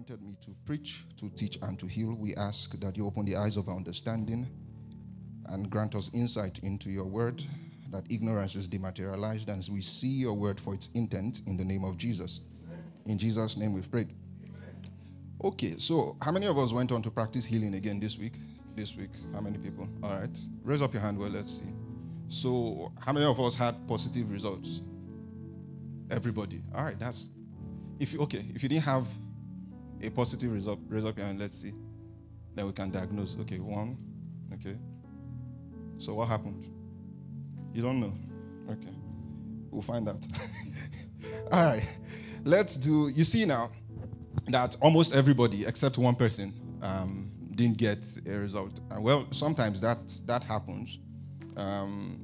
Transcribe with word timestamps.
anointed 0.00 0.22
me 0.22 0.34
to 0.40 0.54
preach, 0.64 1.04
to 1.18 1.28
teach, 1.30 1.58
and 1.60 1.78
to 1.78 1.86
heal. 1.86 2.14
We 2.14 2.34
ask 2.36 2.78
that 2.80 2.96
you 2.96 3.06
open 3.06 3.26
the 3.26 3.36
eyes 3.36 3.58
of 3.58 3.68
our 3.68 3.76
understanding 3.76 4.48
and 5.46 5.68
grant 5.68 5.94
us 5.94 6.10
insight 6.14 6.58
into 6.62 6.90
your 6.90 7.04
word, 7.04 7.42
that 7.90 8.04
ignorance 8.08 8.54
is 8.54 8.66
dematerialized 8.66 9.48
and 9.50 9.66
we 9.70 9.82
see 9.82 10.08
your 10.08 10.32
word 10.32 10.58
for 10.58 10.72
its 10.72 10.88
intent 10.94 11.42
in 11.46 11.56
the 11.56 11.64
name 11.64 11.84
of 11.84 11.98
Jesus. 11.98 12.40
In 13.04 13.18
Jesus' 13.18 13.58
name 13.58 13.74
we've 13.74 13.90
prayed. 13.90 14.08
Okay, 15.44 15.74
so 15.76 16.16
how 16.22 16.32
many 16.32 16.46
of 16.46 16.56
us 16.56 16.72
went 16.72 16.92
on 16.92 17.02
to 17.02 17.10
practice 17.10 17.44
healing 17.44 17.74
again 17.74 18.00
this 18.00 18.16
week? 18.16 18.34
This 18.76 18.96
week, 18.96 19.10
how 19.34 19.40
many 19.40 19.58
people? 19.58 19.86
All 20.02 20.10
right, 20.10 20.38
raise 20.62 20.80
up 20.80 20.94
your 20.94 21.02
hand. 21.02 21.18
Well, 21.18 21.28
let's 21.28 21.58
see. 21.58 21.72
So, 22.28 22.92
how 23.00 23.12
many 23.12 23.26
of 23.26 23.40
us 23.40 23.54
had 23.56 23.74
positive 23.88 24.30
results? 24.30 24.80
Everybody. 26.10 26.62
All 26.74 26.84
right, 26.84 26.98
that's 26.98 27.30
if 27.98 28.14
you, 28.14 28.20
okay. 28.20 28.46
If 28.54 28.62
you 28.62 28.68
didn't 28.68 28.84
have 28.84 29.06
a 30.02 30.10
positive 30.10 30.52
result, 30.52 30.80
raise 30.88 31.04
up 31.04 31.16
your 31.16 31.26
hand. 31.26 31.38
Let's 31.38 31.60
see. 31.60 31.72
Then 32.54 32.66
we 32.66 32.72
can 32.72 32.90
diagnose. 32.90 33.36
Okay, 33.40 33.58
one. 33.58 33.96
Okay. 34.54 34.76
So 35.98 36.14
what 36.14 36.28
happened? 36.28 36.66
You 37.72 37.82
don't 37.82 38.00
know. 38.00 38.12
Okay. 38.70 38.94
We'll 39.70 39.82
find 39.82 40.08
out. 40.08 40.24
All 41.52 41.64
right. 41.64 41.82
Let's 42.44 42.76
do. 42.76 43.08
You 43.08 43.24
see 43.24 43.44
now 43.44 43.70
that 44.48 44.76
almost 44.80 45.14
everybody 45.14 45.66
except 45.66 45.98
one 45.98 46.14
person 46.14 46.52
um, 46.82 47.30
didn't 47.54 47.76
get 47.76 48.06
a 48.26 48.38
result. 48.38 48.80
And 48.90 49.02
well, 49.02 49.26
sometimes 49.30 49.80
that 49.82 49.98
that 50.26 50.42
happens, 50.42 50.98
um, 51.56 52.16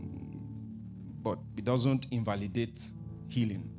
but 1.23 1.39
it 1.57 1.65
doesn't 1.65 2.07
invalidate 2.11 2.81
healing. 3.29 3.71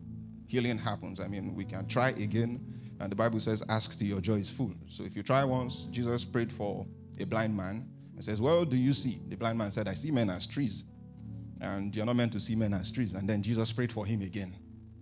Healing 0.48 0.78
happens. 0.78 1.20
I 1.20 1.28
mean, 1.28 1.56
we 1.56 1.66
can 1.66 1.88
try 1.88 2.10
again, 2.10 2.62
and 3.00 3.12
the 3.12 3.16
Bible 3.16 3.40
says, 3.40 3.64
"Ask 3.70 3.98
till 3.98 4.08
your 4.08 4.22
joy 4.22 4.36
is 4.36 4.50
full." 4.50 4.74
So 4.90 5.04
if 5.04 5.16
you 5.16 5.24
try 5.24 5.44
once, 5.44 5.84
Jesus 5.92 6.24
prayed 6.26 6.52
for 6.52 6.86
a 7.20 7.26
blind 7.26 7.56
man 7.56 7.88
and 8.16 8.24
says, 8.24 8.42
"Well, 8.42 8.66
do 8.66 8.76
you 8.76 8.94
see?" 8.94 9.22
The 9.28 9.36
blind 9.36 9.58
man 9.58 9.72
said, 9.72 9.88
"I 9.88 9.94
see 9.94 10.12
men 10.12 10.30
as 10.30 10.48
trees." 10.48 10.86
And 11.60 11.96
you're 11.96 12.06
not 12.06 12.16
meant 12.16 12.32
to 12.34 12.40
see 12.40 12.56
men 12.56 12.74
as 12.74 12.92
trees. 12.92 13.14
And 13.14 13.28
then 13.28 13.42
Jesus 13.42 13.72
prayed 13.72 13.92
for 13.92 14.06
him 14.06 14.22
again. 14.22 14.56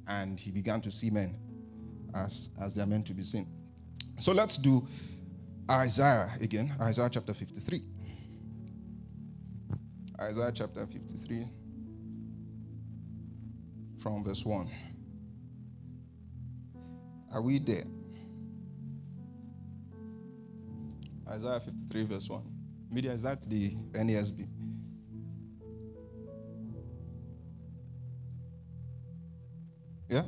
And 0.07 0.39
he 0.39 0.51
began 0.51 0.81
to 0.81 0.91
see 0.91 1.09
men 1.09 1.35
as, 2.13 2.49
as 2.59 2.73
they're 2.75 2.85
meant 2.85 3.05
to 3.07 3.13
be 3.13 3.23
seen. 3.23 3.47
So 4.19 4.31
let's 4.31 4.57
do 4.57 4.87
Isaiah 5.69 6.31
again, 6.39 6.73
Isaiah 6.79 7.09
chapter 7.11 7.33
53. 7.33 7.83
Isaiah 10.21 10.51
chapter 10.53 10.85
53 10.85 11.49
from 13.99 14.23
verse 14.23 14.45
1. 14.45 14.69
Are 17.33 17.41
we 17.41 17.59
there? 17.59 17.83
Isaiah 21.27 21.59
53, 21.59 22.03
verse 22.05 22.29
1. 22.29 22.41
Media, 22.91 23.11
is 23.11 23.23
that 23.23 23.41
the 23.49 23.71
NASB? 23.93 24.47
Yeah? 30.07 30.23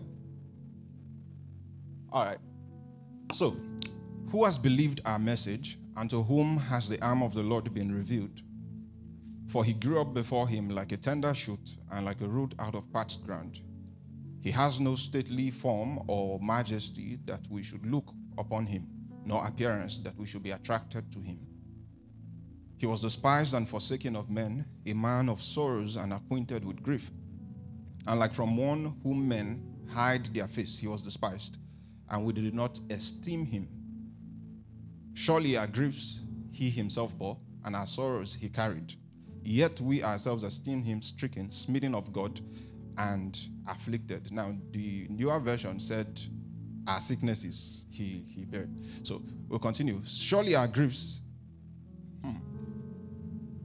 All 2.11 2.25
right. 2.25 2.39
So, 3.31 3.55
who 4.31 4.43
has 4.45 4.57
believed 4.57 5.01
our 5.05 5.19
message, 5.19 5.77
and 5.95 6.09
to 6.09 6.23
whom 6.23 6.57
has 6.57 6.89
the 6.89 7.01
arm 7.01 7.21
of 7.21 7.33
the 7.33 7.43
Lord 7.43 7.73
been 7.73 7.93
revealed? 7.93 8.41
For 9.47 9.63
he 9.63 9.73
grew 9.73 10.01
up 10.01 10.13
before 10.13 10.47
him 10.47 10.69
like 10.69 10.91
a 10.91 10.97
tender 10.97 11.33
shoot 11.33 11.77
and 11.91 12.05
like 12.05 12.21
a 12.21 12.27
root 12.27 12.53
out 12.59 12.75
of 12.75 12.91
parched 12.91 13.23
ground. 13.25 13.59
He 14.41 14.51
has 14.51 14.79
no 14.79 14.95
stately 14.95 15.51
form 15.51 15.99
or 16.07 16.39
majesty 16.39 17.19
that 17.25 17.41
we 17.49 17.63
should 17.63 17.85
look 17.85 18.13
upon 18.37 18.65
him, 18.65 18.87
nor 19.27 19.45
appearance 19.45 19.97
that 19.99 20.17
we 20.17 20.25
should 20.25 20.41
be 20.41 20.51
attracted 20.51 21.11
to 21.11 21.19
him. 21.19 21.37
He 22.77 22.85
was 22.85 23.01
despised 23.01 23.53
and 23.53 23.67
forsaken 23.67 24.15
of 24.15 24.29
men, 24.29 24.65
a 24.85 24.93
man 24.93 25.27
of 25.27 25.41
sorrows 25.41 25.97
and 25.97 26.13
acquainted 26.13 26.63
with 26.63 26.81
grief. 26.81 27.11
And 28.07 28.19
like 28.19 28.33
from 28.33 28.55
one 28.55 28.95
whom 29.03 29.27
men 29.27 29.65
hide 29.93 30.27
their 30.27 30.47
face, 30.47 30.79
he 30.79 30.87
was 30.87 31.03
despised, 31.03 31.57
and 32.09 32.23
we 32.23 32.31
did 32.31 32.53
not 32.53 32.79
esteem 32.89 33.45
him. 33.45 33.67
Surely 35.13 35.57
our 35.57 35.67
griefs 35.67 36.21
he 36.51 36.69
himself 36.69 37.17
bore, 37.17 37.37
and 37.65 37.75
our 37.75 37.87
sorrows 37.87 38.33
he 38.33 38.47
carried. 38.47 38.93
Yet 39.43 39.81
we 39.81 40.03
ourselves 40.03 40.43
esteem 40.43 40.83
him 40.83 41.01
stricken, 41.01 41.51
smitten 41.51 41.93
of 41.93 42.13
God, 42.13 42.39
and 42.97 43.37
afflicted. 43.67 44.31
Now, 44.31 44.55
the 44.71 45.07
newer 45.09 45.39
version 45.39 45.79
said, 45.81 46.21
Our 46.87 47.01
sicknesses 47.01 47.85
he, 47.91 48.23
he 48.29 48.45
bared. 48.45 48.69
So 49.03 49.21
we'll 49.49 49.59
continue. 49.59 50.01
Surely 50.05 50.55
our 50.55 50.67
griefs 50.67 51.19
hmm. 52.23 52.35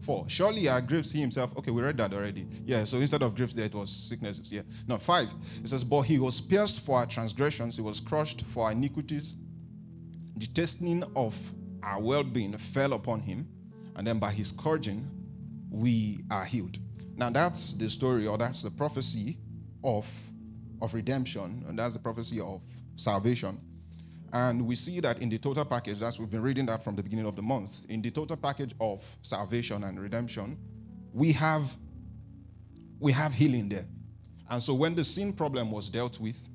Four, 0.00 0.25
surely 0.28 0.69
our 0.69 0.81
griefs 0.81 1.12
he 1.12 1.21
himself. 1.21 1.56
Okay, 1.56 1.71
we 1.71 1.81
read 1.81 1.97
that 1.99 2.12
already. 2.12 2.47
Yeah, 2.65 2.84
so 2.84 2.97
instead 2.97 3.22
of 3.22 3.37
griefs, 3.37 3.55
there 3.55 3.66
it 3.66 3.75
was 3.75 3.91
sicknesses. 3.91 4.50
Yeah. 4.50 4.62
No, 4.88 4.99
five, 4.99 5.28
it 5.62 5.69
says, 5.69 5.84
But 5.84 6.03
he 6.03 6.19
was 6.19 6.41
pierced 6.41 6.81
for 6.81 6.99
our 6.99 7.06
transgressions, 7.06 7.77
he 7.77 7.83
was 7.83 8.00
crushed 8.00 8.43
for 8.47 8.65
our 8.65 8.72
iniquities. 8.72 9.37
The 10.37 10.47
chastening 10.49 11.04
of 11.15 11.39
our 11.84 12.00
well 12.00 12.25
being 12.25 12.56
fell 12.56 12.94
upon 12.94 13.21
him, 13.21 13.49
and 13.94 14.04
then 14.04 14.19
by 14.19 14.33
his 14.33 14.49
scourging, 14.49 15.09
we 15.71 16.25
are 16.31 16.44
healed. 16.44 16.78
Now, 17.16 17.31
that's 17.31 17.75
the 17.75 17.89
story, 17.89 18.27
or 18.27 18.37
that's 18.39 18.62
the 18.62 18.71
prophecy 18.71 19.39
of, 19.84 20.10
of 20.81 20.94
redemption, 20.94 21.65
and 21.69 21.78
that's 21.78 21.94
the 21.94 22.00
prophecy 22.00 22.41
of 22.41 22.60
salvation. 22.97 23.60
And 24.32 24.66
we 24.66 24.76
see 24.76 25.00
that 25.00 25.20
in 25.20 25.28
the 25.28 25.38
total 25.38 25.64
package, 25.64 26.00
as 26.00 26.19
we've 26.19 26.30
been 26.30 26.41
reading 26.42 26.66
that 26.66 26.82
from 26.82 26.97
the 26.97 27.03
beginning 27.03 27.26
of 27.26 27.36
the 27.36 27.42
month, 27.42 27.84
in 27.88 28.00
the 28.00 28.10
total 28.10 28.36
package 28.36 28.75
of 28.80 29.04
salvation 29.20 29.84
and 29.84 30.00
redemption, 30.00 30.56
we 31.12 31.32
have 31.32 31.76
we 32.98 33.12
have 33.12 33.34
healing 33.34 33.69
there. 33.69 33.84
And 34.48 34.62
so 34.62 34.75
when 34.75 34.94
the 34.94 35.04
sin 35.04 35.32
problem 35.32 35.70
was 35.70 35.88
dealt 35.88 36.20
with, 36.20 36.48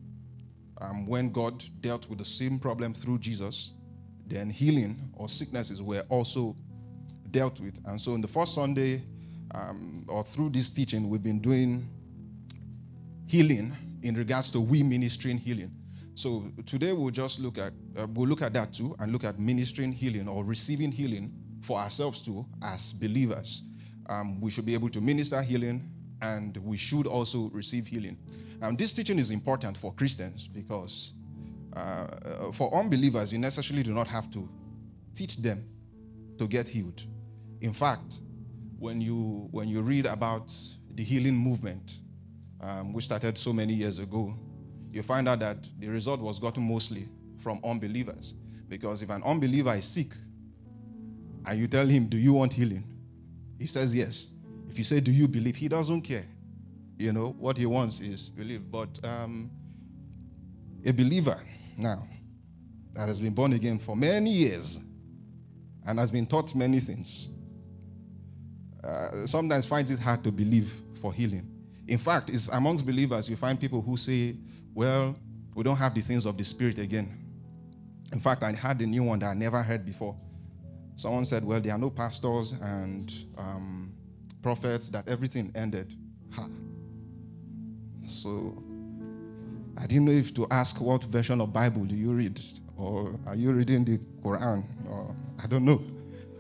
um, 0.80 1.06
when 1.06 1.30
God 1.30 1.64
dealt 1.82 2.10
with 2.10 2.20
the 2.20 2.26
sin 2.26 2.58
problem 2.58 2.94
through 2.94 3.20
Jesus, 3.20 3.72
then 4.26 4.50
healing 4.50 5.12
or 5.14 5.28
sicknesses 5.28 5.82
were 5.82 6.06
also 6.10 6.56
dealt 7.32 7.60
with. 7.60 7.80
And 7.86 8.00
so 8.00 8.16
in 8.16 8.22
the 8.22 8.28
first 8.28 8.56
Sunday, 8.56 9.04
um, 9.52 10.06
or 10.08 10.24
through 10.24 10.52
this 10.52 10.72
teaching, 10.72 11.10
we've 11.10 11.24
been 11.24 11.40
doing 11.40 11.90
healing 13.26 13.76
in 14.02 14.16
regards 14.16 14.50
to 14.52 14.62
we 14.62 14.84
ministering 14.84 15.38
healing. 15.38 15.72
So 16.18 16.52
today 16.66 16.94
we'll 16.94 17.12
just 17.12 17.40
look 17.40 17.60
at 17.60 17.74
uh, 17.96 18.08
we'll 18.08 18.28
look 18.28 18.42
at 18.42 18.52
that 18.54 18.74
too 18.74 18.96
and 18.98 19.12
look 19.12 19.24
at 19.24 19.40
ministering 19.40 19.92
healing 19.92 20.28
or 20.28 20.44
receiving 20.44 20.92
healing 20.92 21.32
for 21.62 21.78
ourselves 21.78 22.24
too 22.24 22.44
as 22.64 22.92
believers. 22.92 23.62
Um, 24.10 24.42
we 24.42 24.50
should 24.50 24.66
be 24.66 24.74
able 24.74 24.90
to 24.90 25.00
minister 25.00 25.40
healing 25.44 25.92
and 26.24 26.58
we 26.58 26.76
should 26.76 27.06
also 27.06 27.52
receive 27.54 27.86
healing. 27.86 28.18
And 28.64 28.80
this 28.80 28.96
teaching 28.96 29.20
is 29.20 29.30
important 29.30 29.78
for 29.78 29.94
Christians 29.94 30.48
because 30.48 31.14
uh, 31.76 31.80
uh, 31.80 32.52
for 32.52 32.74
unbelievers, 32.74 33.32
you 33.32 33.38
necessarily 33.38 33.84
do 33.84 33.94
not 33.94 34.08
have 34.08 34.32
to 34.32 34.50
teach 35.14 35.38
them 35.38 35.64
to 36.40 36.48
get 36.48 36.68
healed. 36.68 37.04
In 37.62 37.74
fact, 37.74 38.22
when 38.80 39.00
you 39.02 39.50
when 39.52 39.68
you 39.68 39.82
read 39.82 40.08
about 40.08 40.52
the 40.96 41.04
healing 41.04 41.36
movement, 41.36 42.00
um, 42.60 42.92
which 42.92 43.06
started 43.06 43.38
so 43.38 43.54
many 43.54 43.76
years 43.76 44.00
ago, 44.00 44.34
you 44.98 45.04
find 45.04 45.30
out 45.30 45.40
that 45.40 45.58
the 45.80 45.88
result 45.88 46.20
was 46.20 46.40
gotten 46.40 46.64
mostly 46.64 47.08
from 47.38 47.60
unbelievers. 47.64 48.34
Because 48.68 49.02
if 49.04 49.10
an 49.12 49.22
unbeliever 49.24 49.74
is 49.76 49.86
sick 49.86 50.12
and 51.46 51.60
you 51.60 51.68
tell 51.68 51.88
him, 51.88 52.08
Do 52.08 52.18
you 52.18 52.34
want 52.34 52.52
healing? 52.52 52.84
He 53.60 53.68
says 53.68 53.96
yes. 53.96 54.30
If 54.70 54.78
you 54.78 54.84
say, 54.84 55.00
Do 55.00 55.12
you 55.12 55.28
believe? 55.28 55.56
He 55.56 55.68
doesn't 55.68 56.02
care. 56.02 56.26
You 56.98 57.14
know, 57.14 57.36
what 57.38 57.58
he 57.58 57.68
wants 57.68 58.00
is 58.00 58.30
believe. 58.30 58.70
But 58.72 59.00
um, 59.06 59.52
a 60.84 60.92
believer 60.92 61.40
now 61.78 62.08
that 62.94 63.08
has 63.08 63.22
been 63.22 63.34
born 63.34 63.54
again 63.54 63.78
for 63.78 63.96
many 63.96 64.32
years 64.32 64.80
and 65.86 66.00
has 66.00 66.10
been 66.10 66.26
taught 66.26 66.56
many 66.56 66.80
things 66.80 67.30
uh, 68.84 69.28
sometimes 69.28 69.68
finds 69.68 69.92
it 69.92 70.00
hard 70.00 70.24
to 70.24 70.32
believe 70.32 70.74
for 71.00 71.14
healing. 71.14 71.48
In 71.88 72.00
fact, 72.00 72.30
it's 72.32 72.48
amongst 72.48 72.84
believers 72.86 73.30
you 73.30 73.36
find 73.36 73.60
people 73.60 73.82
who 73.82 73.96
say, 73.96 74.36
well, 74.78 75.16
we 75.56 75.64
don't 75.64 75.76
have 75.76 75.96
the 75.96 76.02
things 76.02 76.28
of 76.28 76.38
the 76.38 76.44
Spirit 76.44 76.78
again. 76.78 77.18
In 78.12 78.20
fact, 78.20 78.44
I 78.44 78.52
had 78.52 78.80
a 78.80 78.86
new 78.86 79.02
one 79.02 79.18
that 79.20 79.32
I 79.32 79.34
never 79.34 79.64
heard 79.64 79.84
before. 79.84 80.16
Someone 80.96 81.26
said, 81.26 81.44
Well, 81.44 81.60
there 81.60 81.74
are 81.74 81.80
no 81.80 81.90
pastors 81.90 82.52
and 82.62 83.12
um, 83.40 83.92
prophets, 84.44 84.88
that 84.90 85.10
everything 85.10 85.52
ended. 85.56 85.96
Ha. 86.34 86.48
So 88.08 88.62
I 89.80 89.88
didn't 89.88 90.06
know 90.06 90.12
if 90.12 90.32
to 90.36 90.46
ask 90.52 90.80
what 90.80 91.04
version 91.06 91.42
of 91.42 91.52
Bible 91.52 91.84
do 91.86 91.96
you 91.96 92.12
read, 92.12 92.40
or 92.78 93.20
are 93.26 93.36
you 93.36 93.54
reading 93.54 93.84
the 93.84 93.98
Quran, 94.22 94.64
or 94.88 95.16
I 95.44 95.48
don't 95.48 95.66
know. 95.66 95.82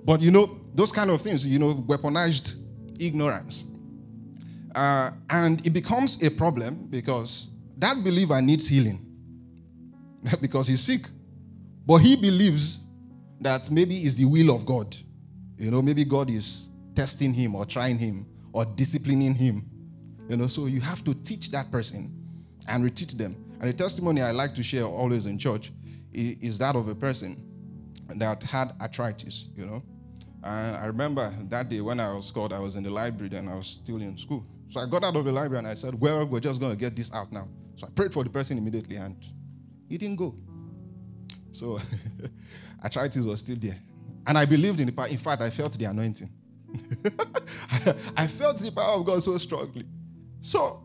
But 0.05 0.21
you 0.21 0.29
know, 0.29 0.59
those 0.75 0.91
kind 0.91 1.09
of 1.09 1.23
things, 1.23 1.43
you 1.43 1.57
know, 1.57 1.73
weaponized 1.73 2.53
ignorance. 2.99 3.65
Uh, 4.75 5.09
and 5.31 5.65
it 5.65 5.71
becomes 5.71 6.21
a 6.21 6.29
problem 6.29 6.85
because 6.91 7.47
that 7.77 8.03
believer 8.03 8.41
needs 8.41 8.67
healing 8.67 9.05
because 10.41 10.67
he's 10.67 10.81
sick. 10.81 11.07
But 11.85 11.97
he 11.97 12.15
believes 12.15 12.79
that 13.39 13.71
maybe 13.71 13.95
it's 13.99 14.15
the 14.15 14.25
will 14.25 14.53
of 14.53 14.65
God. 14.65 14.95
You 15.57 15.71
know, 15.71 15.81
maybe 15.81 16.03
God 16.03 16.29
is 16.29 16.69
testing 16.95 17.33
him 17.33 17.55
or 17.55 17.65
trying 17.65 17.97
him 17.97 18.25
or 18.51 18.65
disciplining 18.65 19.35
him. 19.35 19.65
You 20.27 20.37
know, 20.37 20.47
so 20.47 20.65
you 20.65 20.81
have 20.81 21.03
to 21.05 21.13
teach 21.13 21.51
that 21.51 21.71
person 21.71 22.13
and 22.67 22.83
reteach 22.83 23.17
them. 23.17 23.35
And 23.59 23.69
the 23.69 23.73
testimony 23.73 24.21
I 24.21 24.31
like 24.31 24.53
to 24.55 24.63
share 24.63 24.83
always 24.83 25.25
in 25.25 25.37
church 25.37 25.71
is 26.11 26.57
that 26.57 26.75
of 26.75 26.87
a 26.87 26.95
person 26.95 27.43
that 28.15 28.43
had 28.43 28.73
arthritis, 28.81 29.45
you 29.55 29.65
know. 29.65 29.83
And 30.43 30.75
I 30.75 30.85
remember 30.85 31.33
that 31.49 31.69
day 31.69 31.81
when 31.81 31.99
I 31.99 32.13
was 32.13 32.31
called, 32.31 32.53
I 32.53 32.59
was 32.59 32.75
in 32.75 32.83
the 32.83 32.89
library 32.89 33.35
and 33.35 33.49
I 33.49 33.55
was 33.55 33.67
still 33.67 33.97
in 33.97 34.17
school. 34.17 34.45
So 34.69 34.79
I 34.79 34.89
got 34.89 35.03
out 35.03 35.15
of 35.15 35.25
the 35.25 35.31
library 35.31 35.59
and 35.59 35.67
I 35.67 35.75
said, 35.75 35.99
Well, 35.99 36.25
we're 36.25 36.39
just 36.39 36.59
going 36.59 36.71
to 36.71 36.77
get 36.77 36.95
this 36.95 37.13
out 37.13 37.31
now. 37.31 37.47
So 37.77 37.87
I 37.87 37.89
prayed 37.91 38.11
for 38.11 38.23
the 38.23 38.29
person 38.29 38.57
immediately 38.57 38.97
and 38.97 39.15
he 39.87 39.97
didn't 39.97 40.17
go. 40.17 40.35
So 41.51 41.79
arthritis 42.83 43.23
was 43.23 43.41
still 43.41 43.55
there. 43.57 43.77
And 44.25 44.37
I 44.37 44.45
believed 44.45 44.79
in 44.79 44.87
the 44.87 44.91
power. 44.91 45.07
In 45.07 45.17
fact, 45.17 45.41
I 45.41 45.49
felt 45.49 45.73
the 45.77 45.85
anointing. 45.85 46.29
I 48.17 48.27
felt 48.27 48.57
the 48.57 48.71
power 48.71 48.99
of 48.99 49.05
God 49.05 49.23
so 49.23 49.37
strongly. 49.37 49.85
So 50.41 50.83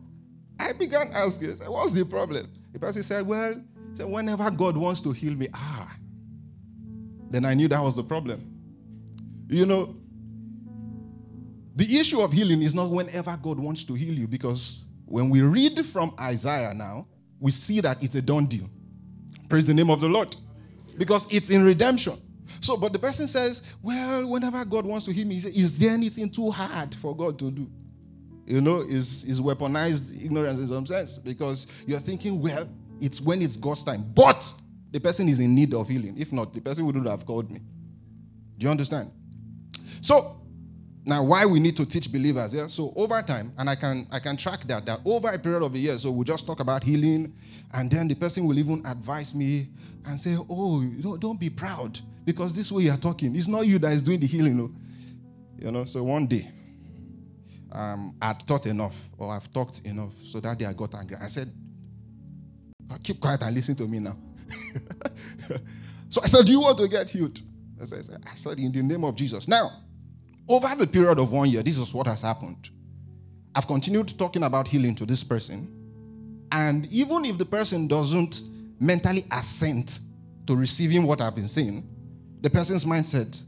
I 0.60 0.72
began 0.74 1.10
asking, 1.12 1.56
What's 1.66 1.94
the 1.94 2.04
problem? 2.04 2.52
The 2.72 2.78
person 2.78 3.02
said, 3.02 3.26
Well, 3.26 3.60
said, 3.94 4.06
whenever 4.06 4.50
God 4.50 4.76
wants 4.76 5.00
to 5.02 5.12
heal 5.12 5.34
me, 5.34 5.48
ah, 5.52 5.96
then 7.30 7.44
I 7.44 7.54
knew 7.54 7.68
that 7.68 7.82
was 7.82 7.96
the 7.96 8.04
problem. 8.04 8.48
You 9.48 9.66
know, 9.66 9.96
the 11.74 11.98
issue 11.98 12.20
of 12.20 12.32
healing 12.32 12.62
is 12.62 12.74
not 12.74 12.90
whenever 12.90 13.36
God 13.42 13.58
wants 13.58 13.82
to 13.84 13.94
heal 13.94 14.14
you, 14.14 14.28
because 14.28 14.84
when 15.12 15.28
we 15.28 15.42
read 15.42 15.84
from 15.84 16.14
Isaiah 16.18 16.72
now, 16.72 17.06
we 17.38 17.50
see 17.50 17.80
that 17.80 18.02
it's 18.02 18.14
a 18.14 18.22
done 18.22 18.46
deal. 18.46 18.70
Praise 19.46 19.66
the 19.66 19.74
name 19.74 19.90
of 19.90 20.00
the 20.00 20.08
Lord. 20.08 20.34
Because 20.96 21.26
it's 21.30 21.50
in 21.50 21.62
redemption. 21.62 22.18
So, 22.62 22.78
but 22.78 22.94
the 22.94 22.98
person 22.98 23.28
says, 23.28 23.60
Well, 23.82 24.26
whenever 24.26 24.64
God 24.64 24.86
wants 24.86 25.04
to 25.04 25.12
heal 25.12 25.26
me, 25.26 25.36
is 25.36 25.78
there 25.78 25.90
anything 25.90 26.30
too 26.30 26.50
hard 26.50 26.94
for 26.94 27.14
God 27.14 27.38
to 27.40 27.50
do? 27.50 27.70
You 28.46 28.62
know, 28.62 28.80
is 28.80 29.22
is 29.24 29.38
weaponized 29.38 30.18
ignorance 30.24 30.58
in 30.58 30.68
some 30.68 30.86
sense 30.86 31.18
because 31.18 31.66
you're 31.86 32.00
thinking, 32.00 32.40
well, 32.40 32.66
it's 32.98 33.20
when 33.20 33.42
it's 33.42 33.56
God's 33.56 33.84
time. 33.84 34.10
But 34.14 34.50
the 34.92 34.98
person 34.98 35.28
is 35.28 35.40
in 35.40 35.54
need 35.54 35.74
of 35.74 35.90
healing. 35.90 36.16
If 36.16 36.32
not, 36.32 36.54
the 36.54 36.62
person 36.62 36.86
wouldn't 36.86 37.06
have 37.06 37.26
called 37.26 37.50
me. 37.50 37.60
Do 38.56 38.64
you 38.64 38.70
understand? 38.70 39.10
So 40.00 40.41
now 41.04 41.22
why 41.22 41.44
we 41.46 41.58
need 41.58 41.76
to 41.76 41.84
teach 41.84 42.10
believers, 42.10 42.54
yeah? 42.54 42.68
So 42.68 42.92
over 42.94 43.20
time, 43.22 43.52
and 43.58 43.68
I 43.68 43.74
can 43.74 44.06
I 44.10 44.20
can 44.20 44.36
track 44.36 44.62
that 44.64 44.86
that 44.86 45.00
over 45.04 45.28
a 45.28 45.38
period 45.38 45.62
of 45.62 45.74
a 45.74 45.78
year, 45.78 45.98
so 45.98 46.10
we'll 46.10 46.24
just 46.24 46.46
talk 46.46 46.60
about 46.60 46.84
healing, 46.84 47.34
and 47.74 47.90
then 47.90 48.06
the 48.08 48.14
person 48.14 48.46
will 48.46 48.58
even 48.58 48.84
advise 48.86 49.34
me 49.34 49.68
and 50.06 50.20
say, 50.20 50.36
Oh, 50.36 50.82
don't, 50.82 51.20
don't 51.20 51.40
be 51.40 51.50
proud, 51.50 51.98
because 52.24 52.54
this 52.54 52.70
way 52.70 52.84
you 52.84 52.90
are 52.92 52.96
talking. 52.96 53.34
It's 53.34 53.48
not 53.48 53.66
you 53.66 53.78
that 53.80 53.92
is 53.92 54.02
doing 54.02 54.20
the 54.20 54.26
healing, 54.26 54.56
no. 54.56 54.70
You 55.58 55.72
know, 55.72 55.84
so 55.84 56.02
one 56.04 56.26
day 56.26 56.50
um, 57.72 58.14
I'd 58.20 58.46
taught 58.46 58.66
enough, 58.66 58.96
or 59.18 59.32
I've 59.32 59.50
talked 59.52 59.80
enough. 59.84 60.12
So 60.24 60.40
that 60.40 60.58
day 60.58 60.66
I 60.66 60.72
got 60.72 60.94
angry. 60.94 61.16
I 61.20 61.28
said, 61.28 61.52
oh, 62.90 62.96
Keep 63.02 63.20
quiet 63.20 63.42
and 63.42 63.54
listen 63.54 63.74
to 63.76 63.88
me 63.88 63.98
now. 63.98 64.16
so 66.10 66.20
I 66.22 66.26
said, 66.26 66.44
Do 66.46 66.52
you 66.52 66.60
want 66.60 66.78
to 66.78 66.88
get 66.88 67.10
healed? 67.10 67.40
I 67.80 67.86
said, 67.86 68.06
I 68.30 68.34
said, 68.34 68.58
In 68.58 68.70
the 68.72 68.82
name 68.82 69.04
of 69.04 69.16
Jesus. 69.16 69.48
Now, 69.48 69.70
over 70.52 70.74
the 70.76 70.86
period 70.86 71.18
of 71.18 71.32
one 71.32 71.48
year, 71.48 71.62
this 71.62 71.78
is 71.78 71.94
what 71.94 72.06
has 72.06 72.22
happened. 72.22 72.70
I've 73.54 73.66
continued 73.66 74.18
talking 74.18 74.42
about 74.42 74.68
healing 74.68 74.94
to 74.96 75.06
this 75.06 75.24
person. 75.24 75.68
And 76.50 76.86
even 76.86 77.24
if 77.24 77.38
the 77.38 77.46
person 77.46 77.88
doesn't 77.88 78.42
mentally 78.78 79.24
assent 79.30 80.00
to 80.46 80.54
receiving 80.54 81.04
what 81.04 81.20
I've 81.20 81.34
been 81.34 81.48
saying, 81.48 81.88
the 82.40 82.50
person's 82.50 82.84
mindset 82.84 83.40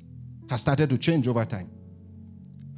has 0.49 0.61
started 0.61 0.89
to 0.91 0.99
change 0.99 1.29
over 1.29 1.45
time 1.45 1.71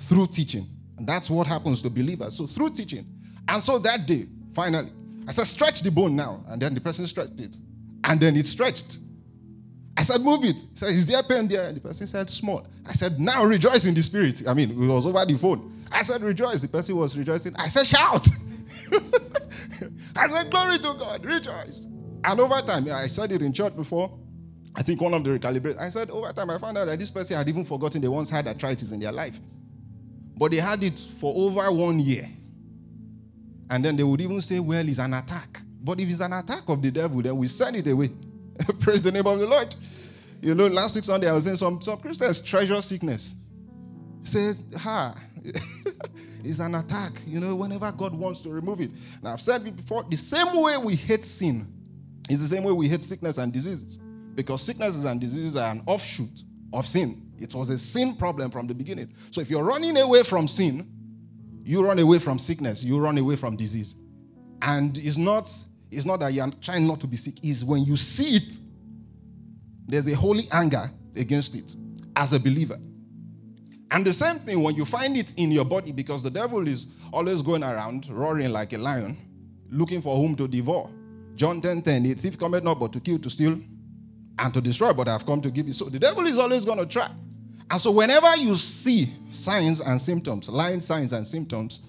through 0.00 0.26
teaching. 0.28 0.67
And 0.99 1.06
that's 1.06 1.31
what 1.31 1.46
happens 1.46 1.82
to 1.82 1.90
believers. 1.90 2.37
So 2.37 2.46
through 2.46 2.70
teaching. 2.70 3.06
And 3.49 3.62
so 3.62 3.78
that 3.78 4.06
day, 4.06 4.26
finally, 4.55 4.90
I 5.28 5.32
said, 5.32 5.46
stretch 5.46 5.82
the 5.82 5.90
bone 5.90 6.17
now. 6.17 6.44
And 6.49 6.61
then 6.61 6.75
the 6.75 6.81
person 6.81 7.06
stretched 7.06 7.38
it. 7.38 7.56
And 8.05 8.20
then 8.20 8.37
it 8.37 8.46
stretched. 8.46 8.99
I 9.97 10.03
said, 10.03 10.21
move 10.21 10.45
it. 10.45 10.61
He 10.61 10.67
said, 10.75 10.91
is 10.91 11.07
there 11.07 11.23
pain 11.23 11.49
there? 11.49 11.65
And 11.65 11.77
the 11.77 11.81
person 11.81 12.07
said, 12.07 12.29
small. 12.29 12.67
I 12.87 12.93
said, 12.93 13.19
now 13.19 13.45
rejoice 13.45 13.87
in 13.87 13.95
the 13.95 14.03
spirit. 14.03 14.43
I 14.47 14.53
mean, 14.53 14.71
it 14.71 14.77
was 14.77 15.07
over 15.07 15.25
the 15.25 15.39
phone. 15.39 15.85
I 15.91 16.03
said, 16.03 16.23
rejoice. 16.23 16.61
The 16.61 16.69
person 16.69 16.97
was 16.97 17.17
rejoicing. 17.17 17.57
I 17.57 17.69
said, 17.69 17.87
shout. 17.87 18.27
I 20.17 20.29
said, 20.29 20.51
glory 20.51 20.79
to 20.79 20.95
God, 20.99 21.25
rejoice. 21.25 21.87
And 22.25 22.41
over 22.41 22.61
time, 22.61 22.91
I 22.91 23.07
said 23.07 23.33
it 23.33 23.41
in 23.41 23.53
church 23.53 23.75
before. 23.75 24.19
I 24.75 24.83
think 24.83 25.01
one 25.01 25.15
of 25.15 25.25
the 25.25 25.31
recalibrate. 25.39 25.79
I 25.79 25.89
said, 25.89 26.11
over 26.11 26.31
time, 26.33 26.51
I 26.51 26.59
found 26.59 26.77
out 26.77 26.87
that 26.87 26.99
this 26.99 27.11
person 27.11 27.37
had 27.37 27.49
even 27.49 27.65
forgotten 27.65 28.03
they 28.03 28.09
once 28.09 28.29
had 28.29 28.47
arthritis 28.47 28.93
in 28.93 29.01
their 29.01 29.13
life. 29.13 29.41
But 30.37 30.51
they 30.51 30.59
had 30.59 30.83
it 30.83 30.99
for 30.99 31.33
over 31.35 31.73
one 31.73 31.99
year. 31.99 32.29
And 33.71 33.83
then 33.83 33.97
they 33.97 34.03
would 34.03 34.21
even 34.21 34.43
say, 34.43 34.61
well, 34.61 34.87
it's 34.87 34.99
an 34.99 35.15
attack. 35.15 35.63
But 35.83 36.01
if 36.01 36.11
it's 36.11 36.21
an 36.21 36.35
attack 36.35 36.65
of 36.69 36.83
the 36.83 36.91
devil, 36.91 37.23
then 37.23 37.37
we 37.37 37.49
send 37.49 37.77
it 37.77 37.87
away. 37.89 38.11
Praise 38.81 39.03
the 39.03 39.12
name 39.12 39.26
of 39.26 39.38
the 39.38 39.47
Lord. 39.47 39.75
You 40.41 40.55
know, 40.55 40.67
last 40.67 40.94
week 40.94 41.05
Sunday 41.05 41.29
I 41.29 41.32
was 41.32 41.44
saying 41.44 41.56
some, 41.56 41.81
some 41.81 41.99
Christians 41.99 42.41
treasure 42.41 42.81
sickness. 42.82 43.37
Said, 44.25 44.56
ha, 44.76 45.17
it's 46.44 46.58
an 46.58 46.75
attack. 46.75 47.23
You 47.26 47.41
know, 47.41 47.55
whenever 47.55 47.91
God 47.93 48.14
wants 48.14 48.41
to 48.41 48.50
remove 48.50 48.81
it. 48.81 48.91
Now 49.23 49.32
I've 49.32 49.41
said 49.41 49.67
it 49.67 49.76
before, 49.76 50.05
the 50.08 50.17
same 50.17 50.61
way 50.61 50.76
we 50.76 50.97
hate 50.97 51.25
sin 51.25 51.73
is 52.29 52.43
the 52.43 52.55
same 52.55 52.64
way 52.64 52.73
we 52.73 52.88
hate 52.88 53.05
sickness 53.05 53.38
and 53.38 53.53
diseases. 53.53 53.99
Because 54.35 54.62
sicknesses 54.62 55.05
and 55.05 55.20
diseases 55.20 55.56
are 55.56 55.70
an 55.70 55.82
offshoot 55.87 56.43
of 56.73 56.87
sin. 56.87 57.31
It 57.38 57.55
was 57.55 57.69
a 57.70 57.79
sin 57.79 58.17
problem 58.17 58.50
from 58.50 58.67
the 58.67 58.75
beginning. 58.75 59.12
So 59.31 59.41
if 59.41 59.50
you're 59.50 59.64
running 59.64 59.97
away 59.99 60.23
from 60.23 60.49
sin, 60.49 60.87
you 61.64 61.85
run 61.85 61.99
away 61.99 62.19
from 62.19 62.38
sickness, 62.38 62.82
you 62.82 62.99
run 62.99 63.19
away 63.19 63.37
from 63.37 63.56
disease. 63.56 63.94
And 64.62 64.97
it's 64.99 65.17
not, 65.17 65.52
it's 65.97 66.07
not 66.07 66.21
that 66.21 66.33
you're 66.33 66.51
trying 66.61 66.87
not 66.87 67.01
to 67.01 67.07
be 67.07 67.17
sick, 67.17 67.45
is 67.45 67.65
when 67.65 67.85
you 67.85 67.97
see 67.97 68.37
it, 68.37 68.59
there's 69.87 70.07
a 70.11 70.15
holy 70.15 70.45
anger 70.53 70.91
against 71.17 71.55
it 71.55 71.75
as 72.15 72.33
a 72.33 72.41
believer. 72.41 72.79
And 73.91 74.05
the 74.05 74.13
same 74.13 74.39
thing 74.39 74.63
when 74.63 74.75
you 74.75 74.85
find 74.85 75.17
it 75.17 75.33
in 75.37 75.51
your 75.51 75.65
body, 75.65 75.93
because 75.93 76.23
the 76.23 76.31
devil 76.31 76.67
is 76.67 76.87
always 77.13 77.41
going 77.41 77.63
around 77.63 78.09
roaring 78.11 78.51
like 78.51 78.73
a 78.73 78.79
lion, 78.79 79.17
looking 79.71 80.03
for 80.03 80.17
whom 80.17 80.37
to 80.37 80.47
devour. 80.47 80.91
John 81.35 81.61
10 81.61 81.83
10, 81.83 82.03
the 82.03 82.15
thief 82.15 82.39
cometh 82.39 82.63
not 82.63 82.79
but 82.79 82.93
to 82.93 83.01
kill, 83.01 83.19
to 83.21 83.31
steal, 83.31 83.59
and 84.39 84.55
to 84.55 84.61
destroy, 84.61 84.93
but 84.93 85.09
I've 85.09 85.25
come 85.25 85.41
to 85.41 85.51
give 85.51 85.67
you. 85.67 85.73
So 85.73 85.87
the 85.87 85.99
devil 85.99 86.27
is 86.27 86.38
always 86.38 86.65
going 86.65 86.79
to 86.79 86.87
try. 86.87 87.09
And 87.71 87.81
so 87.81 87.91
whenever 87.91 88.37
you 88.37 88.57
see 88.57 89.12
signs 89.31 89.81
and 89.81 90.00
symptoms, 90.00 90.49
lying 90.49 90.81
signs 90.81 91.12
and 91.12 91.26
symptoms, 91.26 91.81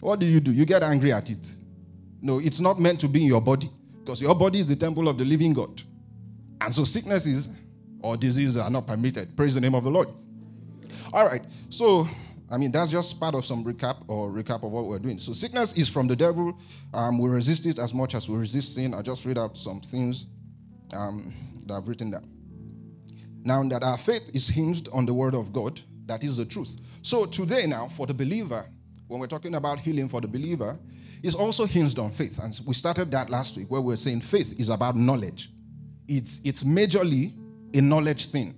what 0.00 0.20
do 0.20 0.26
you 0.26 0.40
do? 0.40 0.52
You 0.52 0.64
get 0.64 0.82
angry 0.82 1.12
at 1.12 1.30
it. 1.30 1.54
No, 2.24 2.38
it's 2.38 2.58
not 2.58 2.80
meant 2.80 3.00
to 3.00 3.08
be 3.08 3.20
in 3.20 3.26
your 3.26 3.42
body 3.42 3.70
because 4.02 4.18
your 4.18 4.34
body 4.34 4.58
is 4.58 4.66
the 4.66 4.74
temple 4.74 5.08
of 5.08 5.18
the 5.18 5.26
living 5.26 5.52
God. 5.52 5.82
And 6.62 6.74
so 6.74 6.82
sicknesses 6.82 7.50
or 8.00 8.16
diseases 8.16 8.56
are 8.56 8.70
not 8.70 8.86
permitted. 8.86 9.36
Praise 9.36 9.54
the 9.54 9.60
name 9.60 9.74
of 9.74 9.84
the 9.84 9.90
Lord. 9.90 10.08
All 11.12 11.26
right. 11.26 11.42
So, 11.68 12.08
I 12.50 12.56
mean, 12.56 12.72
that's 12.72 12.90
just 12.90 13.20
part 13.20 13.34
of 13.34 13.44
some 13.44 13.62
recap 13.62 14.02
or 14.08 14.30
recap 14.30 14.64
of 14.64 14.72
what 14.72 14.86
we're 14.86 14.98
doing. 15.00 15.18
So, 15.18 15.34
sickness 15.34 15.74
is 15.74 15.90
from 15.90 16.08
the 16.08 16.16
devil. 16.16 16.58
Um, 16.94 17.18
we 17.18 17.28
resist 17.28 17.66
it 17.66 17.78
as 17.78 17.92
much 17.92 18.14
as 18.14 18.26
we 18.26 18.36
resist 18.38 18.74
sin. 18.74 18.94
I'll 18.94 19.02
just 19.02 19.26
read 19.26 19.36
out 19.36 19.58
some 19.58 19.82
things 19.82 20.24
um, 20.94 21.30
that 21.66 21.74
I've 21.74 21.86
written 21.86 22.10
down. 22.10 22.26
Now 23.44 23.62
that 23.64 23.82
our 23.82 23.98
faith 23.98 24.30
is 24.32 24.48
hinged 24.48 24.88
on 24.94 25.04
the 25.04 25.12
word 25.12 25.34
of 25.34 25.52
God, 25.52 25.78
that 26.06 26.24
is 26.24 26.38
the 26.38 26.46
truth. 26.46 26.78
So 27.02 27.26
today 27.26 27.66
now, 27.66 27.88
for 27.88 28.06
the 28.06 28.14
believer, 28.14 28.64
when 29.08 29.20
we're 29.20 29.26
talking 29.26 29.56
about 29.56 29.78
healing 29.78 30.08
for 30.08 30.22
the 30.22 30.28
believer, 30.28 30.78
is 31.24 31.34
also 31.34 31.64
hinged 31.64 31.98
on 31.98 32.10
faith. 32.10 32.38
And 32.38 32.60
we 32.66 32.74
started 32.74 33.10
that 33.12 33.30
last 33.30 33.56
week 33.56 33.70
where 33.70 33.80
we 33.80 33.94
are 33.94 33.96
saying 33.96 34.20
faith 34.20 34.60
is 34.60 34.68
about 34.68 34.94
knowledge. 34.94 35.48
It's 36.06 36.42
it's 36.44 36.62
majorly 36.62 37.32
a 37.72 37.80
knowledge 37.80 38.26
thing. 38.26 38.54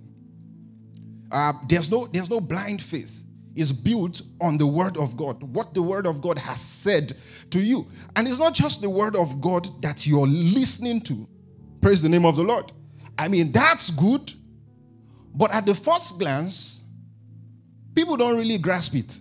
Uh, 1.31 1.53
there's 1.69 1.89
no 1.89 2.07
there's 2.07 2.29
no 2.29 2.41
blind 2.41 2.81
faith. 2.81 3.23
It's 3.55 3.71
built 3.71 4.21
on 4.41 4.57
the 4.57 4.67
word 4.67 4.97
of 4.97 5.15
God, 5.15 5.41
what 5.41 5.73
the 5.73 5.81
word 5.81 6.05
of 6.05 6.21
God 6.21 6.37
has 6.37 6.59
said 6.59 7.15
to 7.51 7.59
you. 7.59 7.87
And 8.17 8.27
it's 8.27 8.37
not 8.37 8.53
just 8.53 8.81
the 8.81 8.89
word 8.89 9.15
of 9.15 9.39
God 9.39 9.81
that 9.81 10.05
you're 10.05 10.27
listening 10.27 10.99
to. 11.01 11.25
Praise 11.81 12.01
the 12.01 12.09
name 12.09 12.25
of 12.25 12.35
the 12.35 12.43
Lord. 12.43 12.71
I 13.17 13.29
mean, 13.29 13.51
that's 13.53 13.89
good. 13.89 14.33
But 15.33 15.51
at 15.51 15.65
the 15.65 15.73
first 15.73 16.19
glance, 16.19 16.83
people 17.95 18.17
don't 18.17 18.35
really 18.35 18.57
grasp 18.57 18.93
it. 18.93 19.19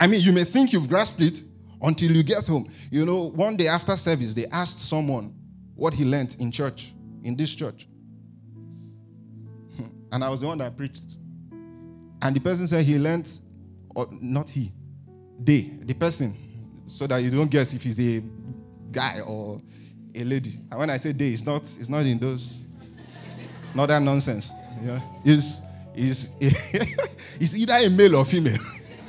I 0.00 0.06
mean, 0.06 0.20
you 0.22 0.32
may 0.32 0.44
think 0.44 0.72
you've 0.72 0.88
grasped 0.88 1.20
it 1.20 1.42
until 1.86 2.10
you 2.10 2.22
get 2.22 2.46
home. 2.46 2.70
You 2.90 3.06
know, 3.06 3.30
one 3.30 3.56
day 3.56 3.68
after 3.68 3.96
service, 3.96 4.34
they 4.34 4.46
asked 4.46 4.78
someone 4.80 5.32
what 5.74 5.94
he 5.94 6.04
learned 6.04 6.36
in 6.40 6.50
church, 6.50 6.92
in 7.22 7.36
this 7.36 7.54
church. 7.54 7.88
And 10.12 10.22
I 10.22 10.28
was 10.28 10.40
the 10.40 10.46
one 10.46 10.58
that 10.58 10.76
preached. 10.76 11.16
And 12.22 12.34
the 12.34 12.40
person 12.40 12.66
said 12.68 12.84
he 12.84 12.98
learned, 12.98 13.30
or 13.94 14.08
not 14.20 14.48
he, 14.48 14.72
they, 15.38 15.72
the 15.80 15.94
person, 15.94 16.36
so 16.86 17.06
that 17.06 17.18
you 17.18 17.30
don't 17.30 17.50
guess 17.50 17.72
if 17.74 17.82
he's 17.82 18.00
a 18.00 18.22
guy 18.90 19.20
or 19.20 19.60
a 20.14 20.24
lady. 20.24 20.60
And 20.70 20.78
when 20.78 20.90
I 20.90 20.96
say 20.96 21.12
they, 21.12 21.28
it's 21.30 21.44
not, 21.44 21.62
it's 21.62 21.88
not 21.88 22.04
in 22.06 22.18
those 22.18 22.62
Not 23.74 23.86
that 23.88 24.00
nonsense. 24.00 24.52
Yeah. 24.82 25.00
Is 25.24 25.60
is 25.94 26.30
is 27.40 27.56
either 27.56 27.74
a 27.74 27.90
male 27.90 28.16
or 28.16 28.24
female. 28.24 28.58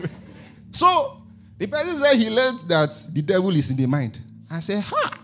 so 0.72 1.22
the 1.58 1.68
person 1.68 1.98
said 1.98 2.16
he 2.16 2.30
learned 2.30 2.60
that 2.68 2.92
the 3.12 3.22
devil 3.22 3.50
is 3.56 3.70
in 3.70 3.78
the 3.78 3.86
mind. 3.86 4.20
I 4.50 4.60
said, 4.60 4.84
Ha! 4.84 5.18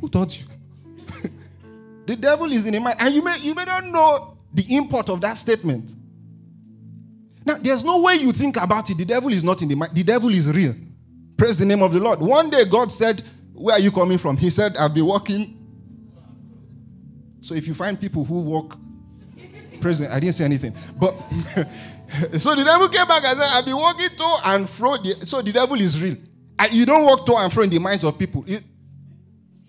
Who 0.00 0.08
taught 0.08 0.38
you? 0.38 0.46
the 2.06 2.16
devil 2.16 2.50
is 2.52 2.66
in 2.66 2.74
the 2.74 2.80
mind. 2.80 2.96
And 2.98 3.14
you 3.14 3.22
may 3.22 3.38
you 3.38 3.54
may 3.54 3.64
not 3.64 3.86
know 3.86 4.36
the 4.52 4.64
import 4.76 5.08
of 5.08 5.20
that 5.20 5.34
statement. 5.38 5.94
Now, 7.44 7.54
there's 7.54 7.82
no 7.82 8.00
way 8.00 8.14
you 8.14 8.32
think 8.32 8.56
about 8.56 8.88
it. 8.90 8.98
The 8.98 9.04
devil 9.04 9.30
is 9.30 9.42
not 9.42 9.62
in 9.62 9.68
the 9.68 9.74
mind. 9.74 9.94
The 9.94 10.04
devil 10.04 10.30
is 10.30 10.48
real. 10.48 10.74
Praise 11.36 11.58
the 11.58 11.66
name 11.66 11.82
of 11.82 11.92
the 11.92 11.98
Lord. 11.98 12.20
One 12.20 12.50
day 12.50 12.64
God 12.64 12.92
said, 12.92 13.22
Where 13.52 13.74
are 13.74 13.80
you 13.80 13.90
coming 13.90 14.18
from? 14.18 14.36
He 14.36 14.50
said, 14.50 14.76
I've 14.76 14.94
been 14.94 15.06
walking. 15.06 15.58
So 17.40 17.54
if 17.54 17.66
you 17.66 17.74
find 17.74 18.00
people 18.00 18.24
who 18.24 18.40
walk, 18.40 18.78
praise 19.80 20.00
I 20.00 20.20
didn't 20.20 20.36
say 20.36 20.44
anything. 20.44 20.74
But 20.98 21.16
so 22.38 22.54
the 22.54 22.64
devil 22.64 22.88
came 22.88 23.06
back 23.06 23.24
and 23.24 23.38
said, 23.38 23.48
I've 23.50 23.64
been 23.64 23.76
walking 23.76 24.10
to 24.10 24.38
and 24.44 24.68
fro. 24.68 24.96
So 25.24 25.40
the 25.42 25.52
devil 25.52 25.80
is 25.80 26.00
real. 26.00 26.16
You 26.70 26.86
don't 26.86 27.04
walk 27.04 27.26
to 27.26 27.36
and 27.36 27.52
fro 27.52 27.64
in 27.64 27.70
the 27.70 27.78
minds 27.78 28.04
of 28.04 28.18
people. 28.18 28.44
It, 28.46 28.62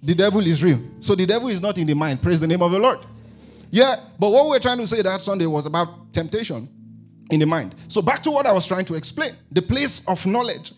the 0.01 0.13
devil 0.13 0.45
is 0.45 0.61
real. 0.61 0.79
So 0.99 1.15
the 1.15 1.25
devil 1.25 1.47
is 1.47 1.61
not 1.61 1.77
in 1.77 1.87
the 1.87 1.93
mind. 1.93 2.21
Praise 2.21 2.39
the 2.39 2.47
name 2.47 2.61
of 2.61 2.71
the 2.71 2.79
Lord. 2.79 2.99
Yeah, 3.71 3.95
but 4.19 4.29
what 4.29 4.47
we're 4.49 4.59
trying 4.59 4.77
to 4.79 4.87
say 4.87 5.01
that 5.01 5.21
Sunday 5.21 5.45
was 5.45 5.65
about 5.65 6.13
temptation 6.13 6.69
in 7.31 7.39
the 7.39 7.45
mind. 7.45 7.75
So 7.87 8.01
back 8.01 8.21
to 8.23 8.31
what 8.31 8.45
I 8.45 8.51
was 8.51 8.67
trying 8.67 8.85
to 8.85 8.95
explain 8.95 9.31
the 9.51 9.61
place 9.61 10.05
of 10.07 10.23
knowledge. 10.25 10.73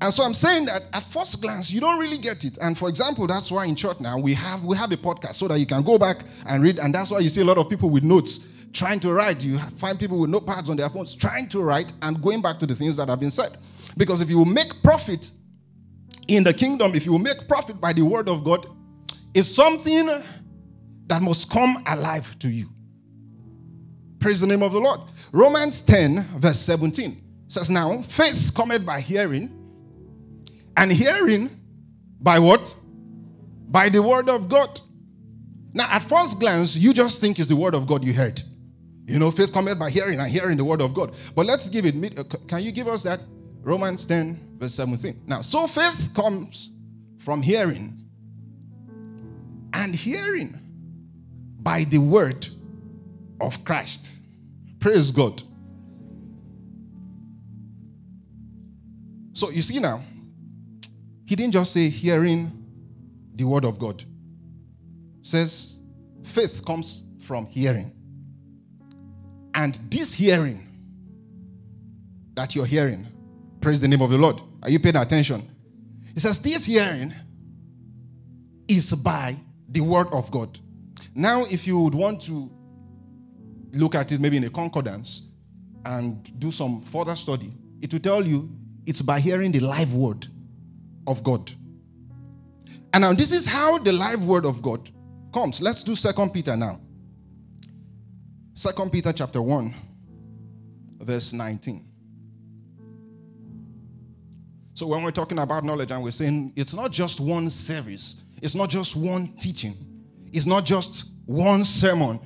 And 0.00 0.14
so 0.14 0.22
I'm 0.22 0.32
saying 0.32 0.64
that 0.66 0.84
at 0.94 1.04
first 1.04 1.42
glance, 1.42 1.70
you 1.70 1.80
don't 1.80 1.98
really 1.98 2.16
get 2.16 2.42
it. 2.44 2.56
And 2.62 2.78
for 2.78 2.88
example, 2.88 3.26
that's 3.26 3.50
why 3.50 3.66
in 3.66 3.76
church 3.76 4.00
now 4.00 4.18
we 4.18 4.32
have 4.32 4.64
we 4.64 4.76
have 4.76 4.90
a 4.92 4.96
podcast 4.96 5.34
so 5.34 5.48
that 5.48 5.58
you 5.58 5.66
can 5.66 5.82
go 5.82 5.98
back 5.98 6.24
and 6.46 6.62
read. 6.62 6.78
And 6.78 6.94
that's 6.94 7.10
why 7.10 7.18
you 7.18 7.28
see 7.28 7.42
a 7.42 7.44
lot 7.44 7.58
of 7.58 7.68
people 7.68 7.90
with 7.90 8.02
notes 8.02 8.48
trying 8.72 9.00
to 9.00 9.12
write. 9.12 9.42
You 9.42 9.58
find 9.58 9.98
people 9.98 10.18
with 10.20 10.30
notepads 10.30 10.68
on 10.68 10.76
their 10.76 10.88
phones 10.88 11.14
trying 11.14 11.48
to 11.48 11.62
write 11.62 11.92
and 12.02 12.20
going 12.22 12.42
back 12.42 12.58
to 12.60 12.66
the 12.66 12.74
things 12.74 12.96
that 12.96 13.08
have 13.08 13.20
been 13.20 13.30
said. 13.30 13.56
Because 13.96 14.20
if 14.20 14.30
you 14.30 14.44
make 14.44 14.82
profit 14.82 15.30
in 16.28 16.44
the 16.44 16.52
kingdom, 16.52 16.94
if 16.94 17.06
you 17.06 17.18
make 17.18 17.48
profit 17.48 17.80
by 17.80 17.92
the 17.92 18.02
word 18.02 18.28
of 18.28 18.44
God, 18.44 18.66
it's 19.34 19.52
something 19.54 20.08
that 21.06 21.22
must 21.22 21.50
come 21.50 21.82
alive 21.86 22.38
to 22.38 22.48
you. 22.48 22.68
Praise 24.18 24.40
the 24.40 24.46
name 24.46 24.62
of 24.62 24.72
the 24.72 24.78
Lord. 24.78 25.00
Romans 25.32 25.82
10, 25.82 26.22
verse 26.38 26.60
17 26.60 27.20
says, 27.48 27.70
Now 27.70 28.02
faith 28.02 28.52
cometh 28.54 28.84
by 28.84 29.00
hearing 29.00 29.56
and 30.76 30.92
hearing 30.92 31.50
by 32.20 32.38
what? 32.38 32.74
By 33.68 33.88
the 33.88 34.02
word 34.02 34.28
of 34.28 34.48
God. 34.48 34.80
Now, 35.72 35.88
at 35.90 36.02
first 36.02 36.40
glance, 36.40 36.76
you 36.76 36.92
just 36.92 37.20
think 37.20 37.38
it's 37.38 37.48
the 37.48 37.56
word 37.56 37.74
of 37.74 37.86
God 37.86 38.04
you 38.04 38.12
heard. 38.12 38.42
You 39.10 39.18
know, 39.18 39.32
faith 39.32 39.52
cometh 39.52 39.76
by 39.76 39.90
hearing 39.90 40.20
and 40.20 40.30
hearing 40.30 40.56
the 40.56 40.64
word 40.64 40.80
of 40.80 40.94
God. 40.94 41.12
But 41.34 41.44
let's 41.44 41.68
give 41.68 41.84
it, 41.84 42.16
uh, 42.16 42.22
can 42.46 42.62
you 42.62 42.70
give 42.70 42.86
us 42.86 43.02
that? 43.02 43.18
Romans 43.60 44.06
10, 44.06 44.56
verse 44.56 44.72
17. 44.74 45.22
Now, 45.26 45.42
so 45.42 45.66
faith 45.66 46.12
comes 46.14 46.70
from 47.18 47.42
hearing, 47.42 48.00
and 49.72 49.96
hearing 49.96 50.56
by 51.60 51.82
the 51.84 51.98
word 51.98 52.46
of 53.40 53.64
Christ. 53.64 54.20
Praise 54.78 55.10
God. 55.10 55.42
So 59.32 59.50
you 59.50 59.62
see 59.62 59.80
now, 59.80 60.04
he 61.24 61.34
didn't 61.34 61.52
just 61.52 61.72
say 61.72 61.88
hearing 61.88 62.52
the 63.34 63.42
word 63.42 63.64
of 63.64 63.76
God. 63.80 64.04
says 65.22 65.80
faith 66.22 66.64
comes 66.64 67.02
from 67.18 67.46
hearing. 67.46 67.92
And 69.54 69.78
this 69.90 70.14
hearing 70.14 70.66
that 72.34 72.54
you're 72.54 72.66
hearing, 72.66 73.06
praise 73.60 73.80
the 73.80 73.88
name 73.88 74.00
of 74.00 74.10
the 74.10 74.18
Lord. 74.18 74.40
Are 74.62 74.70
you 74.70 74.78
paying 74.78 74.96
attention? 74.96 75.48
He 76.14 76.20
says 76.20 76.38
this 76.40 76.64
hearing 76.64 77.14
is 78.68 78.92
by 78.92 79.36
the 79.68 79.80
word 79.80 80.08
of 80.12 80.30
God. 80.30 80.58
Now, 81.14 81.44
if 81.44 81.66
you 81.66 81.78
would 81.80 81.94
want 81.94 82.22
to 82.22 82.50
look 83.72 83.94
at 83.94 84.12
it 84.12 84.20
maybe 84.20 84.36
in 84.36 84.44
a 84.44 84.50
concordance 84.50 85.28
and 85.84 86.38
do 86.38 86.50
some 86.50 86.82
further 86.82 87.16
study, 87.16 87.52
it 87.80 87.92
will 87.92 88.00
tell 88.00 88.26
you 88.26 88.50
it's 88.86 89.02
by 89.02 89.20
hearing 89.20 89.52
the 89.52 89.60
live 89.60 89.94
word 89.94 90.26
of 91.06 91.22
God. 91.22 91.52
And 92.92 93.02
now 93.02 93.12
this 93.12 93.32
is 93.32 93.46
how 93.46 93.78
the 93.78 93.92
live 93.92 94.24
word 94.24 94.44
of 94.44 94.62
God 94.62 94.90
comes. 95.32 95.60
Let's 95.60 95.82
do 95.82 95.94
Second 95.94 96.30
Peter 96.30 96.56
now. 96.56 96.80
Second 98.60 98.92
Peter 98.92 99.10
chapter 99.10 99.40
1, 99.40 99.74
verse 101.00 101.32
19. 101.32 101.82
So 104.74 104.86
when 104.86 105.02
we're 105.02 105.12
talking 105.12 105.38
about 105.38 105.64
knowledge 105.64 105.90
and 105.90 106.04
we're 106.04 106.10
saying 106.10 106.52
it's 106.56 106.74
not 106.74 106.92
just 106.92 107.20
one 107.20 107.48
service, 107.48 108.16
it's 108.42 108.54
not 108.54 108.68
just 108.68 108.96
one 108.96 109.28
teaching, 109.38 109.72
it's 110.30 110.44
not 110.44 110.66
just 110.66 111.06
one 111.24 111.64
sermon, 111.64 112.20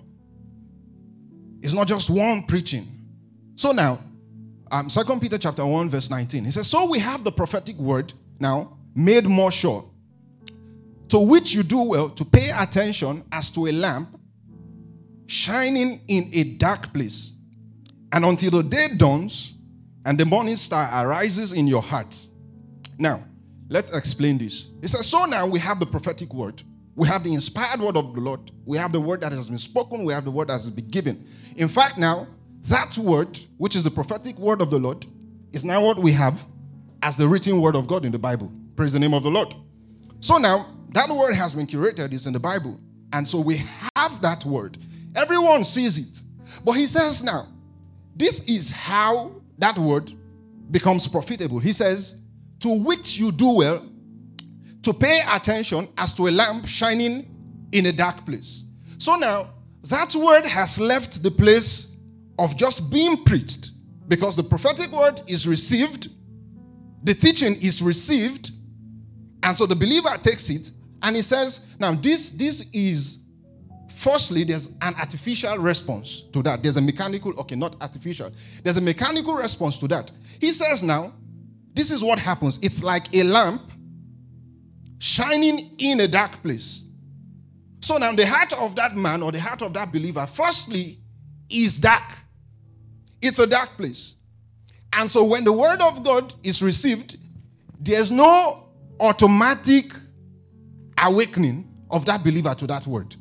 it's 1.62 1.72
not 1.72 1.86
just 1.86 2.10
one 2.10 2.42
preaching. 2.42 2.88
So 3.54 3.70
now, 3.70 4.00
um, 4.72 4.88
2 4.88 5.04
Peter 5.20 5.38
chapter 5.38 5.64
1, 5.64 5.88
verse 5.88 6.10
19. 6.10 6.46
He 6.46 6.50
says, 6.50 6.66
So 6.66 6.90
we 6.90 6.98
have 6.98 7.22
the 7.22 7.30
prophetic 7.30 7.76
word 7.76 8.12
now 8.40 8.76
made 8.96 9.26
more 9.26 9.52
sure, 9.52 9.88
to 11.10 11.18
which 11.20 11.54
you 11.54 11.62
do 11.62 11.82
well 11.82 12.08
to 12.08 12.24
pay 12.24 12.50
attention 12.50 13.22
as 13.30 13.50
to 13.50 13.68
a 13.68 13.72
lamp 13.72 14.18
shining 15.34 16.00
in 16.06 16.30
a 16.32 16.44
dark 16.44 16.92
place, 16.92 17.32
and 18.12 18.24
until 18.24 18.52
the 18.52 18.62
day 18.62 18.86
dawns 18.96 19.54
and 20.06 20.18
the 20.18 20.24
morning 20.24 20.56
star 20.56 20.88
arises 21.04 21.52
in 21.52 21.66
your 21.66 21.82
hearts. 21.82 22.30
Now, 22.98 23.24
let's 23.68 23.90
explain 23.90 24.38
this. 24.38 24.68
It 24.80 24.88
says, 24.88 25.06
So 25.06 25.24
now 25.24 25.46
we 25.46 25.58
have 25.58 25.80
the 25.80 25.86
prophetic 25.86 26.32
word. 26.32 26.62
We 26.94 27.08
have 27.08 27.24
the 27.24 27.34
inspired 27.34 27.80
word 27.80 27.96
of 27.96 28.14
the 28.14 28.20
Lord. 28.20 28.52
We 28.64 28.78
have 28.78 28.92
the 28.92 29.00
word 29.00 29.22
that 29.22 29.32
has 29.32 29.48
been 29.48 29.58
spoken. 29.58 30.04
We 30.04 30.12
have 30.12 30.24
the 30.24 30.30
word 30.30 30.48
that 30.48 30.52
has 30.52 30.70
been 30.70 30.86
given. 30.86 31.26
In 31.56 31.66
fact, 31.66 31.98
now, 31.98 32.28
that 32.68 32.96
word, 32.96 33.36
which 33.58 33.74
is 33.74 33.82
the 33.82 33.90
prophetic 33.90 34.38
word 34.38 34.60
of 34.60 34.70
the 34.70 34.78
Lord, 34.78 35.04
is 35.52 35.64
now 35.64 35.84
what 35.84 35.98
we 35.98 36.12
have 36.12 36.44
as 37.02 37.16
the 37.16 37.26
written 37.26 37.60
word 37.60 37.74
of 37.74 37.88
God 37.88 38.04
in 38.04 38.12
the 38.12 38.18
Bible. 38.18 38.52
Praise 38.76 38.92
the 38.92 39.00
name 39.00 39.14
of 39.14 39.24
the 39.24 39.30
Lord. 39.30 39.54
So 40.20 40.38
now, 40.38 40.66
that 40.92 41.08
word 41.08 41.34
has 41.34 41.54
been 41.54 41.66
curated, 41.66 42.12
it's 42.12 42.26
in 42.26 42.32
the 42.32 42.40
Bible. 42.40 42.78
And 43.12 43.26
so 43.26 43.40
we 43.40 43.62
have 43.96 44.20
that 44.22 44.44
word. 44.44 44.78
Everyone 45.14 45.64
sees 45.64 45.98
it. 45.98 46.22
But 46.64 46.72
he 46.72 46.86
says 46.86 47.22
now, 47.22 47.48
this 48.16 48.40
is 48.44 48.70
how 48.70 49.32
that 49.58 49.76
word 49.78 50.12
becomes 50.70 51.08
profitable. 51.08 51.58
He 51.58 51.72
says, 51.72 52.20
to 52.60 52.68
which 52.68 53.16
you 53.16 53.30
do 53.32 53.50
well 53.50 53.86
to 54.82 54.92
pay 54.92 55.22
attention 55.30 55.88
as 55.96 56.12
to 56.12 56.28
a 56.28 56.30
lamp 56.30 56.66
shining 56.66 57.26
in 57.72 57.86
a 57.86 57.92
dark 57.92 58.24
place. 58.24 58.64
So 58.98 59.16
now, 59.16 59.50
that 59.84 60.14
word 60.14 60.46
has 60.46 60.78
left 60.78 61.22
the 61.22 61.30
place 61.30 61.96
of 62.38 62.56
just 62.56 62.90
being 62.90 63.24
preached 63.24 63.70
because 64.08 64.36
the 64.36 64.42
prophetic 64.42 64.90
word 64.92 65.20
is 65.26 65.46
received, 65.46 66.08
the 67.02 67.14
teaching 67.14 67.56
is 67.60 67.82
received, 67.82 68.50
and 69.42 69.56
so 69.56 69.66
the 69.66 69.76
believer 69.76 70.16
takes 70.18 70.48
it 70.50 70.70
and 71.02 71.16
he 71.16 71.22
says, 71.22 71.66
now 71.78 71.92
this, 71.92 72.30
this 72.30 72.66
is 72.72 73.18
firstly, 73.94 74.44
there's 74.44 74.66
an 74.80 74.94
artificial 74.96 75.56
response 75.58 76.22
to 76.32 76.42
that. 76.42 76.62
There's 76.62 76.76
a 76.76 76.82
mechanical, 76.82 77.32
okay, 77.40 77.56
not 77.56 77.76
artificial. 77.80 78.30
There's 78.62 78.76
a 78.76 78.80
mechanical 78.80 79.34
response 79.34 79.78
to 79.78 79.88
that. 79.88 80.10
He 80.40 80.50
says 80.50 80.82
now, 80.82 81.12
this 81.72 81.90
is 81.90 82.02
what 82.02 82.18
happens. 82.18 82.58
It's 82.62 82.82
like 82.82 83.14
a 83.14 83.22
lamp 83.22 83.62
shining 84.98 85.74
in 85.78 86.00
a 86.00 86.08
dark 86.08 86.42
place. 86.42 86.82
So 87.80 87.98
now 87.98 88.12
the 88.12 88.26
heart 88.26 88.52
of 88.54 88.76
that 88.76 88.96
man 88.96 89.22
or 89.22 89.32
the 89.32 89.40
heart 89.40 89.62
of 89.62 89.74
that 89.74 89.92
believer, 89.92 90.26
firstly, 90.26 90.98
is 91.50 91.78
dark. 91.78 92.12
It's 93.20 93.38
a 93.38 93.46
dark 93.46 93.70
place. 93.76 94.14
And 94.92 95.10
so 95.10 95.24
when 95.24 95.44
the 95.44 95.52
word 95.52 95.80
of 95.80 96.04
God 96.04 96.32
is 96.42 96.62
received, 96.62 97.18
there's 97.80 98.10
no 98.10 98.68
automatic 99.00 99.92
awakening 100.96 101.68
of 101.90 102.04
that 102.06 102.22
believer 102.24 102.54
to 102.54 102.66
that 102.68 102.86
word. 102.86 103.14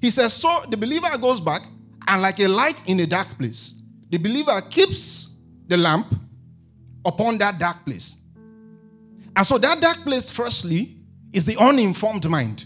He 0.00 0.10
says, 0.10 0.32
So 0.32 0.64
the 0.68 0.76
believer 0.76 1.16
goes 1.18 1.40
back, 1.40 1.62
and 2.06 2.22
like 2.22 2.40
a 2.40 2.48
light 2.48 2.82
in 2.86 3.00
a 3.00 3.06
dark 3.06 3.28
place, 3.38 3.74
the 4.10 4.18
believer 4.18 4.60
keeps 4.62 5.34
the 5.66 5.76
lamp 5.76 6.06
upon 7.04 7.38
that 7.38 7.58
dark 7.58 7.84
place. 7.84 8.16
And 9.34 9.46
so 9.46 9.58
that 9.58 9.80
dark 9.80 9.98
place, 9.98 10.30
firstly, 10.30 10.96
is 11.32 11.44
the 11.44 11.56
uninformed 11.58 12.28
mind. 12.28 12.64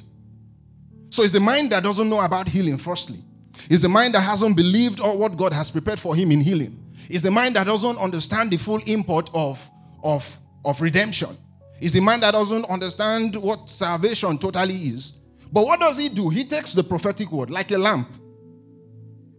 So 1.11 1.25
it's 1.25 1.33
the 1.33 1.41
mind 1.41 1.73
that 1.73 1.83
doesn't 1.83 2.09
know 2.09 2.21
about 2.21 2.49
healing, 2.49 2.79
firstly. 2.79 3.25
It's 3.69 3.83
the 3.83 3.89
mind 3.89 4.15
that 4.15 4.21
hasn't 4.21 4.57
believed 4.57 5.01
or 5.01 5.17
what 5.17 5.37
God 5.37 5.53
has 5.53 5.71
prepared 5.71 5.99
for 5.99 6.15
him 6.15 6.31
in 6.31 6.41
healing. 6.41 6.79
It's 7.09 7.25
the 7.25 7.31
mind 7.31 7.57
that 7.57 7.67
doesn't 7.67 7.99
understand 7.99 8.53
the 8.53 8.57
full 8.57 8.81
import 8.87 9.29
of, 9.35 9.69
of, 10.03 10.39
of 10.65 10.81
redemption. 10.81 11.37
It's 11.81 11.95
a 11.97 12.01
mind 12.01 12.23
that 12.23 12.33
doesn't 12.33 12.65
understand 12.67 13.35
what 13.37 13.71
salvation 13.71 14.39
totally 14.39 14.75
is. 14.75 15.15
But 15.53 15.67
what 15.67 15.81
does 15.81 15.99
he 15.99 16.09
do? 16.09 16.29
He 16.29 16.45
takes 16.45 16.73
the 16.73 16.85
prophetic 16.85 17.31
word 17.33 17.51
like 17.51 17.71
a 17.71 17.79
lamp 17.79 18.09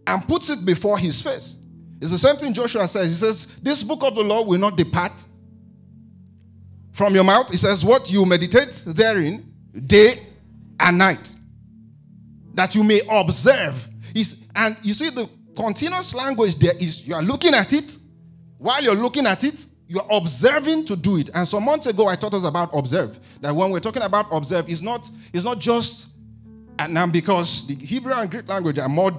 and 0.06 0.26
puts 0.26 0.50
it 0.50 0.64
before 0.64 0.98
his 0.98 1.22
face. 1.22 1.56
It's 2.00 2.10
the 2.10 2.18
same 2.18 2.36
thing 2.36 2.52
Joshua 2.52 2.88
says. 2.88 3.08
He 3.08 3.14
says, 3.14 3.46
This 3.62 3.82
book 3.82 4.02
of 4.02 4.14
the 4.14 4.22
law 4.22 4.42
will 4.42 4.58
not 4.58 4.76
depart 4.76 5.24
from 6.90 7.14
your 7.14 7.24
mouth. 7.24 7.50
He 7.50 7.56
says, 7.56 7.84
What 7.84 8.10
you 8.10 8.26
meditate 8.26 8.72
therein 8.86 9.52
day 9.86 10.26
and 10.80 10.98
night, 10.98 11.34
that 12.54 12.74
you 12.74 12.84
may 12.84 13.00
observe. 13.08 13.88
Is 14.14 14.44
and 14.54 14.76
you 14.82 14.92
see 14.92 15.08
the 15.08 15.28
continuous 15.56 16.12
language 16.14 16.56
there 16.56 16.76
is 16.76 17.06
you 17.06 17.14
are 17.14 17.22
looking 17.22 17.54
at 17.54 17.72
it. 17.72 17.96
While 18.58 18.82
you're 18.82 18.94
looking 18.94 19.26
at 19.26 19.42
it, 19.44 19.66
you're 19.92 20.06
observing 20.10 20.86
to 20.86 20.96
do 20.96 21.18
it. 21.18 21.28
And 21.34 21.46
some 21.46 21.64
months 21.64 21.84
ago, 21.84 22.08
I 22.08 22.16
taught 22.16 22.32
us 22.32 22.44
about 22.44 22.70
observe. 22.72 23.20
That 23.42 23.54
when 23.54 23.70
we're 23.70 23.80
talking 23.80 24.02
about 24.02 24.26
observe, 24.30 24.64
it's 24.68 24.80
not, 24.80 25.10
it's 25.34 25.44
not 25.44 25.58
just 25.58 26.12
and 26.78 26.94
now 26.94 27.06
because 27.06 27.66
the 27.66 27.74
Hebrew 27.74 28.14
and 28.14 28.30
Greek 28.30 28.48
language 28.48 28.78
are 28.78 28.88
more 28.88 29.12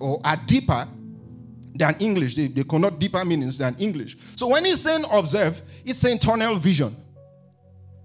or 0.00 0.20
are 0.24 0.36
deeper 0.46 0.86
than 1.74 1.96
English. 1.98 2.36
They, 2.36 2.46
they 2.46 2.62
connote 2.62 3.00
deeper 3.00 3.24
meanings 3.24 3.58
than 3.58 3.74
English. 3.78 4.16
So 4.36 4.46
when 4.46 4.64
he's 4.64 4.80
saying 4.80 5.04
observe, 5.10 5.60
it's 5.84 5.98
saying 5.98 6.20
tunnel 6.20 6.54
vision. 6.54 6.96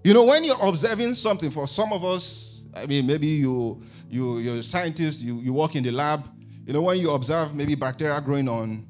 You 0.02 0.12
know, 0.12 0.24
when 0.24 0.42
you're 0.42 0.60
observing 0.60 1.14
something, 1.14 1.52
for 1.52 1.68
some 1.68 1.92
of 1.92 2.04
us, 2.04 2.64
I 2.74 2.86
mean, 2.86 3.06
maybe 3.06 3.28
you, 3.28 3.80
you, 4.10 4.38
you're 4.38 4.56
a 4.56 4.62
scientist, 4.62 5.22
you, 5.22 5.38
you 5.38 5.52
work 5.52 5.76
in 5.76 5.84
the 5.84 5.92
lab. 5.92 6.24
You 6.66 6.72
know, 6.72 6.82
when 6.82 6.98
you 6.98 7.12
observe 7.12 7.54
maybe 7.54 7.76
bacteria 7.76 8.20
growing 8.20 8.48
on, 8.48 8.86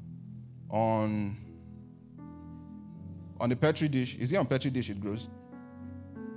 on, 0.71 1.37
on 3.43 3.49
the 3.49 3.57
petri 3.57 3.89
dish, 3.89 4.15
is 4.15 4.31
it 4.31 4.37
on 4.37 4.45
petri 4.45 4.71
dish 4.71 4.89
it 4.89 5.01
grows? 5.01 5.27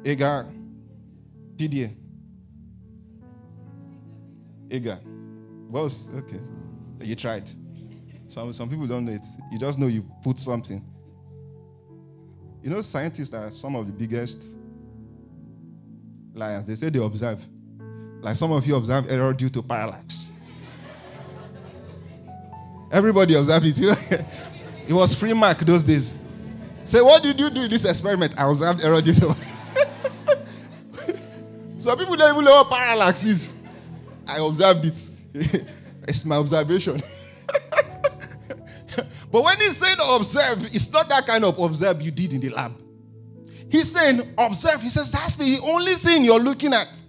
Agar, 0.05 0.53
PDA. 1.55 1.95
Agar. 4.69 4.99
Well, 5.71 5.89
okay. 6.17 6.41
You 7.01 7.15
tried. 7.15 7.49
Some, 8.27 8.53
some 8.53 8.69
people 8.69 8.89
don't 8.89 9.05
know 9.05 9.13
it. 9.13 9.25
You 9.53 9.59
just 9.61 9.79
know 9.79 9.87
you 9.87 10.05
put 10.25 10.37
something. 10.41 10.85
You 12.61 12.71
know, 12.71 12.83
scientists 12.83 13.33
are 13.33 13.53
some 13.53 13.77
of 13.77 13.87
the 13.87 13.93
biggest 13.93 14.59
liars. 16.35 16.67
They 16.67 16.75
say 16.75 16.89
they 16.89 16.99
observe. 16.99 17.47
Like 18.21 18.35
some 18.35 18.51
of 18.51 18.67
you 18.67 18.75
observe 18.75 19.09
error 19.09 19.33
due 19.33 19.51
to 19.51 19.63
parallax. 19.63 20.33
Everybody 22.91 23.37
observed 23.37 23.67
it. 23.67 23.79
You 23.79 23.87
know, 23.91 23.97
it 24.89 24.93
was 24.93 25.15
free 25.15 25.35
mark 25.35 25.59
those 25.61 25.85
days. 25.85 26.17
Say, 26.87 27.03
what 27.03 27.23
did 27.25 27.39
you 27.41 27.51
do 27.51 27.63
in 27.65 27.71
this 27.71 27.85
experiment? 27.85 28.35
I 28.39 28.49
observed 28.49 28.83
error 28.85 29.03
to. 29.03 29.13
Some 31.79 31.99
people 31.99 32.15
don't 32.15 32.33
even 32.33 32.45
know 32.45 32.63
what 32.63 32.71
parallax 32.71 33.25
is. 33.25 33.55
I 34.25 34.39
observed 34.39 34.87
it. 34.87 35.11
it's 36.07 36.25
my 36.25 36.37
observation. 36.37 37.03
but 39.33 39.45
when 39.45 39.57
he's 39.59 39.77
saying 39.77 39.97
observe, 40.01 40.65
it's 40.73 40.89
not 40.93 41.09
that 41.09 41.27
kind 41.27 41.45
of 41.45 41.59
observe 41.59 42.01
you 42.01 42.13
did 42.13 42.33
in 42.33 42.41
the 42.41 42.51
lab. 42.51 42.73
He's 43.69 43.91
saying 43.91 44.35
observe. 44.39 44.81
He 44.81 44.89
says 44.89 45.11
that's 45.11 45.35
the 45.35 45.59
only 45.65 45.95
thing 45.95 46.25
you're 46.25 46.39
looking 46.39 46.73
at. 46.73 47.03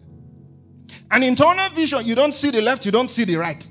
An 1.12 1.22
internal 1.22 1.70
vision, 1.70 2.04
you 2.04 2.16
don't 2.16 2.34
see 2.34 2.50
the 2.50 2.62
left, 2.62 2.84
you 2.84 2.92
don't 2.92 3.10
see 3.10 3.26
the 3.26 3.36
right. 3.36 3.66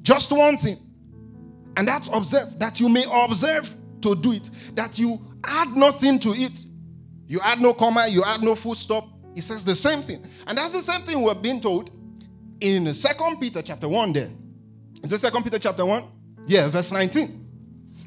Just 0.00 0.32
one 0.32 0.56
thing. 0.56 0.78
And 1.76 1.86
that's 1.86 2.08
observe, 2.08 2.58
that 2.58 2.80
you 2.80 2.88
may 2.88 3.04
observe 3.10 3.72
to 4.02 4.14
do 4.14 4.32
it, 4.32 4.50
that 4.74 4.98
you 4.98 5.20
add 5.44 5.68
nothing 5.76 6.18
to 6.20 6.30
it. 6.34 6.66
You 7.26 7.40
add 7.40 7.60
no 7.60 7.72
comma, 7.72 8.06
you 8.08 8.22
add 8.24 8.42
no 8.42 8.54
full 8.54 8.74
stop. 8.74 9.08
He 9.34 9.40
says 9.40 9.64
the 9.64 9.74
same 9.74 10.02
thing. 10.02 10.24
And 10.46 10.58
that's 10.58 10.72
the 10.72 10.82
same 10.82 11.02
thing 11.02 11.22
we're 11.22 11.34
being 11.34 11.60
told 11.60 11.90
in 12.60 12.92
Second 12.94 13.40
Peter 13.40 13.62
chapter 13.62 13.88
1 13.88 14.12
there. 14.12 14.30
Is 15.02 15.12
it 15.12 15.18
Second 15.18 15.42
Peter 15.42 15.58
chapter 15.58 15.84
1? 15.84 16.04
Yeah, 16.46 16.68
verse 16.68 16.92
19. 16.92 17.38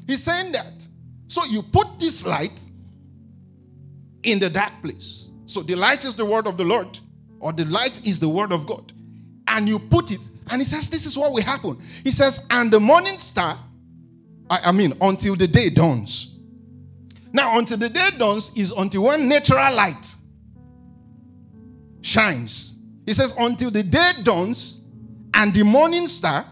He's 0.06 0.22
saying 0.22 0.52
that. 0.52 0.86
So 1.28 1.44
you 1.44 1.62
put 1.62 1.98
this 1.98 2.24
light 2.24 2.64
in 4.22 4.38
the 4.38 4.48
dark 4.48 4.72
place. 4.82 5.30
So 5.46 5.62
the 5.62 5.74
light 5.74 6.04
is 6.04 6.14
the 6.14 6.24
word 6.24 6.46
of 6.46 6.56
the 6.56 6.64
Lord, 6.64 6.98
or 7.40 7.52
the 7.52 7.64
light 7.64 8.06
is 8.06 8.20
the 8.20 8.28
word 8.28 8.52
of 8.52 8.66
God. 8.66 8.92
And 9.48 9.68
you 9.68 9.78
put 9.78 10.10
it, 10.10 10.28
and 10.50 10.60
he 10.60 10.66
says, 10.66 10.90
This 10.90 11.06
is 11.06 11.16
what 11.16 11.32
will 11.32 11.42
happen. 11.42 11.78
He 12.02 12.10
says, 12.10 12.46
And 12.50 12.70
the 12.70 12.80
morning 12.80 13.18
star, 13.18 13.58
I, 14.48 14.60
I 14.66 14.72
mean, 14.72 14.94
until 15.00 15.36
the 15.36 15.46
day 15.46 15.70
dawns. 15.70 16.36
Now, 17.32 17.58
until 17.58 17.76
the 17.76 17.88
day 17.88 18.10
dawns 18.18 18.50
is 18.54 18.72
until 18.72 19.04
when 19.04 19.28
natural 19.28 19.74
light 19.74 20.14
shines. 22.00 22.74
He 23.04 23.12
says, 23.12 23.34
Until 23.38 23.70
the 23.70 23.82
day 23.82 24.12
dawns 24.22 24.80
and 25.34 25.52
the 25.52 25.64
morning 25.64 26.06
star 26.06 26.44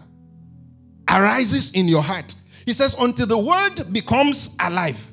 arises 1.09 1.71
in 1.71 1.87
your 1.87 2.01
heart. 2.01 2.35
He 2.65 2.73
says, 2.73 2.95
Until 2.99 3.25
the 3.25 3.37
word 3.37 3.91
becomes 3.91 4.55
alive. 4.59 5.11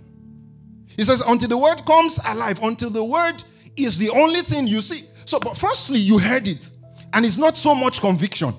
He 0.97 1.05
says, 1.05 1.23
Until 1.27 1.49
the 1.49 1.59
word 1.59 1.85
comes 1.85 2.18
alive, 2.27 2.62
until 2.62 2.90
the 2.90 3.05
word 3.05 3.42
is 3.77 3.99
the 3.99 4.11
only 4.11 4.42
thing 4.42 4.66
you 4.66 4.83
see. 4.83 5.05
So, 5.25 5.38
but 5.40 5.57
firstly, 5.57 5.99
you 5.99 6.18
heard 6.18 6.49
it, 6.49 6.71
and 7.12 7.25
it's 7.25 7.38
not 7.38 7.57
so 7.57 7.75
much 7.75 8.01
conviction. 8.01 8.55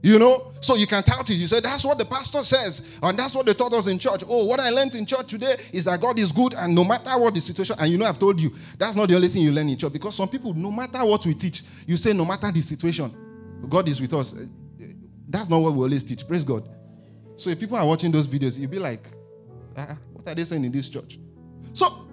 You 0.00 0.18
know, 0.18 0.52
so 0.60 0.76
you 0.76 0.86
can 0.86 1.02
tout 1.02 1.28
it. 1.28 1.34
You 1.34 1.48
say, 1.48 1.60
That's 1.60 1.84
what 1.84 1.98
the 1.98 2.04
pastor 2.04 2.44
says, 2.44 2.82
and 3.02 3.18
that's 3.18 3.34
what 3.34 3.46
they 3.46 3.54
taught 3.54 3.72
us 3.72 3.88
in 3.88 3.98
church. 3.98 4.22
Oh, 4.28 4.44
what 4.44 4.60
I 4.60 4.70
learned 4.70 4.94
in 4.94 5.04
church 5.04 5.26
today 5.28 5.56
is 5.72 5.86
that 5.86 6.00
God 6.00 6.18
is 6.18 6.30
good, 6.30 6.54
and 6.54 6.72
no 6.74 6.84
matter 6.84 7.10
what 7.18 7.34
the 7.34 7.40
situation, 7.40 7.74
and 7.78 7.90
you 7.90 7.98
know, 7.98 8.06
I've 8.06 8.18
told 8.18 8.40
you, 8.40 8.54
that's 8.78 8.94
not 8.94 9.08
the 9.08 9.16
only 9.16 9.28
thing 9.28 9.42
you 9.42 9.50
learn 9.50 9.68
in 9.68 9.76
church 9.76 9.92
because 9.92 10.14
some 10.14 10.28
people, 10.28 10.54
no 10.54 10.70
matter 10.70 11.04
what 11.04 11.26
we 11.26 11.34
teach, 11.34 11.64
you 11.86 11.96
say, 11.96 12.12
No 12.12 12.24
matter 12.24 12.50
the 12.52 12.60
situation, 12.60 13.12
God 13.68 13.88
is 13.88 14.00
with 14.00 14.14
us. 14.14 14.34
That's 15.28 15.48
not 15.48 15.58
what 15.58 15.72
we 15.74 15.82
always 15.82 16.04
teach. 16.04 16.26
Praise 16.26 16.44
God. 16.44 16.68
So 17.36 17.50
if 17.50 17.58
people 17.58 17.76
are 17.76 17.86
watching 17.86 18.12
those 18.12 18.26
videos, 18.26 18.56
you'll 18.58 18.70
be 18.70 18.78
like, 18.78 19.08
ah, 19.76 19.96
What 20.12 20.28
are 20.28 20.34
they 20.34 20.44
saying 20.44 20.64
in 20.64 20.70
this 20.70 20.88
church? 20.88 21.18
So 21.72 22.08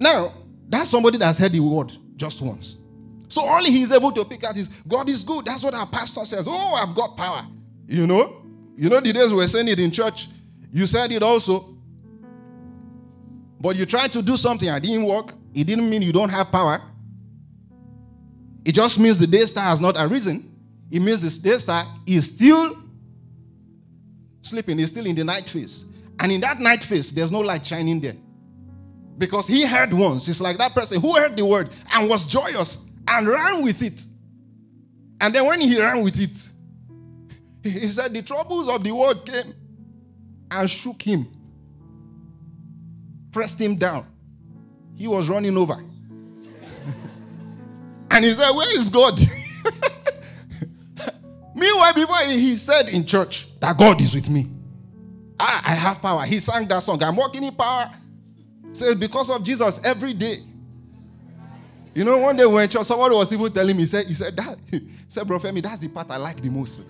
now, 0.00 0.32
that's 0.68 0.88
somebody 0.90 1.18
that's 1.18 1.38
heard 1.38 1.52
the 1.52 1.60
word 1.60 1.92
just 2.16 2.40
once. 2.40 2.78
So 3.34 3.44
all 3.44 3.64
he's 3.64 3.90
able 3.90 4.12
to 4.12 4.24
pick 4.24 4.44
out 4.44 4.56
is 4.56 4.68
God 4.86 5.10
is 5.10 5.24
good. 5.24 5.44
That's 5.44 5.64
what 5.64 5.74
our 5.74 5.88
pastor 5.88 6.24
says. 6.24 6.46
Oh, 6.48 6.74
I've 6.74 6.94
got 6.94 7.16
power. 7.16 7.44
You 7.88 8.06
know? 8.06 8.46
You 8.76 8.88
know 8.88 9.00
the 9.00 9.12
days 9.12 9.30
we 9.30 9.38
were 9.38 9.48
saying 9.48 9.66
it 9.66 9.80
in 9.80 9.90
church. 9.90 10.28
You 10.70 10.86
said 10.86 11.10
it 11.10 11.20
also. 11.20 11.76
But 13.60 13.74
you 13.74 13.86
tried 13.86 14.12
to 14.12 14.22
do 14.22 14.36
something 14.36 14.68
and 14.68 14.76
it 14.76 14.86
didn't 14.86 15.04
work. 15.04 15.32
It 15.52 15.64
didn't 15.64 15.90
mean 15.90 16.00
you 16.02 16.12
don't 16.12 16.28
have 16.28 16.52
power. 16.52 16.80
It 18.64 18.76
just 18.76 19.00
means 19.00 19.18
the 19.18 19.26
day 19.26 19.46
star 19.46 19.64
has 19.64 19.80
not 19.80 19.96
arisen. 19.98 20.56
It 20.92 21.00
means 21.00 21.20
the 21.20 21.42
day 21.42 21.58
star 21.58 21.82
is 22.06 22.28
still 22.28 22.76
sleeping, 24.42 24.78
is 24.78 24.90
still 24.90 25.06
in 25.06 25.16
the 25.16 25.24
night 25.24 25.48
phase. 25.48 25.86
And 26.20 26.30
in 26.30 26.40
that 26.42 26.60
night 26.60 26.84
phase, 26.84 27.10
there's 27.10 27.32
no 27.32 27.40
light 27.40 27.66
shining 27.66 27.98
there. 28.00 28.14
Because 29.18 29.48
he 29.48 29.66
heard 29.66 29.92
once. 29.92 30.28
It's 30.28 30.40
like 30.40 30.56
that 30.58 30.72
person 30.72 31.00
who 31.00 31.16
heard 31.16 31.36
the 31.36 31.44
word 31.44 31.70
and 31.92 32.08
was 32.08 32.26
joyous 32.26 32.78
and 33.18 33.28
ran 33.28 33.62
with 33.62 33.82
it. 33.82 34.06
And 35.20 35.34
then 35.34 35.46
when 35.46 35.60
he 35.60 35.80
ran 35.80 36.02
with 36.02 36.18
it, 36.18 36.48
he 37.62 37.88
said 37.88 38.12
the 38.12 38.22
troubles 38.22 38.68
of 38.68 38.82
the 38.84 38.92
world 38.92 39.24
came 39.26 39.54
and 40.50 40.68
shook 40.68 41.00
him, 41.02 41.28
pressed 43.32 43.60
him 43.60 43.76
down. 43.76 44.06
He 44.96 45.06
was 45.08 45.28
running 45.28 45.56
over. 45.56 45.74
and 48.10 48.24
he 48.24 48.32
said, 48.32 48.50
Where 48.50 48.78
is 48.78 48.90
God? 48.90 49.18
Meanwhile, 51.54 51.94
before 51.94 52.18
he 52.26 52.56
said 52.56 52.88
in 52.88 53.06
church 53.06 53.46
that 53.60 53.76
God 53.76 54.00
is 54.00 54.14
with 54.14 54.28
me, 54.28 54.46
I, 55.38 55.62
I 55.64 55.74
have 55.74 56.02
power. 56.02 56.22
He 56.22 56.38
sang 56.38 56.68
that 56.68 56.82
song. 56.82 57.02
I'm 57.02 57.16
walking 57.16 57.44
in 57.44 57.54
power. 57.54 57.90
Says, 58.72 58.94
Because 58.96 59.30
of 59.30 59.42
Jesus, 59.44 59.80
every 59.84 60.14
day 60.14 60.38
you 61.94 62.04
know, 62.04 62.18
one 62.18 62.36
day 62.36 62.44
when 62.46 62.68
church, 62.68 62.86
somebody 62.86 63.14
was 63.14 63.32
even 63.32 63.52
telling 63.52 63.76
me, 63.76 63.84
he 63.84 63.86
said, 63.88 64.06
he 64.06 64.14
said, 64.14 64.36
that, 64.36 64.58
he 64.70 64.88
said, 65.08 65.26
Bro 65.26 65.38
Femi, 65.38 65.62
that's 65.62 65.78
the 65.78 65.88
part 65.88 66.10
I 66.10 66.16
like 66.16 66.40
the 66.40 66.50
most. 66.50 66.80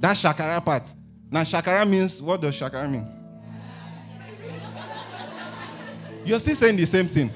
That 0.00 0.16
shakara 0.16 0.64
part. 0.64 0.92
Now, 1.30 1.42
shakara 1.42 1.88
means, 1.88 2.20
what 2.20 2.40
does 2.40 2.58
shakara 2.58 2.90
mean? 2.90 3.06
You're 6.24 6.38
still 6.38 6.56
saying 6.56 6.76
the 6.76 6.86
same 6.86 7.08
thing. 7.08 7.30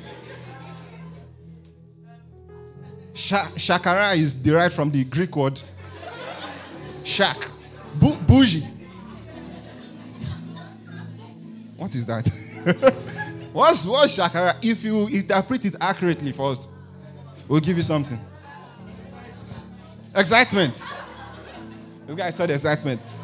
shakara 3.15 4.17
is 4.17 4.35
derived 4.35 4.75
from 4.75 4.91
the 4.91 5.03
Greek 5.05 5.35
word 5.35 5.61
shak, 7.05 7.49
Bu- 7.95 8.17
bougie. 8.27 8.67
What 11.77 11.95
is 11.95 12.05
that? 12.07 12.27
what's, 13.53 13.85
what's 13.85 14.17
shakara? 14.17 14.57
If 14.63 14.83
you 14.83 15.07
interpret 15.07 15.65
it 15.65 15.77
accurately 15.81 16.33
for 16.33 16.51
us, 16.53 16.69
We'll 17.49 17.61
give 17.61 17.77
you 17.77 17.83
something. 17.83 18.19
Excitement. 20.15 20.83
This 22.07 22.17
guy 22.17 22.31
said 22.31 22.51
excitement. 22.51 23.17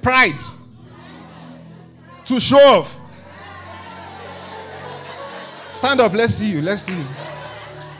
Pride. 0.00 0.40
To 2.26 2.40
show 2.40 2.58
off. 2.58 2.98
Stand 5.72 6.00
up. 6.00 6.12
Let's 6.12 6.34
see 6.34 6.50
you. 6.50 6.62
Let's 6.62 6.82
see 6.82 6.96
you. 6.96 7.06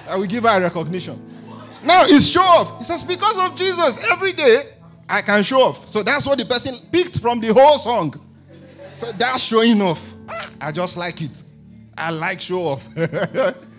I 0.08 0.16
will 0.16 0.26
give 0.26 0.44
her 0.44 0.60
recognition. 0.60 1.20
Now 1.82 2.04
it's 2.04 2.26
show 2.26 2.42
off. 2.42 2.78
He 2.78 2.84
says, 2.84 3.02
because 3.02 3.38
of 3.38 3.56
Jesus, 3.56 3.98
every 4.10 4.32
day 4.32 4.74
I 5.08 5.22
can 5.22 5.42
show 5.42 5.62
off. 5.62 5.88
So 5.88 6.02
that's 6.02 6.26
what 6.26 6.38
the 6.38 6.44
person 6.44 6.76
picked 6.90 7.18
from 7.18 7.40
the 7.40 7.52
whole 7.52 7.78
song. 7.78 8.20
So 8.92 9.10
that's 9.12 9.42
showing 9.42 9.80
off. 9.80 10.00
Ah, 10.28 10.50
I 10.60 10.72
just 10.72 10.96
like 10.96 11.20
it. 11.22 11.42
I 11.96 12.10
like 12.10 12.40
show 12.40 12.66
off. 12.66 12.86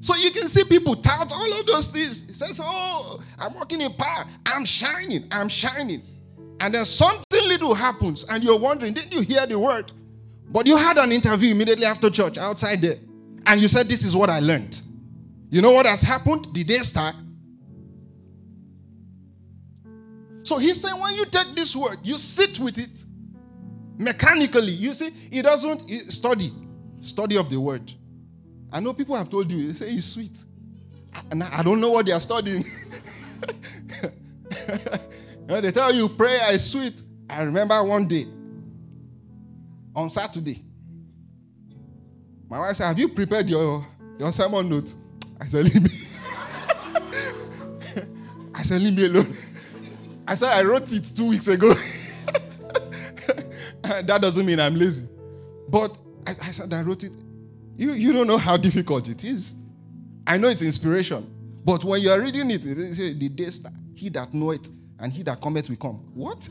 so 0.00 0.16
you 0.16 0.30
can 0.30 0.48
see 0.48 0.64
people 0.64 0.96
tout 0.96 1.30
all 1.32 1.60
of 1.60 1.66
those 1.66 1.88
things. 1.88 2.26
He 2.26 2.32
says, 2.32 2.60
Oh, 2.62 3.20
I'm 3.38 3.54
walking 3.54 3.80
in 3.80 3.92
power. 3.92 4.24
I'm 4.46 4.64
shining. 4.64 5.28
I'm 5.30 5.48
shining. 5.48 6.02
And 6.60 6.74
then 6.74 6.84
something 6.84 7.48
little 7.48 7.74
happens, 7.74 8.24
and 8.24 8.44
you're 8.44 8.58
wondering, 8.58 8.92
didn't 8.92 9.12
you 9.12 9.22
hear 9.22 9.46
the 9.46 9.58
word? 9.58 9.92
But 10.50 10.66
you 10.66 10.76
had 10.76 10.98
an 10.98 11.12
interview 11.12 11.52
immediately 11.52 11.86
after 11.86 12.10
church 12.10 12.36
outside 12.36 12.82
there, 12.82 12.96
and 13.46 13.60
you 13.60 13.68
said, 13.68 13.88
This 13.88 14.04
is 14.04 14.16
what 14.16 14.28
I 14.28 14.40
learned. 14.40 14.80
You 15.48 15.62
know 15.62 15.72
what 15.72 15.86
has 15.86 16.02
happened? 16.02 16.48
The 16.52 16.64
day 16.64 16.78
start. 16.78 17.14
So 20.42 20.58
he's 20.58 20.80
saying, 20.80 20.98
when 20.98 21.14
you 21.14 21.26
take 21.26 21.54
this 21.54 21.76
word, 21.76 21.98
you 22.02 22.18
sit 22.18 22.58
with 22.58 22.78
it 22.78 23.04
mechanically. 23.98 24.72
You 24.72 24.94
see, 24.94 25.10
he 25.30 25.42
doesn't 25.42 25.88
study, 26.10 26.52
study 27.00 27.36
of 27.36 27.50
the 27.50 27.60
word. 27.60 27.92
I 28.72 28.80
know 28.80 28.92
people 28.92 29.16
have 29.16 29.28
told 29.28 29.50
you, 29.50 29.68
they 29.68 29.74
say 29.74 29.90
it's 29.90 30.06
sweet. 30.06 30.44
And 31.30 31.42
I 31.42 31.62
don't 31.62 31.80
know 31.80 31.90
what 31.90 32.06
they 32.06 32.12
are 32.12 32.20
studying. 32.20 32.64
they 35.46 35.72
tell 35.72 35.92
you 35.92 36.08
prayer 36.08 36.52
is 36.52 36.70
sweet. 36.70 37.02
I 37.28 37.42
remember 37.42 37.82
one 37.82 38.06
day 38.06 38.26
on 39.94 40.08
Saturday, 40.08 40.64
my 42.48 42.60
wife 42.60 42.76
said, 42.76 42.86
Have 42.86 42.98
you 42.98 43.08
prepared 43.08 43.48
your, 43.48 43.86
your 44.18 44.32
sermon 44.32 44.68
note? 44.68 44.94
I 45.40 45.46
said, 45.46 45.64
Leave 45.64 45.82
me. 45.82 45.90
I 48.54 48.62
said, 48.62 48.82
Leave 48.82 48.94
me 48.94 49.06
alone. 49.06 49.34
I 50.26 50.34
said, 50.36 50.52
I 50.52 50.62
wrote 50.62 50.92
it 50.92 51.04
two 51.14 51.28
weeks 51.28 51.48
ago. 51.48 51.74
that 53.82 54.18
doesn't 54.20 54.46
mean 54.46 54.60
I'm 54.60 54.76
lazy. 54.76 55.08
But 55.68 55.96
I, 56.26 56.32
I 56.42 56.50
said, 56.52 56.72
I 56.72 56.82
wrote 56.82 57.02
it. 57.04 57.12
You, 57.80 57.92
you 57.92 58.12
don't 58.12 58.26
know 58.26 58.36
how 58.36 58.58
difficult 58.58 59.08
it 59.08 59.24
is. 59.24 59.54
I 60.26 60.36
know 60.36 60.48
it's 60.48 60.60
inspiration. 60.60 61.34
But 61.64 61.82
when 61.82 62.02
you 62.02 62.10
are 62.10 62.20
reading 62.20 62.50
it, 62.50 62.66
it 62.66 62.94
say, 62.94 63.14
the 63.14 63.30
day 63.30 63.46
start, 63.46 63.72
he 63.94 64.10
that 64.10 64.34
know 64.34 64.50
it 64.50 64.68
and 64.98 65.10
he 65.10 65.22
that 65.22 65.40
cometh 65.40 65.70
will 65.70 65.76
come. 65.76 65.94
What? 66.12 66.46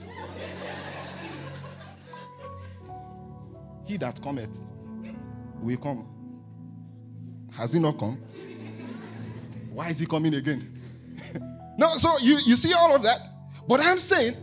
he 3.85 3.97
that 3.97 4.19
cometh 4.23 4.65
will 5.61 5.77
come. 5.77 6.07
Has 7.51 7.73
he 7.73 7.79
not 7.79 7.99
come? 7.99 8.15
Why 9.71 9.89
is 9.89 9.99
he 9.99 10.07
coming 10.07 10.33
again? 10.33 10.81
no, 11.77 11.95
so 11.97 12.17
you, 12.17 12.39
you 12.43 12.55
see 12.55 12.73
all 12.73 12.95
of 12.95 13.03
that. 13.03 13.19
But 13.67 13.81
I'm 13.81 13.99
saying 13.99 14.35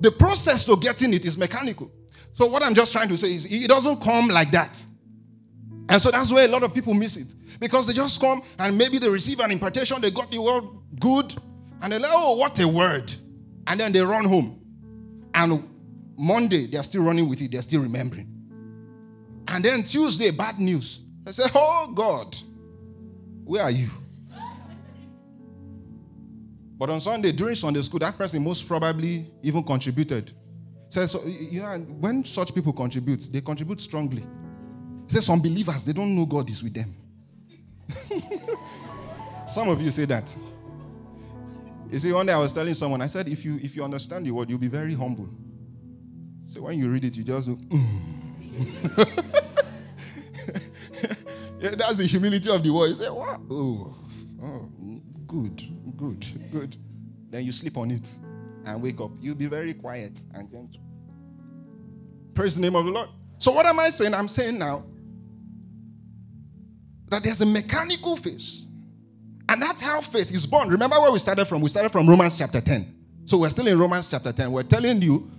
the 0.00 0.12
process 0.12 0.64
to 0.64 0.78
getting 0.78 1.12
it 1.12 1.26
is 1.26 1.36
mechanical. 1.36 1.92
So 2.38 2.46
what 2.46 2.62
I'm 2.62 2.74
just 2.74 2.90
trying 2.90 3.10
to 3.10 3.18
say 3.18 3.34
is 3.34 3.44
it 3.44 3.68
doesn't 3.68 4.00
come 4.00 4.28
like 4.28 4.50
that. 4.52 4.82
And 5.90 6.00
so 6.00 6.12
that's 6.12 6.30
where 6.30 6.46
a 6.46 6.48
lot 6.48 6.62
of 6.62 6.72
people 6.72 6.94
miss 6.94 7.16
it. 7.16 7.34
Because 7.58 7.88
they 7.88 7.92
just 7.92 8.20
come 8.20 8.42
and 8.60 8.78
maybe 8.78 8.98
they 8.98 9.08
receive 9.08 9.40
an 9.40 9.50
impartation, 9.50 10.00
they 10.00 10.12
got 10.12 10.30
the 10.30 10.40
word 10.40 10.62
good, 11.00 11.34
and 11.82 11.92
they're 11.92 11.98
like, 11.98 12.12
oh, 12.14 12.36
what 12.36 12.58
a 12.60 12.68
word. 12.68 13.12
And 13.66 13.80
then 13.80 13.92
they 13.92 14.00
run 14.00 14.24
home. 14.24 14.60
And 15.34 15.68
Monday, 16.16 16.66
they're 16.66 16.84
still 16.84 17.02
running 17.02 17.28
with 17.28 17.42
it, 17.42 17.50
they're 17.50 17.62
still 17.62 17.82
remembering. 17.82 18.28
And 19.48 19.64
then 19.64 19.82
Tuesday, 19.82 20.30
bad 20.30 20.60
news. 20.60 21.00
They 21.24 21.32
say, 21.32 21.50
oh 21.56 21.90
God, 21.92 22.36
where 23.42 23.64
are 23.64 23.70
you? 23.70 23.90
But 26.78 26.88
on 26.88 27.00
Sunday, 27.00 27.32
during 27.32 27.56
Sunday 27.56 27.82
school, 27.82 27.98
that 27.98 28.16
person 28.16 28.44
most 28.44 28.68
probably 28.68 29.26
even 29.42 29.64
contributed. 29.64 30.30
Says, 30.88 31.10
so, 31.10 31.24
you 31.24 31.60
know, 31.60 31.76
when 31.98 32.24
such 32.24 32.54
people 32.54 32.72
contribute, 32.72 33.26
they 33.32 33.40
contribute 33.40 33.80
strongly. 33.80 34.24
He 35.10 35.14
says, 35.14 35.26
some 35.26 35.42
believers, 35.42 35.84
they 35.84 35.92
don't 35.92 36.14
know 36.14 36.24
God 36.24 36.48
is 36.48 36.62
with 36.62 36.72
them. 36.72 36.94
some 39.48 39.68
of 39.68 39.82
you 39.82 39.90
say 39.90 40.04
that. 40.04 40.36
You 41.90 41.98
see, 41.98 42.12
one 42.12 42.26
day 42.26 42.32
I 42.32 42.38
was 42.38 42.52
telling 42.52 42.76
someone, 42.76 43.02
I 43.02 43.08
said, 43.08 43.28
if 43.28 43.44
you 43.44 43.58
if 43.60 43.74
you 43.74 43.82
understand 43.82 44.24
the 44.24 44.30
word, 44.30 44.48
you'll 44.48 44.60
be 44.60 44.68
very 44.68 44.94
humble. 44.94 45.28
So 46.44 46.62
when 46.62 46.78
you 46.78 46.88
read 46.88 47.04
it, 47.04 47.16
you 47.16 47.24
just 47.24 47.48
go, 47.48 47.56
mm. 47.56 47.88
yeah, 51.60 51.70
that's 51.70 51.96
the 51.96 52.06
humility 52.06 52.48
of 52.48 52.62
the 52.62 52.70
word. 52.70 52.90
You 52.90 52.94
say, 52.94 53.10
what? 53.10 53.40
Oh, 53.50 53.96
oh, 54.40 54.68
good, 55.26 55.60
good, 55.96 56.24
good. 56.52 56.76
Then 57.30 57.44
you 57.44 57.50
sleep 57.50 57.76
on 57.76 57.90
it 57.90 58.08
and 58.64 58.80
wake 58.80 59.00
up. 59.00 59.10
You'll 59.20 59.34
be 59.34 59.46
very 59.46 59.74
quiet 59.74 60.22
and 60.34 60.48
gentle. 60.48 60.80
Praise 62.32 62.54
the 62.54 62.60
name 62.60 62.76
of 62.76 62.84
the 62.84 62.92
Lord. 62.92 63.08
So, 63.38 63.50
what 63.50 63.66
am 63.66 63.80
I 63.80 63.90
saying? 63.90 64.14
I'm 64.14 64.28
saying 64.28 64.56
now 64.56 64.84
that 67.10 67.24
there's 67.24 67.40
a 67.40 67.46
mechanical 67.46 68.16
faith. 68.16 68.62
And 69.48 69.60
that's 69.60 69.80
how 69.82 70.00
faith 70.00 70.32
is 70.32 70.46
born. 70.46 70.68
Remember 70.68 70.98
where 71.00 71.10
we 71.10 71.18
started 71.18 71.44
from? 71.46 71.60
We 71.60 71.68
started 71.68 71.90
from 71.90 72.08
Romans 72.08 72.38
chapter 72.38 72.60
10. 72.60 72.96
So 73.24 73.38
we're 73.38 73.50
still 73.50 73.66
in 73.66 73.78
Romans 73.78 74.08
chapter 74.08 74.32
10. 74.32 74.50
We're 74.52 74.62
telling 74.62 75.02
you 75.02 75.30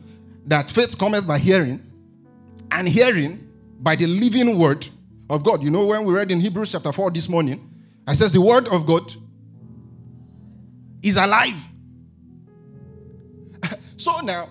that 0.46 0.70
faith 0.70 0.98
comes 0.98 1.22
by 1.22 1.40
hearing, 1.40 1.82
and 2.72 2.88
hearing 2.88 3.48
by 3.80 3.96
the 3.96 4.08
living 4.08 4.58
word 4.58 4.88
of 5.30 5.44
God. 5.44 5.64
You 5.64 5.72
know, 5.72 5.86
when 5.86 6.04
we 6.04 6.14
read 6.14 6.32
in 6.32 6.40
Hebrews 6.40 6.72
chapter 6.74 6.92
4 6.92 7.12
this 7.12 7.30
morning, 7.30 7.70
it 8.08 8.16
says 8.16 8.32
the 8.32 8.42
word 8.42 8.68
of 8.68 8.86
God 8.86 9.14
is 11.02 11.18
alive. 11.18 11.62
so 13.98 14.20
now, 14.22 14.50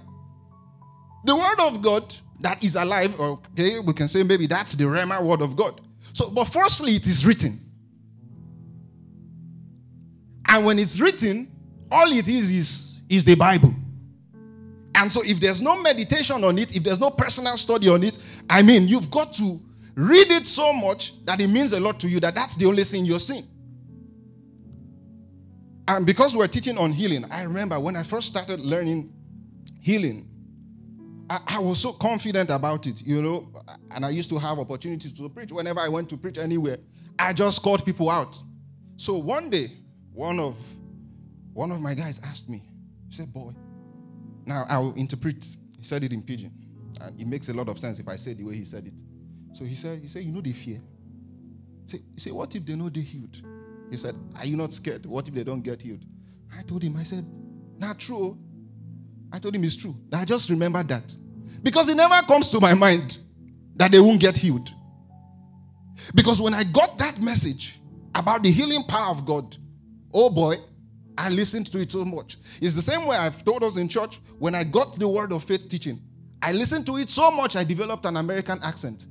the 1.24 1.37
word 1.37 1.61
of 1.61 1.83
God 1.83 2.14
that 2.40 2.62
is 2.64 2.76
alive, 2.76 3.18
okay, 3.20 3.78
we 3.78 3.92
can 3.92 4.09
say 4.09 4.22
maybe 4.22 4.46
that's 4.46 4.72
the 4.72 4.85
Rhema 4.85 5.22
word 5.22 5.42
of 5.42 5.54
God. 5.54 5.80
So, 6.12 6.30
but 6.30 6.46
firstly, 6.46 6.96
it 6.96 7.06
is 7.06 7.24
written. 7.24 7.60
And 10.48 10.64
when 10.64 10.78
it's 10.78 11.00
written, 11.00 11.50
all 11.90 12.10
it 12.12 12.26
is 12.26 12.50
is, 12.50 13.00
is 13.08 13.24
the 13.24 13.34
Bible. 13.34 13.74
And 14.94 15.10
so, 15.10 15.22
if 15.22 15.38
there's 15.38 15.60
no 15.60 15.80
meditation 15.80 16.42
on 16.42 16.58
it, 16.58 16.74
if 16.74 16.82
there's 16.82 17.00
no 17.00 17.10
personal 17.10 17.56
study 17.56 17.88
on 17.88 18.02
it, 18.02 18.18
I 18.48 18.62
mean, 18.62 18.88
you've 18.88 19.10
got 19.10 19.32
to 19.34 19.60
read 19.94 20.30
it 20.30 20.46
so 20.46 20.72
much 20.72 21.24
that 21.24 21.40
it 21.40 21.48
means 21.48 21.72
a 21.72 21.80
lot 21.80 22.00
to 22.00 22.08
you 22.08 22.20
that 22.20 22.34
that's 22.34 22.56
the 22.56 22.66
only 22.66 22.84
thing 22.84 23.04
you're 23.04 23.20
seeing. 23.20 23.46
And 25.88 26.06
because 26.06 26.36
we're 26.36 26.46
teaching 26.46 26.78
on 26.78 26.92
healing, 26.92 27.24
I 27.30 27.42
remember 27.42 27.78
when 27.80 27.96
I 27.96 28.04
first 28.04 28.28
started 28.28 28.60
learning 28.60 29.12
healing, 29.80 30.29
I, 31.30 31.40
I, 31.46 31.58
was 31.60 31.78
so 31.78 31.92
confident 31.92 32.50
about 32.50 32.86
it, 32.88 33.00
you 33.02 33.22
know, 33.22 33.48
and 33.92 34.04
I 34.04 34.10
used 34.10 34.28
to 34.30 34.38
have 34.38 34.58
opportunities 34.58 35.12
to 35.12 35.28
preach. 35.28 35.52
Whenever 35.52 35.78
I 35.78 35.88
went 35.88 36.08
to 36.10 36.16
preach 36.16 36.38
anywhere, 36.38 36.78
I 37.18 37.32
just 37.32 37.62
called 37.62 37.84
people 37.84 38.10
out. 38.10 38.36
So 38.96 39.14
one 39.14 39.48
day, 39.48 39.68
one 40.12 40.40
of 40.40 40.56
one 41.52 41.70
of 41.70 41.80
my 41.80 41.94
guys 41.94 42.20
asked 42.24 42.48
me, 42.48 42.62
he 43.08 43.14
said, 43.14 43.32
Boy, 43.32 43.52
now 44.44 44.66
I'll 44.68 44.92
interpret. 44.94 45.44
He 45.78 45.84
said 45.84 46.02
it 46.02 46.12
in 46.12 46.22
pidgin. 46.22 46.52
And 47.00 47.18
it 47.20 47.26
makes 47.26 47.48
a 47.48 47.54
lot 47.54 47.68
of 47.68 47.78
sense 47.78 47.98
if 47.98 48.08
I 48.08 48.16
say 48.16 48.34
the 48.34 48.42
way 48.44 48.56
he 48.56 48.64
said 48.64 48.86
it. 48.86 49.02
So 49.52 49.64
he 49.64 49.74
said, 49.74 50.00
he 50.00 50.08
said, 50.08 50.24
you 50.24 50.32
know 50.32 50.40
they 50.40 50.52
fear. 50.52 50.80
He 51.90 52.20
said, 52.20 52.32
what 52.32 52.54
if 52.54 52.66
they 52.66 52.76
know 52.76 52.88
they 52.88 53.00
healed? 53.00 53.40
He 53.90 53.96
said, 53.96 54.14
Are 54.36 54.46
you 54.46 54.56
not 54.56 54.72
scared? 54.72 55.04
What 55.04 55.26
if 55.28 55.34
they 55.34 55.44
don't 55.44 55.62
get 55.62 55.82
healed? 55.82 56.04
I 56.56 56.62
told 56.62 56.82
him, 56.82 56.96
I 56.96 57.02
said, 57.02 57.26
Not 57.78 57.98
true. 57.98 58.38
I 59.32 59.38
told 59.38 59.54
him 59.54 59.64
it's 59.64 59.76
true. 59.76 59.94
I 60.12 60.24
just 60.24 60.50
remembered 60.50 60.88
that. 60.88 61.14
Because 61.62 61.88
it 61.88 61.96
never 61.96 62.20
comes 62.26 62.48
to 62.50 62.60
my 62.60 62.74
mind 62.74 63.18
that 63.76 63.92
they 63.92 64.00
won't 64.00 64.20
get 64.20 64.36
healed. 64.36 64.70
Because 66.14 66.40
when 66.40 66.54
I 66.54 66.64
got 66.64 66.98
that 66.98 67.20
message 67.20 67.80
about 68.14 68.42
the 68.42 68.50
healing 68.50 68.82
power 68.84 69.10
of 69.10 69.24
God, 69.24 69.56
oh 70.12 70.30
boy, 70.30 70.56
I 71.16 71.28
listened 71.28 71.70
to 71.72 71.78
it 71.78 71.92
so 71.92 72.04
much. 72.04 72.38
It's 72.60 72.74
the 72.74 72.82
same 72.82 73.06
way 73.06 73.16
I've 73.16 73.44
told 73.44 73.62
us 73.62 73.76
in 73.76 73.88
church 73.88 74.20
when 74.38 74.54
I 74.54 74.64
got 74.64 74.98
the 74.98 75.06
word 75.06 75.32
of 75.32 75.44
faith 75.44 75.68
teaching. 75.68 76.00
I 76.42 76.52
listened 76.52 76.86
to 76.86 76.96
it 76.96 77.10
so 77.10 77.30
much 77.30 77.56
I 77.56 77.64
developed 77.64 78.06
an 78.06 78.16
American 78.16 78.58
accent. 78.62 79.06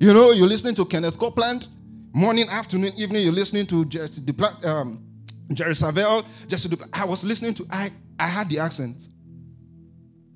You 0.00 0.14
know, 0.14 0.32
you're 0.32 0.48
listening 0.48 0.74
to 0.76 0.84
Kenneth 0.86 1.18
Copeland, 1.18 1.68
morning, 2.12 2.48
afternoon, 2.48 2.92
evening, 2.96 3.22
you're 3.22 3.32
listening 3.32 3.66
to 3.66 3.84
just 3.84 4.26
the 4.26 4.68
um, 4.68 5.04
Jerry 5.52 5.74
Savelle, 5.74 6.24
Jesse 6.48 6.68
Dupla- 6.68 6.88
I 6.92 7.04
was 7.04 7.22
listening 7.24 7.54
to, 7.54 7.66
I, 7.70 7.90
I 8.18 8.26
had 8.26 8.48
the 8.48 8.58
accent. 8.58 9.08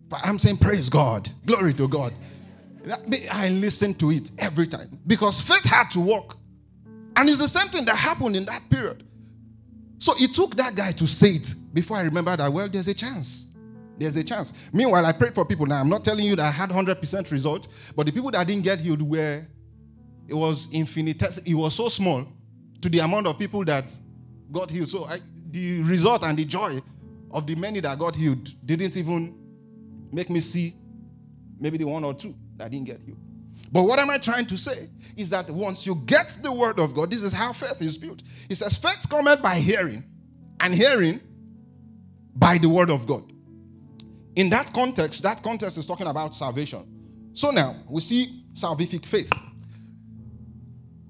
But 0.09 0.21
I'm 0.23 0.39
saying, 0.39 0.59
praise 0.59 0.89
God. 0.89 1.31
Glory 1.47 1.75
to 1.75 1.89
God. 1.89 2.15
I 3.31 3.49
listened 3.51 3.99
to 4.01 4.11
it 4.11 4.31
every 4.39 4.67
time 4.67 4.99
because 5.07 5.41
faith 5.41 5.65
had 5.65 5.91
to 5.91 6.01
work. 6.01 6.37
And 7.17 7.29
it's 7.29 7.39
the 7.39 7.49
same 7.49 7.69
thing 7.69 7.85
that 7.87 7.97
happened 7.97 8.37
in 8.37 8.45
that 8.47 8.63
period. 8.71 9.05
So 9.99 10.15
it 10.19 10.33
took 10.35 10.57
that 10.57 10.75
guy 10.75 10.93
to 10.93 11.07
say 11.07 11.33
it 11.33 11.55
before 11.75 11.97
I 11.97 12.03
remember 12.03 12.37
that, 12.37 12.53
well, 12.53 12.69
there's 12.69 12.89
a 12.89 12.95
chance. 12.95 13.49
There's 13.99 14.17
a 14.17 14.23
chance. 14.23 14.53
Meanwhile, 14.73 15.05
I 15.05 15.13
prayed 15.13 15.35
for 15.35 15.45
people. 15.45 15.67
Now, 15.67 15.81
I'm 15.81 15.89
not 15.89 16.05
telling 16.05 16.25
you 16.25 16.37
that 16.37 16.47
I 16.47 16.51
had 16.51 16.71
100% 16.71 17.31
result, 17.31 17.69
but 17.97 18.07
the 18.07 18.13
people 18.13 18.31
that 18.31 18.47
didn't 18.47 18.63
get 18.63 18.79
healed 18.79 19.03
were 19.03 19.45
it 20.29 20.35
was 20.35 20.69
infinitesimal. 20.73 21.51
It 21.51 21.55
was 21.55 21.75
so 21.75 21.89
small 21.89 22.27
to 22.81 22.89
the 22.89 23.01
amount 23.01 23.27
of 23.27 23.39
people 23.39 23.65
that 23.65 23.93
got 24.53 24.71
healed. 24.71 24.89
So 24.89 25.05
I, 25.05 25.21
the 25.51 25.83
result 25.83 26.25
and 26.25 26.39
the 26.39 26.45
joy 26.45 26.81
of 27.31 27.47
the 27.47 27.55
many 27.55 27.81
that 27.81 27.99
got 27.99 28.15
healed 28.15 28.55
didn't 28.65 28.97
even 28.97 29.35
make 30.11 30.31
me 30.31 30.41
see 30.41 30.77
maybe 31.61 31.79
the 31.79 31.85
one 31.85 32.05
or 32.05 32.15
two 32.15 32.35
that 32.57 32.71
didn't 32.71 32.87
get 32.87 33.01
healed. 33.05 33.19
But 33.71 33.83
what 33.83 33.99
am 33.99 34.09
I 34.09 34.19
trying 34.19 34.47
to 34.47 34.57
say 34.57 34.89
is 35.17 35.31
that 35.31 35.51
once 35.51 35.85
you 35.85 35.95
get 36.07 36.39
the 36.43 36.53
word 36.53 36.79
of 36.79 36.95
God, 36.95 37.11
this 37.11 37.23
is 37.23 37.33
how 37.33 37.53
faith 37.53 37.83
is 37.83 37.99
built. 37.99 38.23
It 38.49 38.57
says, 38.57 38.77
faith 38.77 39.07
cometh 39.11 39.43
by 39.43 39.57
hearing, 39.57 40.05
and 40.61 40.75
hearing 40.75 41.21
by 42.35 42.57
the 42.59 42.69
word 42.69 42.89
of 42.89 43.07
God. 43.07 43.31
In 44.37 44.49
that 44.51 44.73
context, 44.73 45.23
that 45.25 45.43
context 45.43 45.77
is 45.77 45.87
talking 45.87 46.07
about 46.07 46.35
salvation. 46.35 46.87
So 47.35 47.51
now 47.51 47.77
we 47.89 48.01
see 48.01 48.45
salvific 48.55 49.05
faith. 49.05 49.31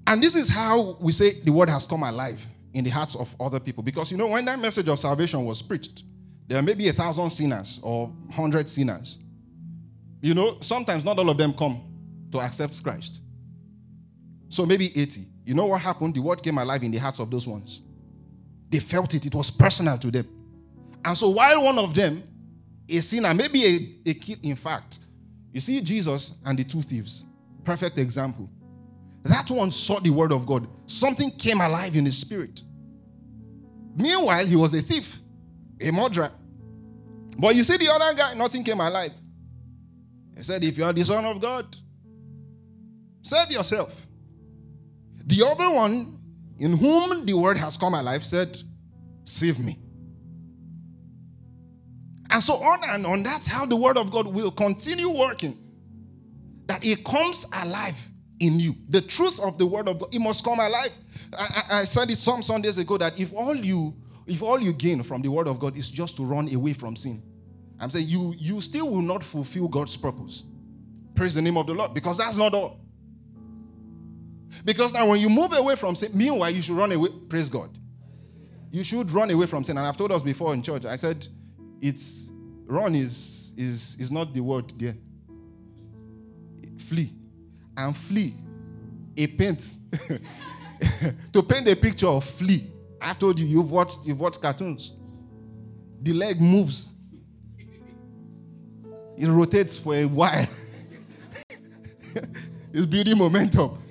And 0.07 0.21
this 0.21 0.35
is 0.35 0.49
how 0.49 0.97
we 0.99 1.11
say 1.11 1.39
the 1.41 1.51
word 1.51 1.69
has 1.69 1.85
come 1.85 2.03
alive 2.03 2.45
in 2.73 2.83
the 2.83 2.89
hearts 2.89 3.15
of 3.15 3.35
other 3.39 3.59
people. 3.59 3.83
Because 3.83 4.11
you 4.11 4.17
know, 4.17 4.27
when 4.27 4.45
that 4.45 4.59
message 4.59 4.87
of 4.87 4.99
salvation 4.99 5.43
was 5.45 5.61
preached, 5.61 6.03
there 6.47 6.61
may 6.61 6.73
be 6.73 6.87
a 6.87 6.93
thousand 6.93 7.29
sinners 7.29 7.79
or 7.81 8.11
hundred 8.31 8.69
sinners. 8.69 9.17
You 10.21 10.33
know, 10.33 10.57
sometimes 10.61 11.05
not 11.05 11.17
all 11.17 11.29
of 11.29 11.37
them 11.37 11.53
come 11.53 11.81
to 12.31 12.39
accept 12.39 12.81
Christ. 12.83 13.21
So 14.49 14.65
maybe 14.65 14.97
80. 14.99 15.25
You 15.45 15.53
know 15.53 15.67
what 15.67 15.81
happened? 15.81 16.15
The 16.15 16.21
word 16.21 16.43
came 16.43 16.57
alive 16.57 16.83
in 16.83 16.91
the 16.91 16.97
hearts 16.97 17.19
of 17.19 17.29
those 17.31 17.47
ones. 17.47 17.81
They 18.69 18.79
felt 18.79 19.13
it, 19.13 19.25
it 19.25 19.33
was 19.33 19.49
personal 19.49 19.97
to 19.97 20.11
them. 20.11 20.27
And 21.05 21.17
so 21.17 21.29
while 21.29 21.63
one 21.63 21.79
of 21.79 21.93
them, 21.93 22.23
a 22.87 22.99
sinner, 22.99 23.33
maybe 23.33 23.65
a, 24.05 24.09
a 24.09 24.13
kid, 24.15 24.39
in 24.43 24.55
fact, 24.55 24.99
you 25.53 25.61
see 25.61 25.81
Jesus 25.81 26.33
and 26.45 26.57
the 26.57 26.63
two 26.63 26.81
thieves, 26.81 27.23
perfect 27.63 27.97
example. 27.99 28.49
That 29.29 29.51
one 29.51 29.69
saw 29.69 29.99
the 29.99 30.09
word 30.09 30.31
of 30.31 30.47
God. 30.47 30.67
Something 30.87 31.29
came 31.29 31.61
alive 31.61 31.95
in 31.95 32.03
his 32.03 32.17
spirit. 32.17 32.63
Meanwhile, 33.95 34.47
he 34.47 34.55
was 34.55 34.73
a 34.73 34.81
thief, 34.81 35.19
a 35.79 35.91
murderer. 35.91 36.31
But 37.37 37.55
you 37.55 37.63
see 37.63 37.77
the 37.77 37.93
other 37.93 38.17
guy, 38.17 38.33
nothing 38.33 38.63
came 38.63 38.79
alive. 38.79 39.11
He 40.35 40.41
said, 40.41 40.63
If 40.63 40.79
you 40.79 40.83
are 40.83 40.93
the 40.93 41.05
Son 41.05 41.23
of 41.25 41.39
God, 41.39 41.77
save 43.21 43.51
yourself. 43.51 44.03
The 45.23 45.45
other 45.45 45.75
one, 45.75 46.17
in 46.57 46.75
whom 46.75 47.23
the 47.23 47.35
word 47.35 47.57
has 47.57 47.77
come 47.77 47.93
alive, 47.93 48.25
said, 48.25 48.57
Save 49.25 49.59
me. 49.59 49.77
And 52.31 52.41
so 52.41 52.55
on 52.55 52.83
and 52.83 53.05
on. 53.05 53.21
That's 53.21 53.45
how 53.45 53.67
the 53.67 53.75
word 53.75 53.99
of 53.99 54.09
God 54.09 54.25
will 54.25 54.49
continue 54.49 55.09
working. 55.09 55.55
That 56.65 56.83
it 56.83 57.05
comes 57.05 57.45
alive 57.53 58.08
in 58.39 58.59
you. 58.59 58.75
The 58.89 59.01
truth 59.01 59.39
of 59.39 59.57
the 59.57 59.65
word 59.65 59.87
of 59.87 59.99
God, 59.99 60.13
it 60.13 60.19
must 60.19 60.43
come 60.43 60.59
alive. 60.59 60.91
I, 61.37 61.63
I, 61.69 61.79
I 61.81 61.85
said 61.85 62.09
it 62.09 62.17
some 62.17 62.41
Sundays 62.41 62.77
ago 62.77 62.97
that 62.97 63.19
if 63.19 63.33
all 63.33 63.55
you 63.55 63.93
if 64.25 64.43
all 64.43 64.59
you 64.59 64.73
gain 64.73 65.01
from 65.01 65.21
the 65.21 65.29
word 65.29 65.47
of 65.47 65.59
God 65.59 65.75
is 65.75 65.89
just 65.89 66.15
to 66.17 66.23
run 66.23 66.53
away 66.53 66.73
from 66.73 66.95
sin, 66.95 67.21
I'm 67.79 67.89
saying 67.89 68.07
you 68.07 68.33
you 68.37 68.61
still 68.61 68.89
will 68.89 69.01
not 69.01 69.23
fulfill 69.23 69.67
God's 69.67 69.95
purpose. 69.97 70.43
Praise 71.15 71.35
the 71.35 71.41
name 71.41 71.57
of 71.57 71.67
the 71.67 71.73
Lord, 71.73 71.93
because 71.93 72.17
that's 72.17 72.37
not 72.37 72.53
all. 72.53 72.79
Because 74.65 74.93
now 74.93 75.07
when 75.07 75.19
you 75.19 75.29
move 75.29 75.53
away 75.53 75.75
from 75.75 75.95
sin, 75.95 76.11
meanwhile 76.13 76.49
you 76.49 76.61
should 76.61 76.75
run 76.75 76.91
away. 76.91 77.09
Praise 77.27 77.49
God. 77.49 77.77
You 78.71 78.83
should 78.83 79.11
run 79.11 79.29
away 79.31 79.47
from 79.47 79.63
sin. 79.63 79.77
And 79.77 79.85
I've 79.85 79.97
told 79.97 80.11
us 80.11 80.23
before 80.23 80.53
in 80.53 80.61
church, 80.61 80.85
I 80.85 80.95
said 80.95 81.27
it's 81.81 82.31
run 82.65 82.95
is 82.95 83.53
is 83.57 83.97
is 83.99 84.11
not 84.11 84.33
the 84.33 84.41
word 84.41 84.71
there. 84.77 84.95
Flee 86.77 87.18
and 87.79 87.95
flee. 87.95 88.33
A 89.17 89.27
paint. 89.27 89.71
to 91.33 91.43
paint 91.43 91.67
a 91.67 91.75
picture 91.75 92.07
of 92.07 92.23
flee. 92.23 92.71
I 93.01 93.13
told 93.13 93.39
you, 93.39 93.45
you've 93.47 93.71
watched, 93.71 93.99
you've 94.05 94.19
watched 94.19 94.41
cartoons. 94.41 94.93
The 96.01 96.13
leg 96.13 96.39
moves. 96.41 96.91
It 99.17 99.27
rotates 99.27 99.77
for 99.77 99.95
a 99.95 100.05
while. 100.05 100.47
it's 102.73 102.85
building 102.85 103.17
momentum. 103.17 103.81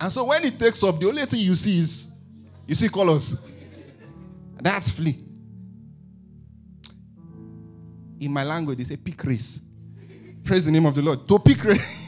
And 0.00 0.12
so 0.12 0.24
when 0.24 0.44
it 0.44 0.58
takes 0.58 0.82
off, 0.82 0.98
the 0.98 1.08
only 1.08 1.24
thing 1.26 1.40
you 1.40 1.54
see 1.54 1.80
is 1.80 2.10
you 2.66 2.74
see 2.74 2.88
colors. 2.88 3.36
That's 4.60 4.90
flee. 4.90 5.24
In 8.20 8.32
my 8.32 8.44
language, 8.44 8.78
they 8.78 8.84
say 8.84 8.96
pick 8.96 9.22
race. 9.24 9.60
Praise 10.44 10.64
the 10.64 10.72
name 10.72 10.86
of 10.86 10.94
the 10.94 11.02
Lord. 11.02 11.26
To 11.28 11.38
pick 11.38 11.62
race. 11.64 11.98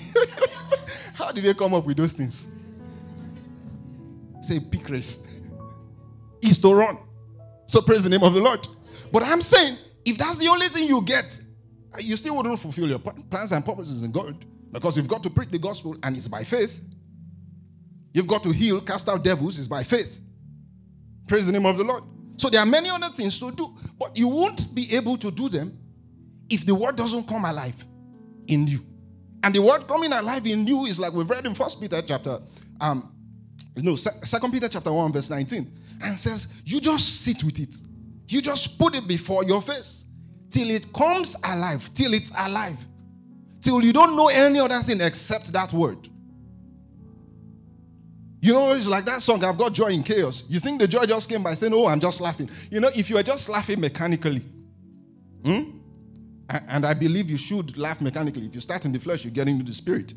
Did 1.34 1.44
they 1.44 1.54
come 1.54 1.74
up 1.74 1.84
with 1.84 1.96
those 1.96 2.12
things? 2.12 2.48
Say 4.42 4.60
pick 4.60 4.88
race. 4.88 5.40
Is 6.42 6.58
to 6.58 6.74
run. 6.74 6.98
So 7.66 7.80
praise 7.80 8.04
the 8.04 8.10
name 8.10 8.22
of 8.22 8.34
the 8.34 8.40
Lord. 8.40 8.66
But 9.10 9.22
I'm 9.22 9.40
saying, 9.40 9.78
if 10.04 10.18
that's 10.18 10.38
the 10.38 10.48
only 10.48 10.68
thing 10.68 10.86
you 10.86 11.00
get, 11.02 11.40
you 11.98 12.16
still 12.16 12.36
wouldn't 12.36 12.58
fulfill 12.60 12.88
your 12.88 12.98
plans 12.98 13.52
and 13.52 13.64
purposes 13.64 14.02
in 14.02 14.12
God. 14.12 14.44
Because 14.70 14.96
you've 14.96 15.08
got 15.08 15.22
to 15.22 15.30
preach 15.30 15.50
the 15.50 15.58
gospel 15.58 15.96
and 16.02 16.16
it's 16.16 16.28
by 16.28 16.44
faith. 16.44 16.80
You've 18.12 18.26
got 18.26 18.42
to 18.42 18.50
heal, 18.50 18.80
cast 18.80 19.08
out 19.08 19.24
devils, 19.24 19.58
it's 19.58 19.68
by 19.68 19.82
faith. 19.82 20.20
Praise 21.26 21.46
the 21.46 21.52
name 21.52 21.64
of 21.66 21.78
the 21.78 21.84
Lord. 21.84 22.02
So 22.36 22.50
there 22.50 22.60
are 22.60 22.66
many 22.66 22.90
other 22.90 23.08
things 23.08 23.38
to 23.38 23.50
do, 23.52 23.76
but 23.98 24.16
you 24.16 24.28
won't 24.28 24.74
be 24.74 24.94
able 24.94 25.16
to 25.18 25.30
do 25.30 25.48
them 25.48 25.78
if 26.50 26.66
the 26.66 26.74
word 26.74 26.96
doesn't 26.96 27.26
come 27.26 27.44
alive 27.44 27.84
in 28.46 28.66
you. 28.66 28.84
And 29.44 29.54
the 29.54 29.60
word 29.60 29.86
coming 29.86 30.10
alive 30.10 30.46
in 30.46 30.66
you 30.66 30.86
is 30.86 30.98
like 30.98 31.12
we've 31.12 31.28
read 31.28 31.44
in 31.44 31.54
First 31.54 31.78
Peter 31.78 32.00
chapter, 32.00 32.40
um, 32.80 33.12
no, 33.76 33.94
Second 33.94 34.50
Peter 34.50 34.68
chapter 34.68 34.90
1, 34.90 35.12
verse 35.12 35.28
19, 35.28 35.70
and 36.02 36.18
says, 36.18 36.48
You 36.64 36.80
just 36.80 37.20
sit 37.20 37.44
with 37.44 37.58
it. 37.60 37.74
You 38.26 38.40
just 38.40 38.78
put 38.78 38.94
it 38.94 39.06
before 39.06 39.44
your 39.44 39.60
face 39.60 40.06
till 40.48 40.70
it 40.70 40.90
comes 40.94 41.36
alive, 41.44 41.90
till 41.92 42.14
it's 42.14 42.32
alive, 42.38 42.78
till 43.60 43.84
you 43.84 43.92
don't 43.92 44.16
know 44.16 44.28
any 44.28 44.60
other 44.60 44.78
thing 44.78 45.02
except 45.02 45.52
that 45.52 45.74
word. 45.74 46.08
You 48.40 48.54
know, 48.54 48.72
it's 48.72 48.86
like 48.86 49.04
that 49.04 49.20
song, 49.20 49.44
I've 49.44 49.58
got 49.58 49.74
joy 49.74 49.88
in 49.88 50.02
chaos. 50.02 50.44
You 50.48 50.58
think 50.58 50.80
the 50.80 50.88
joy 50.88 51.04
just 51.04 51.28
came 51.28 51.42
by 51.42 51.52
saying, 51.52 51.74
Oh, 51.74 51.86
I'm 51.86 52.00
just 52.00 52.18
laughing. 52.22 52.48
You 52.70 52.80
know, 52.80 52.88
if 52.96 53.10
you 53.10 53.18
are 53.18 53.22
just 53.22 53.50
laughing 53.50 53.78
mechanically, 53.78 54.42
hmm? 55.44 55.73
And 56.48 56.84
I 56.84 56.94
believe 56.94 57.30
you 57.30 57.38
should 57.38 57.76
laugh 57.76 58.00
mechanically. 58.00 58.46
If 58.46 58.54
you 58.54 58.60
start 58.60 58.84
in 58.84 58.92
the 58.92 58.98
flesh, 59.00 59.24
you 59.24 59.30
get 59.30 59.48
into 59.48 59.64
the 59.64 59.72
spirit. 59.72 60.12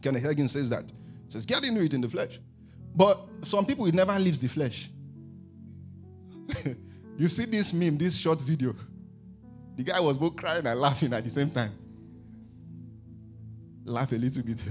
Kenneth 0.00 0.22
Hagin 0.22 0.48
says 0.48 0.70
that. 0.70 0.84
He 1.26 1.32
says, 1.32 1.44
get 1.44 1.64
into 1.64 1.82
it 1.82 1.92
in 1.92 2.00
the 2.00 2.08
flesh. 2.08 2.38
But 2.94 3.20
some 3.42 3.66
people, 3.66 3.86
it 3.86 3.94
never 3.94 4.16
leaves 4.18 4.38
the 4.38 4.48
flesh. 4.48 4.90
you 7.18 7.28
see 7.28 7.44
this 7.44 7.72
meme, 7.72 7.98
this 7.98 8.16
short 8.16 8.40
video. 8.40 8.74
The 9.76 9.82
guy 9.82 10.00
was 10.00 10.16
both 10.16 10.36
crying 10.36 10.66
and 10.66 10.80
laughing 10.80 11.12
at 11.12 11.24
the 11.24 11.30
same 11.30 11.50
time. 11.50 11.72
Laugh 13.84 14.10
a 14.12 14.16
little 14.16 14.42
bit. 14.42 14.62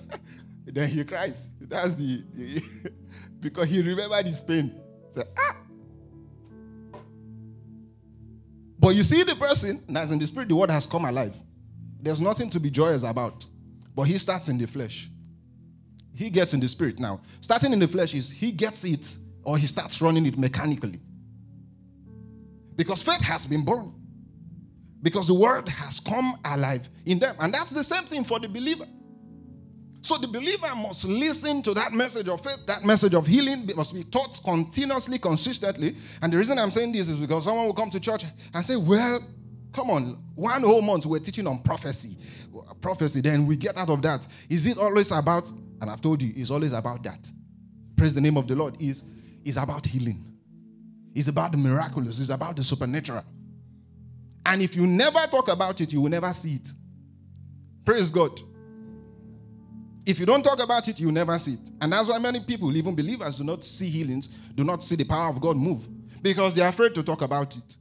then 0.66 0.88
he 0.88 1.04
cries. 1.04 1.48
That's 1.60 1.94
the, 1.94 2.24
because 3.40 3.68
he 3.68 3.82
remembered 3.82 4.26
his 4.26 4.40
pain. 4.40 4.80
Say, 5.10 5.22
ah, 5.38 5.56
But 8.82 8.96
you 8.96 9.04
see 9.04 9.22
the 9.22 9.36
person 9.36 9.80
that's 9.88 10.10
in 10.10 10.18
the 10.18 10.26
spirit, 10.26 10.48
the 10.48 10.56
word 10.56 10.68
has 10.68 10.86
come 10.86 11.04
alive. 11.04 11.36
There's 12.00 12.20
nothing 12.20 12.50
to 12.50 12.58
be 12.58 12.68
joyous 12.68 13.04
about. 13.04 13.46
But 13.94 14.02
he 14.02 14.18
starts 14.18 14.48
in 14.48 14.58
the 14.58 14.66
flesh. 14.66 15.08
He 16.12 16.30
gets 16.30 16.52
in 16.52 16.58
the 16.58 16.68
spirit 16.68 16.98
now. 16.98 17.20
Starting 17.40 17.72
in 17.72 17.78
the 17.78 17.86
flesh 17.86 18.12
is 18.12 18.28
he 18.28 18.50
gets 18.50 18.82
it 18.82 19.16
or 19.44 19.56
he 19.56 19.68
starts 19.68 20.02
running 20.02 20.26
it 20.26 20.36
mechanically. 20.36 20.98
Because 22.74 23.00
faith 23.00 23.20
has 23.20 23.46
been 23.46 23.64
born. 23.64 23.94
Because 25.00 25.28
the 25.28 25.34
word 25.34 25.68
has 25.68 26.00
come 26.00 26.34
alive 26.44 26.88
in 27.06 27.20
them. 27.20 27.36
And 27.38 27.54
that's 27.54 27.70
the 27.70 27.84
same 27.84 28.02
thing 28.02 28.24
for 28.24 28.40
the 28.40 28.48
believer. 28.48 28.86
So 30.02 30.18
the 30.18 30.26
believer 30.26 30.74
must 30.74 31.04
listen 31.04 31.62
to 31.62 31.74
that 31.74 31.92
message 31.92 32.28
of 32.28 32.40
faith, 32.40 32.66
that 32.66 32.84
message 32.84 33.14
of 33.14 33.24
healing 33.24 33.70
must 33.76 33.94
be 33.94 34.02
taught 34.02 34.38
continuously, 34.44 35.16
consistently. 35.18 35.96
And 36.20 36.32
the 36.32 36.38
reason 36.38 36.58
I'm 36.58 36.72
saying 36.72 36.92
this 36.92 37.08
is 37.08 37.16
because 37.16 37.44
someone 37.44 37.66
will 37.66 37.74
come 37.74 37.88
to 37.90 38.00
church 38.00 38.24
and 38.52 38.66
say, 38.66 38.74
Well, 38.74 39.24
come 39.72 39.90
on, 39.90 40.18
one 40.34 40.62
whole 40.62 40.82
month 40.82 41.06
we're 41.06 41.20
teaching 41.20 41.46
on 41.46 41.60
prophecy. 41.60 42.18
Prophecy, 42.80 43.20
then 43.20 43.46
we 43.46 43.54
get 43.56 43.76
out 43.76 43.90
of 43.90 44.02
that. 44.02 44.26
Is 44.50 44.66
it 44.66 44.76
always 44.76 45.12
about, 45.12 45.48
and 45.80 45.88
I've 45.88 46.00
told 46.00 46.20
you, 46.20 46.32
it's 46.34 46.50
always 46.50 46.72
about 46.72 47.04
that. 47.04 47.30
Praise 47.96 48.16
the 48.16 48.20
name 48.20 48.36
of 48.36 48.48
the 48.48 48.56
Lord, 48.56 48.76
is 48.82 49.04
is 49.44 49.56
about 49.56 49.86
healing. 49.86 50.24
It's 51.14 51.28
about 51.28 51.52
the 51.52 51.58
miraculous, 51.58 52.18
it's 52.18 52.30
about 52.30 52.56
the 52.56 52.64
supernatural. 52.64 53.24
And 54.44 54.62
if 54.62 54.74
you 54.74 54.84
never 54.84 55.20
talk 55.28 55.48
about 55.48 55.80
it, 55.80 55.92
you 55.92 56.00
will 56.00 56.10
never 56.10 56.32
see 56.32 56.54
it. 56.54 56.68
Praise 57.84 58.10
God. 58.10 58.40
If 60.04 60.18
you 60.18 60.26
don't 60.26 60.42
talk 60.42 60.62
about 60.62 60.88
it, 60.88 60.98
you 60.98 61.12
never 61.12 61.38
see 61.38 61.54
it. 61.54 61.70
And 61.80 61.92
that's 61.92 62.08
why 62.08 62.18
many 62.18 62.40
people, 62.40 62.74
even 62.76 62.94
believers, 62.94 63.38
do 63.38 63.44
not 63.44 63.64
see 63.64 63.88
healings, 63.88 64.28
do 64.54 64.64
not 64.64 64.82
see 64.82 64.96
the 64.96 65.04
power 65.04 65.28
of 65.28 65.40
God 65.40 65.56
move 65.56 65.86
because 66.22 66.54
they 66.54 66.62
are 66.62 66.68
afraid 66.68 66.94
to 66.94 67.02
talk 67.02 67.22
about 67.22 67.56
it. 67.56 67.76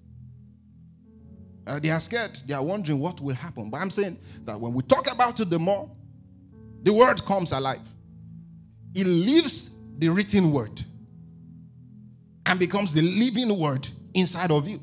Uh, 1.66 1.80
they 1.80 1.90
are 1.90 2.00
scared. 2.00 2.40
They 2.46 2.54
are 2.54 2.64
wondering 2.64 3.00
what 3.00 3.22
will 3.22 3.36
happen. 3.36 3.70
But 3.70 3.82
I'm 3.82 3.92
saying 3.92 4.18
that 4.46 4.60
when 4.60 4.74
we 4.74 4.84
talk 4.84 5.12
about 5.12 5.40
it, 5.40 5.50
the 5.50 5.60
more 5.60 5.90
the 6.84 6.94
word 6.94 7.24
comes 7.26 7.52
alive. 7.52 7.82
it 8.94 9.06
leaves 9.06 9.70
the 9.98 10.10
written 10.10 10.52
word 10.52 10.84
and 12.46 12.60
becomes 12.60 12.94
the 12.94 13.02
living 13.02 13.58
word 13.58 13.88
inside 14.14 14.52
of 14.52 14.68
you. 14.68 14.82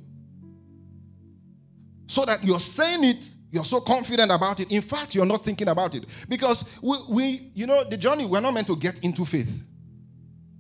So 2.06 2.24
that 2.24 2.42
you're 2.44 2.60
saying 2.60 3.04
it, 3.04 3.34
you're 3.50 3.64
so 3.64 3.80
confident 3.80 4.30
about 4.30 4.60
it. 4.60 4.70
In 4.70 4.82
fact, 4.82 5.14
you're 5.14 5.26
not 5.26 5.44
thinking 5.44 5.68
about 5.68 5.94
it. 5.94 6.04
Because 6.28 6.64
we, 6.82 6.96
we 7.08 7.50
you 7.54 7.66
know, 7.66 7.84
the 7.84 7.96
journey, 7.96 8.26
we're 8.26 8.40
not 8.40 8.52
meant 8.52 8.66
to 8.66 8.76
get 8.76 9.02
into 9.04 9.24
faith. 9.24 9.64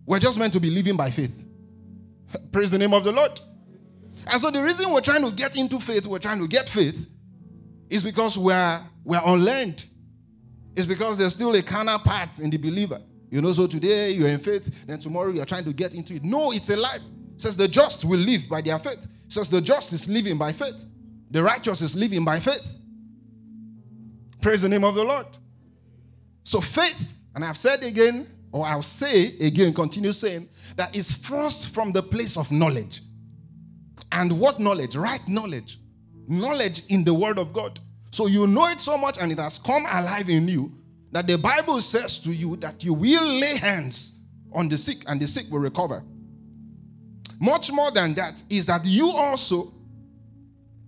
We're 0.06 0.18
just 0.18 0.38
meant 0.38 0.54
to 0.54 0.60
be 0.60 0.70
living 0.70 0.96
by 0.96 1.10
faith. 1.10 1.44
Praise 2.52 2.70
the 2.70 2.78
name 2.78 2.94
of 2.94 3.04
the 3.04 3.12
Lord. 3.12 3.40
And 4.26 4.40
so 4.40 4.50
the 4.50 4.62
reason 4.62 4.90
we're 4.90 5.00
trying 5.00 5.22
to 5.22 5.30
get 5.30 5.56
into 5.56 5.78
faith, 5.80 6.06
we're 6.06 6.18
trying 6.18 6.38
to 6.38 6.48
get 6.48 6.68
faith, 6.68 7.08
is 7.90 8.02
because 8.02 8.36
we're 8.36 8.80
we're 9.04 9.22
unlearned. 9.24 9.84
It's 10.76 10.86
because 10.86 11.18
there's 11.18 11.32
still 11.32 11.54
a 11.54 11.62
carnal 11.62 11.98
part 11.98 12.38
in 12.38 12.50
the 12.50 12.56
believer. 12.58 13.00
You 13.30 13.42
know, 13.42 13.52
so 13.52 13.66
today 13.66 14.12
you're 14.12 14.28
in 14.28 14.38
faith, 14.38 14.86
then 14.86 14.98
tomorrow 14.98 15.30
you're 15.30 15.46
trying 15.46 15.64
to 15.64 15.72
get 15.72 15.94
into 15.94 16.14
it. 16.14 16.24
No, 16.24 16.52
it's 16.52 16.70
a 16.70 16.76
life. 16.76 17.00
It 17.34 17.40
says 17.40 17.56
the 17.56 17.68
just 17.68 18.04
will 18.04 18.18
live 18.18 18.48
by 18.48 18.62
their 18.62 18.78
faith. 18.78 19.06
Says 19.28 19.50
the 19.50 19.60
just 19.60 19.92
is 19.92 20.08
living 20.08 20.38
by 20.38 20.52
faith. 20.52 20.86
The 21.30 21.42
righteous 21.42 21.82
is 21.82 21.94
living 21.94 22.24
by 22.24 22.40
faith. 22.40 22.77
Praise 24.40 24.62
the 24.62 24.68
name 24.68 24.84
of 24.84 24.94
the 24.94 25.04
Lord. 25.04 25.26
So 26.44 26.60
faith, 26.60 27.16
and 27.34 27.44
I've 27.44 27.56
said 27.56 27.82
again, 27.82 28.28
or 28.52 28.64
I'll 28.64 28.82
say 28.82 29.36
again, 29.38 29.74
continue 29.74 30.12
saying, 30.12 30.48
that 30.76 30.96
is 30.96 31.12
first 31.12 31.68
from 31.68 31.92
the 31.92 32.02
place 32.02 32.36
of 32.36 32.50
knowledge. 32.50 33.02
And 34.12 34.32
what 34.38 34.58
knowledge? 34.58 34.96
Right 34.96 35.26
knowledge. 35.28 35.78
Knowledge 36.28 36.82
in 36.88 37.04
the 37.04 37.12
Word 37.12 37.38
of 37.38 37.52
God. 37.52 37.78
So 38.10 38.26
you 38.26 38.46
know 38.46 38.66
it 38.68 38.80
so 38.80 38.96
much 38.96 39.18
and 39.18 39.30
it 39.30 39.38
has 39.38 39.58
come 39.58 39.84
alive 39.84 40.30
in 40.30 40.48
you 40.48 40.72
that 41.12 41.26
the 41.26 41.36
Bible 41.36 41.80
says 41.80 42.18
to 42.20 42.32
you 42.32 42.56
that 42.56 42.84
you 42.84 42.94
will 42.94 43.26
lay 43.26 43.56
hands 43.56 44.20
on 44.52 44.68
the 44.68 44.78
sick 44.78 45.04
and 45.06 45.20
the 45.20 45.28
sick 45.28 45.46
will 45.50 45.60
recover. 45.60 46.02
Much 47.40 47.70
more 47.70 47.90
than 47.90 48.14
that 48.14 48.42
is 48.50 48.66
that 48.66 48.84
you 48.84 49.10
also, 49.10 49.72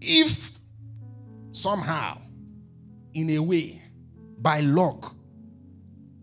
if 0.00 0.52
somehow, 1.52 2.18
in 3.14 3.30
a 3.30 3.38
way, 3.38 3.82
by 4.38 4.60
luck, 4.60 5.14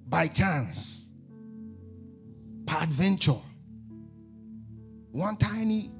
by 0.07 0.27
chance, 0.27 1.09
by 2.65 2.83
adventure, 2.83 3.39
one 5.11 5.35
tiny 5.35 5.91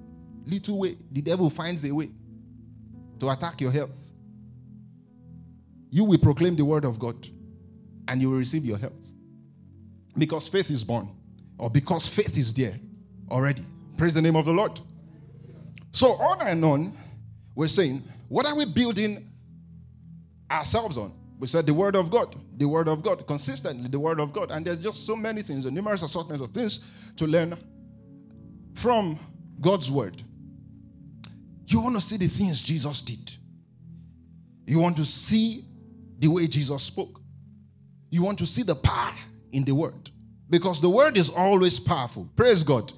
little 0.46 0.80
way, 0.80 0.98
the 1.12 1.22
devil 1.22 1.50
finds 1.50 1.84
a 1.86 1.92
way 1.92 2.10
to 3.20 3.30
attack 3.30 3.60
your 3.62 3.72
health. 3.72 4.12
You 5.90 6.04
will 6.04 6.20
proclaim 6.20 6.56
the 6.56 6.66
word 6.66 6.86
of 6.86 7.00
God 7.00 7.28
and 8.08 8.22
you 8.22 8.30
will 8.30 8.38
receive 8.38 8.66
your 8.66 8.78
health. 8.78 9.14
Because 10.18 10.48
faith 10.48 10.72
is 10.72 10.84
born, 10.84 11.10
or 11.58 11.70
because 11.70 12.08
faith 12.08 12.38
is 12.38 12.54
there 12.54 12.80
already. 13.30 13.66
Praise 13.98 14.14
the 14.14 14.22
name 14.22 14.36
of 14.36 14.46
the 14.46 14.52
Lord. 14.52 14.80
So, 15.92 16.14
on 16.14 16.42
and 16.48 16.64
on, 16.64 16.98
we're 17.56 17.68
saying, 17.68 18.04
what 18.28 18.46
are 18.46 18.56
we 18.56 18.66
building 18.66 19.27
ourselves 20.50 20.98
on? 20.98 21.14
We 21.40 21.48
said 21.48 21.66
the 21.66 21.74
Word 21.74 21.96
of 21.96 22.10
God, 22.10 22.36
the 22.58 22.68
Word 22.68 22.88
of 22.88 23.04
God, 23.04 23.26
consistently 23.28 23.88
the 23.88 24.00
Word 24.00 24.20
of 24.20 24.34
God. 24.34 24.52
And 24.52 24.66
there's 24.66 24.80
just 24.80 25.06
so 25.06 25.16
many 25.16 25.42
things, 25.42 25.66
a 25.66 25.72
numerous 25.72 26.02
assortment 26.02 26.42
of 26.42 26.52
things 26.52 26.80
to 27.18 27.28
learn 27.28 27.58
from 28.74 29.20
God's 29.62 29.92
Word. 29.92 30.24
You 31.68 31.82
want 31.82 31.96
to 31.96 32.02
see 32.02 32.18
the 32.18 32.28
things 32.28 32.62
Jesus 32.62 33.02
did, 33.02 33.34
you 34.66 34.80
want 34.80 34.98
to 34.98 35.06
see 35.06 35.66
the 36.20 36.28
way 36.28 36.48
Jesus 36.48 36.82
spoke. 36.84 37.22
You 38.10 38.24
want 38.24 38.40
to 38.40 38.46
see 38.46 38.64
the 38.64 38.76
power 38.76 39.14
in 39.52 39.64
the 39.64 39.74
word 39.74 40.10
because 40.50 40.82
the 40.82 40.90
word 40.90 41.18
is 41.18 41.30
always 41.30 41.80
powerful. 41.80 42.30
Praise 42.36 42.64
God. 42.64 42.92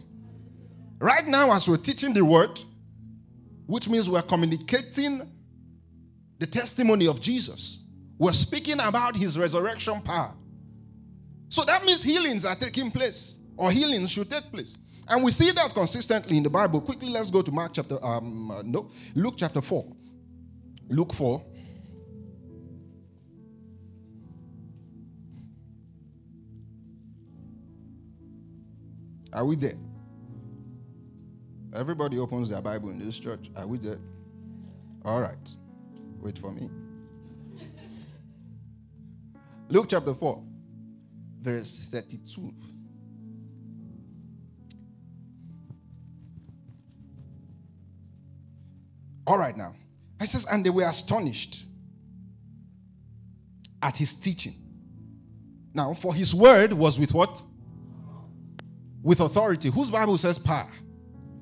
Right 1.00 1.26
now, 1.26 1.54
as 1.54 1.68
we're 1.68 1.78
teaching 1.78 2.14
the 2.14 2.24
word, 2.24 2.60
which 3.66 3.88
means 3.88 4.10
we're 4.10 4.22
communicating 4.22 5.32
the 6.40 6.48
testimony 6.48 7.08
of 7.08 7.22
Jesus, 7.22 7.84
we're 8.18 8.34
speaking 8.34 8.80
about 8.80 9.16
his 9.16 9.38
resurrection 9.38 10.02
power. 10.02 10.34
So 11.50 11.64
that 11.66 11.84
means 11.84 12.02
healings 12.02 12.46
are 12.46 12.56
taking 12.56 12.92
place, 12.92 13.38
or 13.58 13.72
healings 13.72 14.12
should 14.12 14.30
take 14.30 14.52
place. 14.52 14.78
And 15.08 15.24
we 15.24 15.32
see 15.32 15.52
that 15.52 15.74
consistently 15.74 16.38
in 16.38 16.44
the 16.44 16.50
Bible. 16.50 16.82
Quickly, 16.82 17.10
let's 17.10 17.32
go 17.32 17.42
to 17.42 17.52
Mark 17.52 17.74
chapter, 17.74 18.04
um, 18.06 18.52
uh, 18.52 18.62
no, 18.64 18.92
Luke 19.16 19.36
chapter 19.38 19.62
4. 19.62 19.86
Luke 20.90 21.14
4. 21.14 21.44
Are 29.34 29.46
we 29.46 29.56
there? 29.56 29.78
Everybody 31.74 32.18
opens 32.18 32.50
their 32.50 32.62
Bible 32.62 32.90
in 32.90 33.00
this 33.00 33.18
church. 33.20 33.50
Are 33.56 33.68
we 33.68 33.78
there? 33.78 34.00
All 35.06 35.22
right. 35.22 35.56
Wait 36.20 36.38
for 36.38 36.52
me. 36.52 36.70
Luke 39.70 39.88
chapter 39.90 40.14
4, 40.14 40.44
verse 41.42 41.78
32. 41.92 42.54
All 49.28 49.38
right, 49.38 49.56
now. 49.56 49.76
It 50.20 50.28
says, 50.28 50.46
and 50.52 50.66
they 50.66 50.70
were 50.70 50.88
astonished 50.88 51.66
at 53.82 53.96
his 53.96 54.16
teaching. 54.16 54.56
Now, 55.74 55.94
for 55.94 56.14
his 56.14 56.34
word 56.34 56.74
was 56.74 57.00
with 57.00 57.14
what? 57.14 57.42
with 59.02 59.20
authority. 59.20 59.70
Whose 59.70 59.90
Bible 59.90 60.18
says 60.18 60.38
power? 60.38 60.72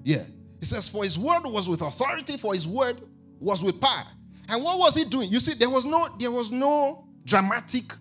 Yeah. 0.04 0.24
It 0.62 0.66
says, 0.66 0.88
For 0.88 1.04
his 1.04 1.18
word 1.18 1.46
was 1.46 1.68
with 1.70 1.82
authority, 1.82 2.38
for 2.38 2.54
his 2.54 2.68
word 2.68 3.02
was 3.40 3.64
with 3.64 3.80
power. 3.80 4.06
And 4.48 4.64
what 4.64 4.80
was 4.80 4.96
he 4.96 5.04
doing? 5.04 5.30
You 5.30 5.40
see, 5.40 5.54
there 5.54 5.70
was 5.70 5.86
no, 5.86 6.10
there 6.20 6.32
was 6.32 6.52
no 6.52 7.06
dramatic 7.26 7.94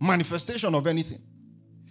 manifestation 0.00 0.74
of 0.74 0.86
anything. 0.86 1.20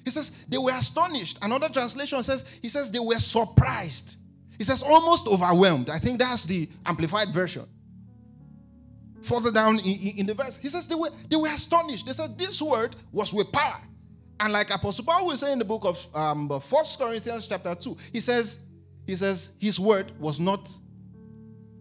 He 0.05 0.09
says 0.09 0.31
they 0.47 0.57
were 0.57 0.71
astonished. 0.71 1.37
Another 1.41 1.69
translation 1.69 2.23
says, 2.23 2.45
he 2.61 2.69
says 2.69 2.91
they 2.91 2.99
were 2.99 3.19
surprised. 3.19 4.15
He 4.57 4.63
says 4.63 4.81
almost 4.81 5.27
overwhelmed. 5.27 5.89
I 5.89 5.99
think 5.99 6.19
that's 6.19 6.45
the 6.45 6.69
amplified 6.85 7.33
version. 7.33 7.65
Further 9.21 9.51
down 9.51 9.79
in, 9.79 10.17
in, 10.19 10.25
the 10.25 10.33
verse, 10.33 10.57
he 10.57 10.69
says 10.69 10.87
they 10.87 10.95
were 10.95 11.09
they 11.29 11.35
were 11.35 11.49
astonished. 11.49 12.05
They 12.05 12.13
said 12.13 12.37
this 12.37 12.61
word 12.61 12.95
was 13.11 13.33
with 13.33 13.51
power. 13.51 13.81
And 14.39 14.53
like 14.53 14.73
Apostle 14.73 15.03
Paul 15.03 15.25
will 15.25 15.35
say 15.35 15.51
in 15.51 15.59
the 15.59 15.65
book 15.65 15.83
of 15.83 16.15
um, 16.15 16.47
1 16.47 16.61
Corinthians 16.97 17.45
chapter 17.45 17.75
2, 17.75 17.97
he 18.13 18.21
says, 18.21 18.59
he 19.05 19.17
says, 19.17 19.51
his 19.59 19.77
word 19.77 20.13
was 20.17 20.39
not 20.39 20.71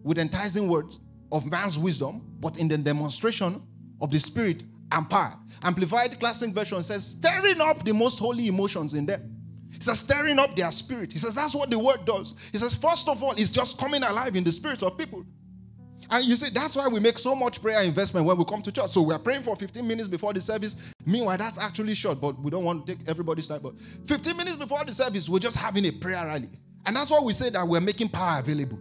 with 0.03 0.17
enticing 0.17 0.67
words 0.67 0.99
of 1.31 1.45
man's 1.49 1.77
wisdom, 1.77 2.21
but 2.39 2.57
in 2.57 2.67
the 2.67 2.77
demonstration 2.77 3.61
of 4.01 4.11
the 4.11 4.19
spirit 4.19 4.63
and 4.91 5.09
power. 5.09 5.35
Amplified 5.61 6.19
Classic 6.19 6.51
Version 6.51 6.81
says, 6.83 7.05
stirring 7.05 7.61
up 7.61 7.83
the 7.83 7.93
most 7.93 8.19
holy 8.19 8.47
emotions 8.47 8.93
in 8.93 9.05
them. 9.05 9.35
He 9.71 9.81
says, 9.81 9.99
stirring 9.99 10.39
up 10.39 10.55
their 10.55 10.71
spirit. 10.71 11.11
He 11.11 11.19
says, 11.19 11.35
that's 11.35 11.53
what 11.53 11.69
the 11.69 11.77
word 11.77 12.05
does. 12.05 12.33
He 12.51 12.57
says, 12.57 12.73
first 12.73 13.07
of 13.07 13.21
all, 13.21 13.31
it's 13.33 13.51
just 13.51 13.77
coming 13.77 14.03
alive 14.03 14.35
in 14.35 14.43
the 14.43 14.51
spirits 14.51 14.83
of 14.83 14.97
people. 14.97 15.25
And 16.11 16.25
you 16.25 16.35
see, 16.37 16.49
that's 16.49 16.75
why 16.75 16.87
we 16.87 16.99
make 16.99 17.19
so 17.19 17.35
much 17.35 17.61
prayer 17.61 17.83
investment 17.83 18.25
when 18.25 18.35
we 18.35 18.43
come 18.43 18.63
to 18.63 18.71
church. 18.71 18.91
So 18.91 19.03
we 19.03 19.13
are 19.13 19.19
praying 19.19 19.43
for 19.43 19.55
15 19.55 19.87
minutes 19.87 20.07
before 20.07 20.33
the 20.33 20.41
service. 20.41 20.75
Meanwhile, 21.05 21.37
that's 21.37 21.59
actually 21.59 21.93
short, 21.93 22.19
but 22.19 22.41
we 22.41 22.49
don't 22.49 22.63
want 22.63 22.87
to 22.87 22.95
take 22.95 23.07
everybody's 23.07 23.47
time. 23.47 23.61
But 23.61 23.75
15 24.07 24.35
minutes 24.35 24.55
before 24.55 24.83
the 24.83 24.93
service, 24.93 25.29
we're 25.29 25.39
just 25.39 25.55
having 25.55 25.85
a 25.85 25.91
prayer 25.91 26.25
rally. 26.25 26.49
And 26.85 26.95
that's 26.95 27.11
why 27.11 27.19
we 27.19 27.33
say 27.33 27.51
that 27.51 27.67
we're 27.67 27.79
making 27.79 28.09
power 28.09 28.39
available. 28.39 28.79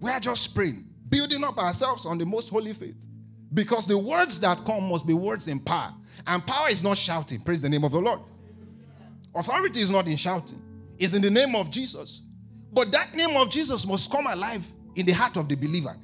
We 0.00 0.10
are 0.10 0.20
just 0.20 0.54
praying, 0.54 0.84
building 1.08 1.44
up 1.44 1.58
ourselves 1.58 2.06
on 2.06 2.18
the 2.18 2.26
most 2.26 2.48
holy 2.48 2.72
faith. 2.72 3.06
Because 3.52 3.86
the 3.86 3.96
words 3.96 4.40
that 4.40 4.64
come 4.64 4.88
must 4.88 5.06
be 5.06 5.14
words 5.14 5.46
in 5.48 5.60
power. 5.60 5.94
And 6.26 6.44
power 6.46 6.68
is 6.68 6.82
not 6.82 6.98
shouting. 6.98 7.40
Praise 7.40 7.62
the 7.62 7.68
name 7.68 7.84
of 7.84 7.92
the 7.92 8.00
Lord. 8.00 8.20
Authority 9.34 9.80
is 9.80 9.90
not 9.90 10.06
in 10.06 10.16
shouting, 10.16 10.60
it's 10.98 11.14
in 11.14 11.22
the 11.22 11.30
name 11.30 11.54
of 11.54 11.70
Jesus. 11.70 12.22
But 12.72 12.90
that 12.92 13.14
name 13.14 13.36
of 13.36 13.50
Jesus 13.50 13.86
must 13.86 14.10
come 14.10 14.26
alive 14.26 14.64
in 14.96 15.06
the 15.06 15.12
heart 15.12 15.36
of 15.36 15.48
the 15.48 15.54
believer. 15.54 15.96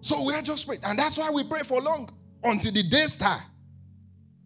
So 0.00 0.22
we 0.22 0.34
are 0.34 0.42
just 0.42 0.66
praying. 0.66 0.84
And 0.84 0.98
that's 0.98 1.18
why 1.18 1.30
we 1.30 1.44
pray 1.44 1.62
for 1.62 1.80
long 1.80 2.10
until 2.44 2.72
the 2.72 2.82
day 2.82 3.06
star 3.06 3.42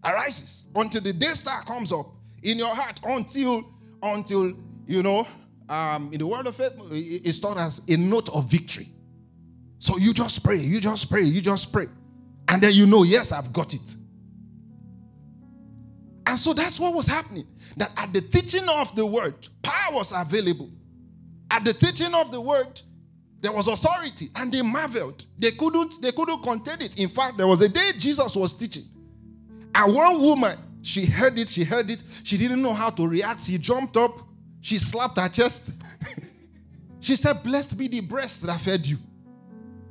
arises, 0.04 0.66
until 0.74 1.00
the 1.00 1.12
day 1.12 1.34
star 1.34 1.62
comes 1.62 1.92
up 1.92 2.06
in 2.42 2.58
your 2.58 2.74
heart, 2.74 3.00
until, 3.04 3.64
until 4.02 4.52
you 4.86 5.02
know, 5.02 5.26
um, 5.72 6.10
in 6.12 6.18
the 6.18 6.26
world 6.26 6.46
of 6.46 6.56
faith, 6.56 6.72
it's 6.90 7.38
taught 7.38 7.56
as 7.56 7.80
a 7.88 7.96
note 7.96 8.28
of 8.28 8.50
victory. 8.50 8.88
So 9.78 9.96
you 9.96 10.12
just 10.12 10.44
pray, 10.44 10.56
you 10.56 10.80
just 10.80 11.10
pray, 11.10 11.22
you 11.22 11.40
just 11.40 11.72
pray. 11.72 11.86
And 12.48 12.62
then 12.62 12.74
you 12.74 12.86
know, 12.86 13.04
yes, 13.04 13.32
I've 13.32 13.52
got 13.52 13.72
it. 13.72 13.96
And 16.26 16.38
so 16.38 16.52
that's 16.52 16.78
what 16.78 16.94
was 16.94 17.06
happening. 17.06 17.46
That 17.76 17.90
at 17.96 18.12
the 18.12 18.20
teaching 18.20 18.68
of 18.68 18.94
the 18.94 19.06
word, 19.06 19.48
power 19.62 19.94
was 19.94 20.12
available. 20.12 20.70
At 21.50 21.64
the 21.64 21.72
teaching 21.74 22.14
of 22.14 22.30
the 22.30 22.40
word, 22.40 22.80
there 23.40 23.52
was 23.52 23.66
authority, 23.66 24.30
and 24.36 24.52
they 24.52 24.62
marveled. 24.62 25.24
They 25.38 25.50
couldn't, 25.52 26.00
they 26.00 26.12
couldn't 26.12 26.42
contain 26.42 26.82
it. 26.82 26.98
In 26.98 27.08
fact, 27.08 27.38
there 27.38 27.46
was 27.46 27.60
a 27.62 27.68
day 27.68 27.92
Jesus 27.98 28.36
was 28.36 28.54
teaching, 28.54 28.84
and 29.74 29.94
one 29.94 30.20
woman 30.20 30.58
She 30.82 31.06
heard 31.06 31.38
it, 31.38 31.48
she 31.48 31.62
heard 31.64 31.90
it. 31.90 32.02
She 32.24 32.36
didn't 32.36 32.60
know 32.60 32.74
how 32.74 32.90
to 32.90 33.06
react. 33.06 33.42
She 33.42 33.56
jumped 33.56 33.96
up, 33.96 34.18
she 34.62 34.78
slapped 34.78 35.18
her 35.18 35.28
chest. 35.28 35.72
she 37.00 37.16
said, 37.16 37.42
Blessed 37.42 37.76
be 37.76 37.88
the 37.88 38.00
breast 38.00 38.42
that 38.46 38.60
fed 38.60 38.86
you. 38.86 38.96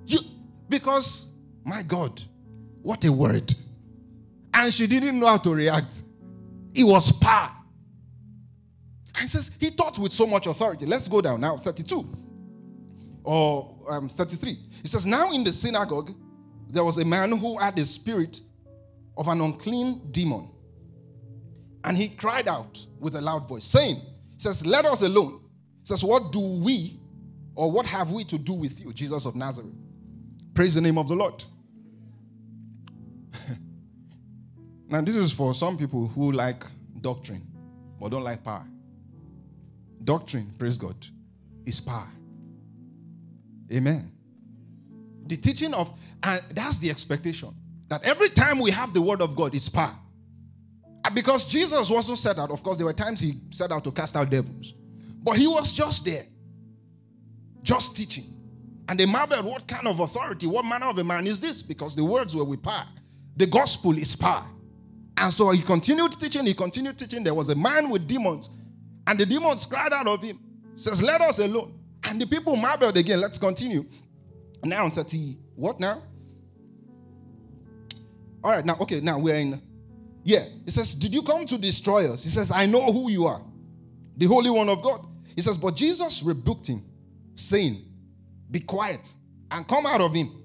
You 0.06 0.20
because 0.68 1.28
my 1.64 1.84
God, 1.84 2.20
what 2.82 3.04
a 3.06 3.12
word. 3.12 3.54
And 4.54 4.74
she 4.74 4.88
didn't 4.88 5.20
know 5.20 5.28
how 5.28 5.38
to 5.38 5.54
react. 5.54 6.04
It 6.74 6.84
was 6.84 7.12
power. 7.12 7.52
And 9.14 9.22
he 9.24 9.28
says, 9.28 9.52
he 9.60 9.70
taught 9.72 10.00
with 10.00 10.14
so 10.14 10.26
much 10.26 10.48
authority. 10.48 10.86
Let's 10.86 11.08
go 11.08 11.22
down 11.22 11.42
now, 11.42 11.58
32 11.58 12.18
or 13.24 13.78
um, 13.90 14.10
33. 14.10 14.58
He 14.82 14.88
says, 14.88 15.06
Now 15.06 15.32
in 15.32 15.44
the 15.44 15.54
synagogue, 15.54 16.12
there 16.70 16.84
was 16.84 16.98
a 16.98 17.06
man 17.06 17.32
who 17.38 17.58
had 17.58 17.76
the 17.76 17.86
spirit 17.86 18.40
of 19.18 19.28
an 19.28 19.42
unclean 19.42 20.10
demon. 20.12 20.50
And 21.84 21.98
he 21.98 22.10
cried 22.10 22.48
out 22.48 22.86
with 23.00 23.16
a 23.16 23.22
loud 23.22 23.48
voice, 23.48 23.66
saying, 23.66 24.02
says, 24.42 24.66
Let 24.66 24.86
us 24.86 25.02
alone. 25.02 25.42
He 25.82 25.86
says, 25.86 26.04
What 26.04 26.32
do 26.32 26.40
we 26.40 27.00
or 27.56 27.72
what 27.72 27.86
have 27.86 28.12
we 28.12 28.24
to 28.26 28.38
do 28.38 28.54
with 28.54 28.80
you, 28.82 28.94
Jesus 28.94 29.26
of 29.26 29.36
Nazareth? 29.36 29.74
Praise 30.54 30.74
the 30.74 30.82
name 30.82 30.98
of 30.98 31.08
the 31.08 31.16
Lord. 31.16 31.44
now, 34.90 35.02
this 35.02 35.16
is 35.16 35.32
for 35.32 35.54
some 35.54 35.78
people 35.78 36.08
who 36.08 36.32
like 36.32 36.66
doctrine 37.00 37.48
but 38.02 38.10
don't 38.10 38.24
like 38.24 38.44
power. 38.44 38.66
Doctrine, 40.04 40.52
praise 40.58 40.76
God, 40.76 40.96
is 41.68 41.80
power. 41.80 42.08
Amen. 43.72 44.12
The 45.28 45.38
teaching 45.38 45.76
of, 45.76 45.94
and 46.24 46.42
that's 46.52 46.80
the 46.80 46.90
expectation 46.90 47.54
that 47.90 48.04
every 48.04 48.30
time 48.30 48.58
we 48.58 48.72
have 48.72 48.92
the 48.92 49.02
word 49.02 49.22
of 49.22 49.36
God, 49.36 49.54
it's 49.54 49.70
power. 49.70 49.96
Uh, 51.04 51.10
because 51.10 51.46
Jesus 51.46 51.90
wasn't 51.90 52.18
set 52.18 52.38
out, 52.38 52.52
of 52.52 52.62
course, 52.64 52.78
there 52.78 52.86
were 52.86 52.94
times 52.94 53.20
he 53.20 53.42
set 53.50 53.72
out 53.72 53.84
to 53.84 53.92
cast 53.92 54.16
out 54.16 54.30
devils, 54.30 54.74
but 55.24 55.38
he 55.38 55.48
was 55.48 55.74
just 55.74 56.06
there, 56.06 56.26
just 57.64 57.96
teaching. 57.96 58.26
And 58.88 59.00
they 59.00 59.06
marveled, 59.06 59.46
what 59.46 59.68
kind 59.68 59.88
of 59.88 60.00
authority, 60.00 60.48
what 60.48 60.66
manner 60.66 60.88
of 60.88 60.98
a 60.98 61.04
man 61.04 61.26
is 61.26 61.40
this? 61.40 61.62
Because 61.62 61.96
the 61.96 62.04
words 62.04 62.36
were 62.36 62.44
with 62.44 62.62
power. 62.62 62.88
The 63.38 63.46
gospel 63.46 63.98
is 63.98 64.16
power. 64.16 64.46
And 65.18 65.34
so 65.34 65.50
he 65.52 65.62
continued 65.62 66.20
teaching, 66.20 66.46
he 66.46 66.54
continued 66.54 66.98
teaching. 66.98 67.24
There 67.24 67.34
was 67.34 67.50
a 67.50 67.56
man 67.56 67.90
with 67.90 68.08
demons, 68.08 68.50
and 69.08 69.20
the 69.20 69.26
demons 69.26 69.66
cried 69.66 69.94
out 69.94 70.08
of 70.08 70.24
him, 70.24 70.40
says, 70.76 71.02
Let 71.02 71.22
us 71.22 71.40
alone. 71.40 71.80
And 72.04 72.20
the 72.20 72.26
people 72.26 72.56
marveled 72.56 72.98
again. 72.98 73.22
Let's 73.22 73.38
continue. 73.38 73.86
Now 74.64 74.90
30. 74.90 75.38
What 75.56 75.80
now? 75.80 76.02
All 78.44 78.52
right, 78.52 78.66
now, 78.66 78.76
okay, 78.82 79.00
now 79.02 79.20
we're 79.20 79.36
in. 79.36 79.62
Yeah. 80.24 80.46
He 80.66 80.72
says, 80.72 80.94
Did 80.94 81.14
you 81.14 81.22
come 81.22 81.46
to 81.48 81.58
destroy 81.58 82.12
us? 82.12 82.24
He 82.24 82.30
says, 82.30 82.52
I 82.52 82.66
know 82.66 82.92
who 82.92 83.10
you 83.10 83.26
are, 83.26 83.42
the 84.18 84.26
Holy 84.26 84.50
One 84.50 84.70
of 84.70 84.82
God. 84.82 85.06
He 85.36 85.42
says, 85.42 85.58
But 85.58 85.76
Jesus 85.76 86.22
rebuked 86.24 86.68
him, 86.68 86.84
saying, 87.36 87.86
Be 88.50 88.60
quiet 88.60 89.14
and 89.50 89.68
come 89.68 89.86
out 89.86 90.02
of 90.02 90.14
him. 90.14 90.44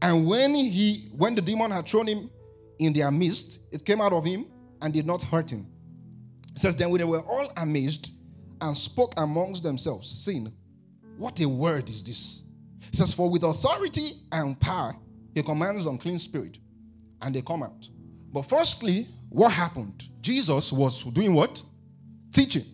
And 0.00 0.26
when 0.26 0.54
he 0.54 1.08
when 1.16 1.34
the 1.34 1.42
demon 1.42 1.70
had 1.70 1.86
thrown 1.86 2.06
him 2.06 2.30
in 2.78 2.92
their 2.92 3.10
midst, 3.10 3.58
it 3.72 3.84
came 3.84 4.00
out 4.00 4.12
of 4.12 4.24
him 4.24 4.46
and 4.80 4.94
did 4.94 5.06
not 5.06 5.22
hurt 5.22 5.50
him. 5.50 5.66
It 6.54 6.60
says, 6.60 6.76
Then 6.76 6.92
they 6.92 7.04
were 7.04 7.20
all 7.20 7.52
amazed 7.56 8.10
and 8.60 8.76
spoke 8.76 9.14
amongst 9.16 9.62
themselves, 9.62 10.08
saying, 10.24 10.52
What 11.16 11.40
a 11.40 11.48
word 11.48 11.90
is 11.90 12.02
this? 12.02 12.42
It 12.92 12.96
says, 12.96 13.12
For 13.12 13.28
with 13.28 13.42
authority 13.42 14.22
and 14.32 14.58
power 14.58 14.96
he 15.34 15.42
commands 15.42 15.86
unclean 15.86 16.18
spirit, 16.18 16.58
and 17.20 17.34
they 17.34 17.42
come 17.42 17.62
out. 17.62 17.88
But 18.32 18.42
firstly, 18.42 19.08
what 19.28 19.52
happened? 19.52 20.08
Jesus 20.20 20.72
was 20.72 21.04
doing 21.04 21.34
what? 21.34 21.62
Teaching. 22.32 22.64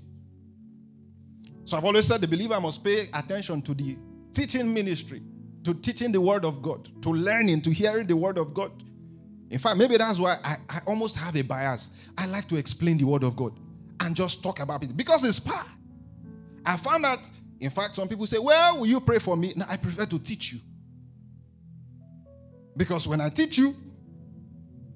So 1.65 1.77
I've 1.77 1.85
always 1.85 2.07
said 2.07 2.21
the 2.21 2.29
believer 2.29 2.61
must 2.61 2.85
pay 2.85 3.09
attention 3.13 3.63
to 3.63 3.75
the 3.75 3.97
teaching 4.33 4.73
ministry, 4.73 5.23
to 5.65 5.75
teaching 5.75 6.13
the 6.13 6.21
word 6.21 6.45
of 6.45 6.61
God, 6.61 6.91
to 7.03 7.11
learning, 7.11 7.63
to 7.63 7.71
hearing 7.71 8.07
the 8.07 8.17
word 8.17 8.37
of 8.37 8.53
God. 8.53 8.71
In 9.51 9.59
fact, 9.59 9.77
maybe 9.79 9.97
that's 9.97 10.19
why 10.19 10.37
I, 10.45 10.57
I 10.69 10.81
almost 10.87 11.17
have 11.17 11.37
a 11.37 11.43
bias. 11.43 11.91
I 12.19 12.27
like 12.27 12.49
to 12.49 12.57
explain 12.57 12.99
the 12.99 13.05
word 13.05 13.23
of 13.23 13.37
God 13.37 13.59
and 14.01 14.15
just 14.15 14.43
talk 14.43 14.61
about 14.61 14.83
it 14.83 14.97
because 14.97 15.25
it's 15.25 15.39
power. 15.39 15.67
I 16.67 16.77
found 16.77 17.07
out, 17.07 17.29
in 17.61 17.71
fact, 17.71 17.97
some 17.97 18.09
people 18.09 18.27
say, 18.27 18.39
Well, 18.39 18.79
will 18.79 18.87
you 18.87 19.01
pray 19.01 19.19
for 19.19 19.37
me? 19.37 19.53
No, 19.57 19.65
I 19.69 19.77
prefer 19.77 20.07
to 20.07 20.19
teach 20.19 20.53
you. 20.53 20.61
Because 22.77 23.07
when 23.07 23.21
I 23.21 23.29
teach 23.29 23.57
you, 23.59 23.77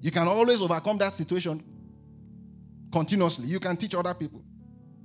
you 0.01 0.11
can 0.11 0.27
always 0.27 0.61
overcome 0.61 0.97
that 0.99 1.15
situation 1.15 1.63
continuously. 2.91 3.47
You 3.47 3.59
can 3.59 3.75
teach 3.75 3.95
other 3.95 4.13
people. 4.13 4.41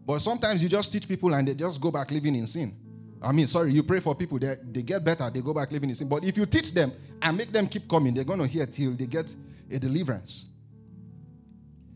But 0.06 0.20
sometimes 0.20 0.62
you 0.62 0.68
just 0.68 0.92
teach 0.92 1.08
people 1.08 1.34
and 1.34 1.48
they 1.48 1.54
just 1.54 1.80
go 1.80 1.90
back 1.90 2.10
living 2.10 2.34
in 2.34 2.46
sin. 2.46 2.76
I 3.22 3.32
mean, 3.32 3.46
sorry, 3.46 3.72
you 3.72 3.82
pray 3.82 4.00
for 4.00 4.14
people, 4.14 4.38
they, 4.38 4.56
they 4.70 4.82
get 4.82 5.02
better, 5.02 5.30
they 5.30 5.40
go 5.40 5.54
back 5.54 5.72
living 5.72 5.88
in 5.88 5.96
sin. 5.96 6.08
But 6.08 6.24
if 6.24 6.36
you 6.36 6.44
teach 6.44 6.74
them 6.74 6.92
and 7.22 7.36
make 7.36 7.50
them 7.50 7.66
keep 7.66 7.88
coming, 7.88 8.12
they're 8.12 8.24
going 8.24 8.38
to 8.38 8.46
hear 8.46 8.66
till 8.66 8.92
they 8.92 9.06
get 9.06 9.34
a 9.70 9.78
deliverance. 9.78 10.46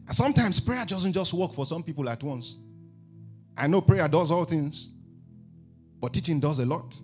And 0.07 0.17
sometimes 0.17 0.59
prayer 0.59 0.87
doesn't 0.87 1.13
just 1.13 1.35
work 1.35 1.53
for 1.53 1.67
some 1.67 1.83
people 1.83 2.09
at 2.09 2.23
once. 2.23 2.57
I 3.57 3.67
know 3.67 3.83
prayer 3.83 4.09
does 4.09 4.31
all 4.31 4.45
things, 4.47 4.89
but 6.01 6.15
teaching 6.15 6.41
does 6.41 6.61
a 6.61 6.65
lot. 6.65 6.99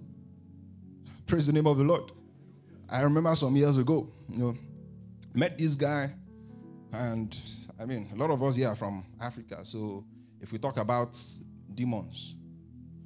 Praise 1.27 1.47
the 1.47 1.53
name 1.53 1.67
of 1.67 1.77
the 1.77 1.85
Lord. 1.85 2.13
I 2.89 3.03
remember 3.03 3.35
some 3.35 3.55
years 3.57 3.77
ago, 3.77 4.09
you 4.31 4.39
know, 4.39 4.57
met 5.35 5.59
this 5.59 5.75
guy, 5.75 6.13
and 6.93 7.37
I 7.79 7.85
mean, 7.85 8.09
a 8.13 8.17
lot 8.17 8.31
of 8.31 8.43
us 8.43 8.55
here 8.55 8.69
are 8.69 8.77
from 8.77 9.05
Africa, 9.21 9.61
so 9.65 10.05
if 10.41 10.53
we 10.53 10.59
talk 10.59 10.79
about 10.79 11.19
demons, 11.75 12.37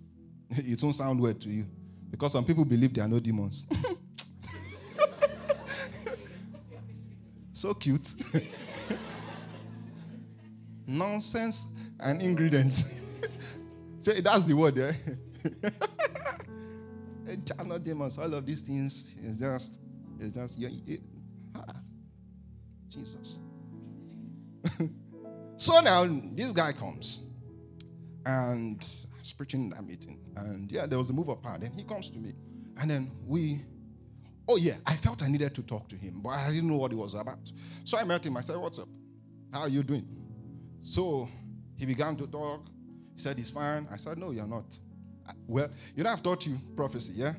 it 0.50 0.82
won't 0.82 0.94
sound 0.94 1.18
weird 1.20 1.40
to 1.40 1.48
you 1.48 1.66
because 2.10 2.32
some 2.32 2.44
people 2.44 2.64
believe 2.64 2.92
there 2.92 3.04
are 3.04 3.08
no 3.08 3.18
demons. 3.18 3.64
so 7.52 7.74
cute. 7.74 8.14
Nonsense 10.86 11.66
and 12.00 12.22
ingredients. 12.22 12.84
Say 14.00 14.20
that's 14.20 14.44
the 14.44 14.54
word 14.54 14.76
there. 14.76 14.96
Yeah? 15.62 15.70
not 17.64 17.84
demons. 17.84 18.16
All 18.18 18.32
of 18.32 18.46
these 18.46 18.62
things 18.62 19.14
is 19.22 19.36
just, 19.38 19.78
it's 20.18 20.34
just, 20.34 20.58
Jesus. 22.88 23.38
so 25.56 25.80
now 25.80 26.06
this 26.34 26.52
guy 26.52 26.72
comes 26.72 27.20
and 28.26 28.84
he's 29.22 29.32
preaching 29.32 29.62
in 29.64 29.70
that 29.70 29.84
meeting. 29.84 30.20
And 30.36 30.70
yeah, 30.70 30.86
there 30.86 30.98
was 30.98 31.10
a 31.10 31.12
move 31.12 31.28
of 31.28 31.42
power. 31.42 31.58
Then 31.58 31.72
he 31.72 31.84
comes 31.84 32.10
to 32.10 32.18
me. 32.18 32.34
And 32.80 32.90
then 32.90 33.10
we, 33.26 33.62
oh 34.48 34.56
yeah, 34.56 34.76
I 34.86 34.96
felt 34.96 35.22
I 35.22 35.28
needed 35.28 35.54
to 35.54 35.62
talk 35.62 35.88
to 35.88 35.96
him, 35.96 36.20
but 36.22 36.30
I 36.30 36.50
didn't 36.50 36.68
know 36.68 36.76
what 36.76 36.92
it 36.92 36.96
was 36.96 37.14
about. 37.14 37.50
So 37.84 37.98
I 37.98 38.04
met 38.04 38.24
him. 38.24 38.36
I 38.36 38.40
said, 38.42 38.56
What's 38.56 38.78
up? 38.78 38.88
How 39.52 39.60
are 39.60 39.68
you 39.68 39.82
doing? 39.82 40.06
So 40.80 41.28
he 41.76 41.86
began 41.86 42.16
to 42.16 42.26
talk. 42.26 42.66
He 43.14 43.20
said, 43.20 43.38
He's 43.38 43.50
fine. 43.50 43.88
I 43.90 43.96
said, 43.96 44.18
No, 44.18 44.30
you're 44.30 44.46
not. 44.46 44.78
Well, 45.46 45.68
you 45.94 46.04
know, 46.04 46.10
I've 46.10 46.22
taught 46.22 46.46
you 46.46 46.58
prophecy, 46.76 47.12
yeah? 47.16 47.34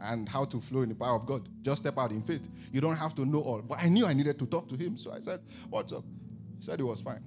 And 0.00 0.28
how 0.28 0.44
to 0.46 0.60
flow 0.60 0.82
in 0.82 0.88
the 0.88 0.94
power 0.94 1.16
of 1.16 1.26
God. 1.26 1.48
Just 1.62 1.82
step 1.82 1.98
out 1.98 2.10
in 2.10 2.22
faith. 2.22 2.48
You 2.72 2.80
don't 2.80 2.96
have 2.96 3.14
to 3.16 3.26
know 3.26 3.40
all. 3.40 3.60
But 3.62 3.78
I 3.80 3.88
knew 3.88 4.06
I 4.06 4.14
needed 4.14 4.38
to 4.38 4.46
talk 4.46 4.68
to 4.70 4.76
him. 4.76 4.96
So 4.96 5.12
I 5.12 5.20
said, 5.20 5.40
What's 5.68 5.92
up? 5.92 6.04
He 6.58 6.64
said 6.64 6.78
he 6.78 6.82
was 6.82 7.00
fine. 7.00 7.22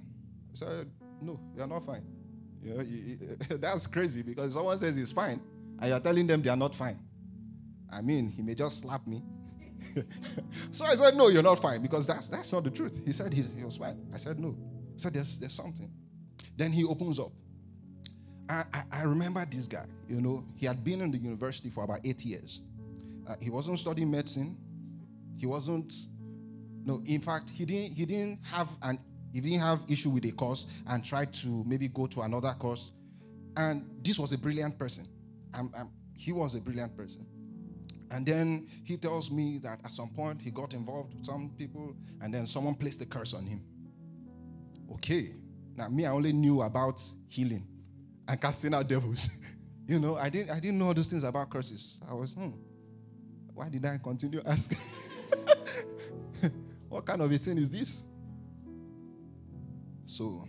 I 0.52 0.54
said, 0.54 0.90
No, 1.22 1.38
you're 1.56 1.66
not 1.66 1.84
fine. 1.84 2.04
You 2.62 2.74
know, 2.74 3.56
that's 3.58 3.86
crazy 3.86 4.22
because 4.22 4.54
someone 4.54 4.78
says 4.78 4.96
he's 4.96 5.12
fine 5.12 5.40
and 5.80 5.90
you're 5.90 6.00
telling 6.00 6.26
them 6.26 6.42
they 6.42 6.50
are 6.50 6.56
not 6.56 6.74
fine. 6.74 6.98
I 7.90 8.00
mean, 8.02 8.28
he 8.28 8.42
may 8.42 8.54
just 8.54 8.80
slap 8.80 9.06
me. 9.06 9.22
so 10.72 10.84
I 10.84 10.94
said, 10.96 11.16
No, 11.16 11.28
you're 11.28 11.42
not 11.42 11.62
fine 11.62 11.80
because 11.82 12.06
that's, 12.06 12.28
that's 12.28 12.52
not 12.52 12.64
the 12.64 12.70
truth. 12.70 13.00
He 13.04 13.12
said 13.12 13.32
he, 13.32 13.42
he 13.42 13.64
was 13.64 13.76
fine. 13.76 13.98
I 14.12 14.16
said, 14.16 14.38
No. 14.40 14.56
He 14.94 14.98
said, 14.98 15.14
there's, 15.14 15.38
there's 15.38 15.52
something. 15.54 15.90
Then 16.56 16.72
he 16.72 16.84
opens 16.84 17.20
up. 17.20 17.30
I, 18.48 18.64
I, 18.72 18.82
I, 18.92 19.02
remember 19.02 19.44
this 19.44 19.66
guy, 19.66 19.84
you 20.08 20.20
know, 20.20 20.44
he 20.56 20.66
had 20.66 20.82
been 20.82 21.00
in 21.02 21.10
the 21.10 21.18
university 21.18 21.68
for 21.68 21.84
about 21.84 22.00
eight 22.04 22.24
years. 22.24 22.60
Uh, 23.28 23.34
he 23.40 23.50
wasn't 23.50 23.78
studying 23.78 24.10
medicine. 24.10 24.56
He 25.36 25.46
wasn't, 25.46 25.92
no, 26.84 27.02
in 27.04 27.20
fact, 27.20 27.50
he 27.50 27.64
didn't, 27.64 27.94
he 27.94 28.06
didn't 28.06 28.40
have 28.44 28.68
an, 28.82 28.98
he 29.32 29.40
didn't 29.40 29.60
have 29.60 29.80
issue 29.86 30.08
with 30.10 30.24
a 30.24 30.32
course 30.32 30.66
and 30.86 31.04
tried 31.04 31.32
to 31.34 31.62
maybe 31.66 31.88
go 31.88 32.06
to 32.06 32.22
another 32.22 32.54
course. 32.58 32.92
And 33.56 33.84
this 34.02 34.18
was 34.18 34.32
a 34.32 34.38
brilliant 34.38 34.78
person. 34.78 35.06
I'm, 35.52 35.70
I'm, 35.76 35.90
he 36.14 36.32
was 36.32 36.54
a 36.54 36.60
brilliant 36.60 36.96
person. 36.96 37.26
And 38.10 38.24
then 38.24 38.66
he 38.84 38.96
tells 38.96 39.30
me 39.30 39.58
that 39.62 39.80
at 39.84 39.90
some 39.90 40.08
point 40.08 40.40
he 40.40 40.50
got 40.50 40.72
involved 40.72 41.14
with 41.14 41.26
some 41.26 41.50
people 41.58 41.94
and 42.22 42.32
then 42.32 42.46
someone 42.46 42.74
placed 42.74 43.02
a 43.02 43.06
curse 43.06 43.34
on 43.34 43.46
him. 43.46 43.60
Okay. 44.94 45.34
Now, 45.76 45.88
me, 45.88 46.06
I 46.06 46.10
only 46.10 46.32
knew 46.32 46.62
about 46.62 47.02
healing 47.28 47.66
and 48.28 48.40
casting 48.40 48.74
out 48.74 48.86
devils. 48.86 49.30
you 49.88 49.98
know, 49.98 50.16
I 50.16 50.28
didn't, 50.28 50.50
I 50.50 50.60
didn't 50.60 50.78
know 50.78 50.92
those 50.92 51.10
things 51.10 51.24
about 51.24 51.48
curses. 51.50 51.96
I 52.08 52.12
was, 52.12 52.34
hmm, 52.34 52.50
why 53.54 53.68
did 53.70 53.84
I 53.86 53.98
continue 53.98 54.42
asking? 54.44 54.78
what 56.88 57.06
kind 57.06 57.22
of 57.22 57.32
a 57.32 57.38
thing 57.38 57.58
is 57.58 57.70
this? 57.70 58.02
So 60.06 60.46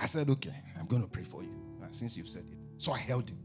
I 0.00 0.06
said, 0.06 0.28
okay, 0.30 0.54
I'm 0.78 0.86
going 0.86 1.02
to 1.02 1.08
pray 1.08 1.24
for 1.24 1.42
you 1.42 1.54
uh, 1.82 1.86
since 1.90 2.16
you've 2.16 2.28
said 2.28 2.44
it. 2.50 2.58
So 2.78 2.92
I 2.92 2.98
held 2.98 3.28
him. 3.28 3.38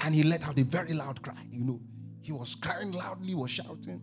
And 0.00 0.14
he 0.14 0.22
let 0.22 0.46
out 0.46 0.58
a 0.58 0.62
very 0.62 0.92
loud 0.92 1.22
cry. 1.22 1.46
You 1.50 1.64
know, 1.64 1.80
he 2.20 2.32
was 2.32 2.54
crying 2.54 2.92
loudly, 2.92 3.34
was 3.34 3.50
shouting. 3.50 4.02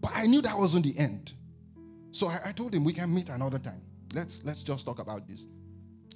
But 0.00 0.12
I 0.14 0.26
knew 0.26 0.40
that 0.42 0.56
wasn't 0.56 0.84
the 0.84 0.96
end. 0.96 1.32
So 2.12 2.28
I, 2.28 2.40
I 2.46 2.52
told 2.52 2.74
him 2.74 2.84
we 2.84 2.92
can 2.92 3.12
meet 3.12 3.28
another 3.28 3.58
time. 3.58 3.82
Let's 4.14 4.44
let's 4.44 4.62
just 4.62 4.84
talk 4.84 4.98
about 4.98 5.26
this. 5.26 5.46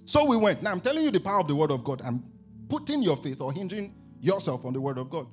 So 0.06 0.24
we 0.24 0.36
went. 0.36 0.62
Now 0.62 0.70
I'm 0.70 0.80
telling 0.80 1.04
you 1.04 1.10
the 1.10 1.20
power 1.20 1.40
of 1.40 1.48
the 1.48 1.54
word 1.54 1.72
of 1.72 1.84
God. 1.84 2.00
I'm 2.02 2.22
putting 2.68 3.02
your 3.02 3.16
faith 3.16 3.40
or 3.40 3.52
hinging 3.52 3.94
yourself 4.20 4.64
on 4.64 4.72
the 4.72 4.80
word 4.80 4.98
of 4.98 5.10
God. 5.10 5.26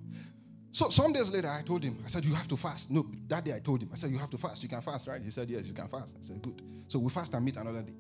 So 0.72 0.90
some 0.90 1.14
days 1.14 1.30
later, 1.30 1.48
I 1.50 1.62
told 1.62 1.84
him, 1.84 2.00
I 2.04 2.08
said, 2.08 2.26
You 2.26 2.34
have 2.34 2.48
to 2.48 2.58
fast. 2.58 2.90
No, 2.90 3.06
that 3.28 3.46
day 3.46 3.54
I 3.54 3.60
told 3.60 3.84
him, 3.84 3.90
I 3.94 3.96
said, 3.96 4.10
You 4.10 4.18
have 4.18 4.32
to 4.32 4.38
fast. 4.40 4.64
You 4.64 4.70
can 4.70 4.82
fast, 4.82 5.08
right? 5.08 5.22
He 5.22 5.30
said, 5.30 5.48
Yes, 5.48 5.68
you 5.68 5.74
can 5.76 5.88
fast. 5.88 6.16
I 6.20 6.24
said, 6.24 6.42
Good. 6.42 6.62
So 6.88 6.98
we 6.98 7.12
fast 7.12 7.36
and 7.36 7.46
meet 7.46 7.56
another 7.56 7.84
day. 7.84 7.94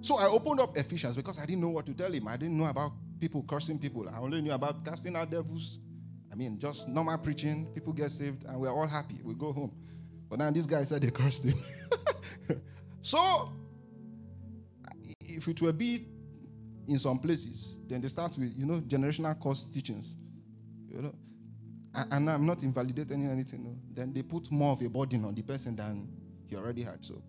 So 0.00 0.16
I 0.16 0.26
opened 0.26 0.58
up 0.60 0.76
Ephesians 0.76 1.14
because 1.14 1.38
I 1.38 1.46
didn't 1.46 1.60
know 1.60 1.68
what 1.68 1.86
to 1.86 1.94
tell 1.94 2.10
him. 2.10 2.26
I 2.26 2.36
didn't 2.36 2.58
know 2.58 2.66
about 2.66 2.92
people 3.20 3.44
cursing 3.48 3.78
people. 3.78 4.08
I 4.08 4.18
only 4.18 4.40
knew 4.40 4.52
about 4.52 4.84
casting 4.84 5.14
out 5.14 5.30
devils. 5.30 5.78
I 6.32 6.34
mean, 6.34 6.58
just 6.58 6.88
normal 6.88 7.18
preaching, 7.18 7.66
people 7.72 7.92
get 7.92 8.10
saved, 8.10 8.44
and 8.44 8.58
we're 8.58 8.70
all 8.70 8.86
happy. 8.86 9.20
We 9.22 9.34
go 9.34 9.52
home. 9.52 9.72
But 10.28 10.40
now 10.40 10.50
this 10.50 10.66
guy 10.66 10.82
said 10.82 11.02
they 11.02 11.10
cursed 11.10 11.44
him. 11.44 11.60
so 13.02 13.52
if 15.40 15.48
it 15.48 15.62
were 15.62 15.72
be 15.72 16.06
in 16.86 16.98
some 16.98 17.18
places, 17.18 17.78
then 17.86 18.00
they 18.00 18.08
start 18.08 18.36
with, 18.38 18.52
you 18.56 18.66
know, 18.66 18.80
generational 18.80 19.40
curse 19.40 19.64
teachings. 19.64 20.16
You 20.88 21.02
know. 21.02 21.14
And 21.94 22.30
I'm 22.30 22.46
not 22.46 22.62
invalidating 22.62 23.26
anything. 23.26 23.64
No. 23.64 23.76
Then 23.92 24.12
they 24.12 24.22
put 24.22 24.50
more 24.50 24.72
of 24.72 24.82
a 24.82 24.88
burden 24.88 25.24
on 25.24 25.34
the 25.34 25.42
person 25.42 25.74
than 25.74 26.08
he 26.46 26.56
already 26.56 26.82
had. 26.82 27.04
So 27.04 27.22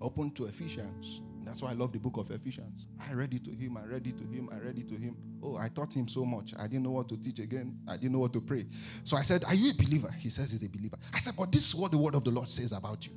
open 0.00 0.30
to 0.32 0.46
Ephesians 0.46 1.22
that's 1.44 1.62
why 1.62 1.70
I 1.70 1.74
love 1.74 1.92
the 1.92 1.98
book 1.98 2.16
of 2.16 2.30
Ephesians. 2.30 2.86
I 3.00 3.12
read 3.12 3.34
it 3.34 3.44
to 3.44 3.50
him, 3.50 3.76
I 3.76 3.84
read 3.84 4.06
it 4.06 4.16
to 4.18 4.24
him, 4.24 4.48
I 4.52 4.58
read 4.58 4.78
it 4.78 4.88
to 4.88 4.96
him. 4.96 5.16
Oh, 5.42 5.56
I 5.56 5.68
taught 5.68 5.92
him 5.92 6.08
so 6.08 6.24
much. 6.24 6.54
I 6.58 6.66
didn't 6.66 6.84
know 6.84 6.92
what 6.92 7.08
to 7.08 7.16
teach 7.16 7.40
again. 7.40 7.78
I 7.88 7.96
didn't 7.96 8.12
know 8.12 8.20
what 8.20 8.32
to 8.34 8.40
pray. 8.40 8.66
So 9.04 9.16
I 9.16 9.22
said, 9.22 9.44
Are 9.44 9.54
you 9.54 9.70
a 9.70 9.74
believer? 9.74 10.10
He 10.18 10.30
says 10.30 10.50
he's 10.52 10.62
a 10.62 10.68
believer. 10.68 10.96
I 11.12 11.18
said, 11.18 11.34
But 11.36 11.50
this 11.50 11.66
is 11.66 11.74
what 11.74 11.90
the 11.90 11.98
word 11.98 12.14
of 12.14 12.24
the 12.24 12.30
Lord 12.30 12.48
says 12.48 12.72
about 12.72 13.06
you. 13.06 13.12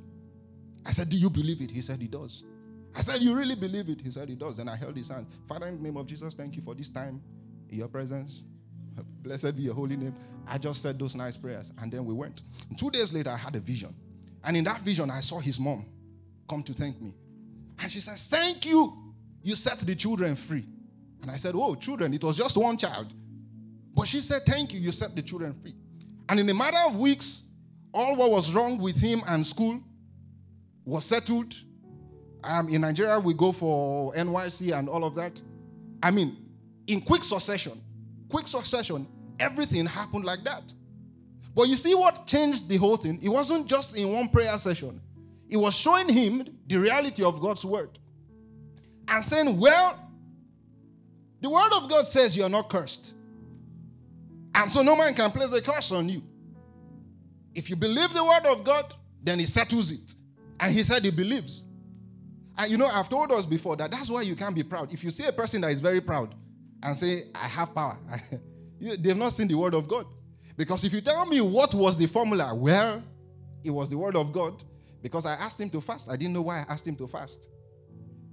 I 0.84 0.90
said, 0.90 1.08
Do 1.08 1.16
you 1.16 1.30
believe 1.30 1.60
it? 1.60 1.70
He 1.70 1.82
said, 1.82 2.00
He 2.00 2.08
does. 2.08 2.42
I 2.96 3.02
said, 3.02 3.22
You 3.22 3.36
really 3.36 3.54
believe 3.54 3.88
it? 3.90 4.00
He 4.00 4.10
said, 4.10 4.28
He 4.28 4.34
does. 4.34 4.56
Then 4.56 4.68
I 4.68 4.76
held 4.76 4.96
his 4.96 5.08
hand. 5.08 5.26
Father, 5.46 5.68
in 5.68 5.76
the 5.76 5.82
name 5.82 5.96
of 5.96 6.06
Jesus, 6.06 6.34
thank 6.34 6.56
you 6.56 6.62
for 6.62 6.74
this 6.74 6.88
time 6.88 7.20
in 7.68 7.78
your 7.78 7.88
presence. 7.88 8.44
Blessed 9.22 9.54
be 9.54 9.64
your 9.64 9.74
holy 9.74 9.96
name. 9.96 10.14
I 10.46 10.56
just 10.56 10.80
said 10.80 10.98
those 10.98 11.14
nice 11.14 11.36
prayers. 11.36 11.72
And 11.78 11.92
then 11.92 12.04
we 12.06 12.14
went. 12.14 12.42
And 12.70 12.78
two 12.78 12.90
days 12.90 13.12
later, 13.12 13.30
I 13.30 13.36
had 13.36 13.54
a 13.54 13.60
vision. 13.60 13.94
And 14.42 14.56
in 14.56 14.64
that 14.64 14.80
vision, 14.80 15.10
I 15.10 15.20
saw 15.20 15.38
his 15.38 15.60
mom 15.60 15.84
come 16.48 16.62
to 16.62 16.72
thank 16.72 17.00
me. 17.00 17.12
And 17.78 17.90
she 17.92 18.00
says, 18.00 18.28
Thank 18.28 18.64
you. 18.64 18.96
You 19.42 19.54
set 19.54 19.78
the 19.80 19.94
children 19.94 20.34
free. 20.34 20.66
And 21.20 21.30
I 21.30 21.36
said, 21.36 21.54
Oh, 21.54 21.74
children, 21.74 22.14
it 22.14 22.24
was 22.24 22.36
just 22.38 22.56
one 22.56 22.78
child. 22.78 23.12
But 23.94 24.08
she 24.08 24.22
said, 24.22 24.42
Thank 24.46 24.72
you. 24.72 24.80
You 24.80 24.92
set 24.92 25.14
the 25.14 25.22
children 25.22 25.54
free. 25.60 25.74
And 26.28 26.40
in 26.40 26.48
a 26.48 26.54
matter 26.54 26.78
of 26.86 26.96
weeks, 26.96 27.42
all 27.92 28.16
what 28.16 28.30
was 28.30 28.52
wrong 28.52 28.78
with 28.78 28.98
him 28.98 29.22
and 29.26 29.46
school 29.46 29.80
was 30.84 31.04
settled. 31.04 31.54
Um, 32.46 32.68
in 32.68 32.80
Nigeria, 32.80 33.18
we 33.18 33.34
go 33.34 33.52
for 33.52 34.12
NYSC 34.14 34.76
and 34.78 34.88
all 34.88 35.04
of 35.04 35.14
that. 35.16 35.40
I 36.02 36.10
mean, 36.10 36.36
in 36.86 37.00
quick 37.00 37.24
succession, 37.24 37.80
quick 38.28 38.46
succession, 38.46 39.06
everything 39.40 39.84
happened 39.86 40.24
like 40.24 40.44
that. 40.44 40.72
But 41.54 41.68
you 41.68 41.76
see 41.76 41.94
what 41.94 42.26
changed 42.26 42.68
the 42.68 42.76
whole 42.76 42.96
thing? 42.96 43.18
It 43.22 43.28
wasn't 43.28 43.66
just 43.66 43.96
in 43.96 44.12
one 44.12 44.28
prayer 44.28 44.56
session. 44.58 45.00
It 45.48 45.56
was 45.56 45.74
showing 45.74 46.08
him 46.08 46.46
the 46.66 46.76
reality 46.76 47.24
of 47.24 47.40
God's 47.40 47.64
word 47.64 47.98
and 49.08 49.24
saying, 49.24 49.58
Well, 49.58 49.98
the 51.40 51.50
word 51.50 51.72
of 51.72 51.88
God 51.88 52.06
says 52.06 52.36
you 52.36 52.42
are 52.44 52.48
not 52.48 52.68
cursed. 52.68 53.12
And 54.54 54.70
so 54.70 54.82
no 54.82 54.96
man 54.96 55.14
can 55.14 55.30
place 55.30 55.52
a 55.52 55.60
curse 55.60 55.92
on 55.92 56.08
you. 56.08 56.22
If 57.54 57.70
you 57.70 57.76
believe 57.76 58.12
the 58.12 58.24
word 58.24 58.46
of 58.46 58.64
God, 58.64 58.94
then 59.22 59.38
he 59.38 59.46
settles 59.46 59.92
it. 59.92 60.14
And 60.58 60.72
he 60.72 60.82
said 60.82 61.04
he 61.04 61.10
believes. 61.10 61.65
And 62.58 62.70
you 62.70 62.78
know, 62.78 62.86
I've 62.86 63.08
told 63.08 63.32
us 63.32 63.44
before 63.46 63.76
that 63.76 63.90
that's 63.90 64.10
why 64.10 64.22
you 64.22 64.34
can't 64.34 64.54
be 64.54 64.62
proud. 64.62 64.92
If 64.92 65.04
you 65.04 65.10
see 65.10 65.24
a 65.26 65.32
person 65.32 65.60
that 65.62 65.72
is 65.72 65.80
very 65.80 66.00
proud 66.00 66.34
and 66.82 66.96
say, 66.96 67.24
I 67.34 67.48
have 67.48 67.74
power, 67.74 67.98
they've 68.80 69.16
not 69.16 69.32
seen 69.32 69.48
the 69.48 69.56
word 69.56 69.74
of 69.74 69.86
God. 69.88 70.06
Because 70.56 70.84
if 70.84 70.92
you 70.92 71.00
tell 71.00 71.26
me 71.26 71.40
what 71.40 71.74
was 71.74 71.98
the 71.98 72.06
formula, 72.06 72.54
well, 72.54 73.02
it 73.62 73.70
was 73.70 73.90
the 73.90 73.98
word 73.98 74.16
of 74.16 74.32
God. 74.32 74.62
Because 75.02 75.26
I 75.26 75.34
asked 75.34 75.60
him 75.60 75.70
to 75.70 75.80
fast. 75.80 76.10
I 76.10 76.16
didn't 76.16 76.32
know 76.32 76.42
why 76.42 76.60
I 76.60 76.72
asked 76.72 76.86
him 76.88 76.96
to 76.96 77.06
fast. 77.06 77.48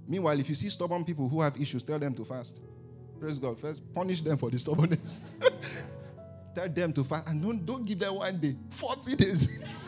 Meanwhile, 0.08 0.40
if 0.40 0.48
you 0.48 0.54
see 0.54 0.68
stubborn 0.70 1.04
people 1.04 1.28
who 1.28 1.40
have 1.40 1.60
issues, 1.60 1.82
tell 1.82 1.98
them 1.98 2.14
to 2.14 2.24
fast. 2.24 2.60
Praise 3.20 3.38
God. 3.38 3.58
First, 3.58 3.82
punish 3.94 4.20
them 4.22 4.36
for 4.38 4.50
the 4.50 4.58
stubbornness. 4.58 5.20
tell 6.54 6.68
them 6.68 6.92
to 6.94 7.04
fast. 7.04 7.28
And 7.28 7.42
don't, 7.42 7.64
don't 7.64 7.86
give 7.86 7.98
them 7.98 8.16
one 8.16 8.38
day, 8.38 8.56
40 8.70 9.16
days. 9.16 9.58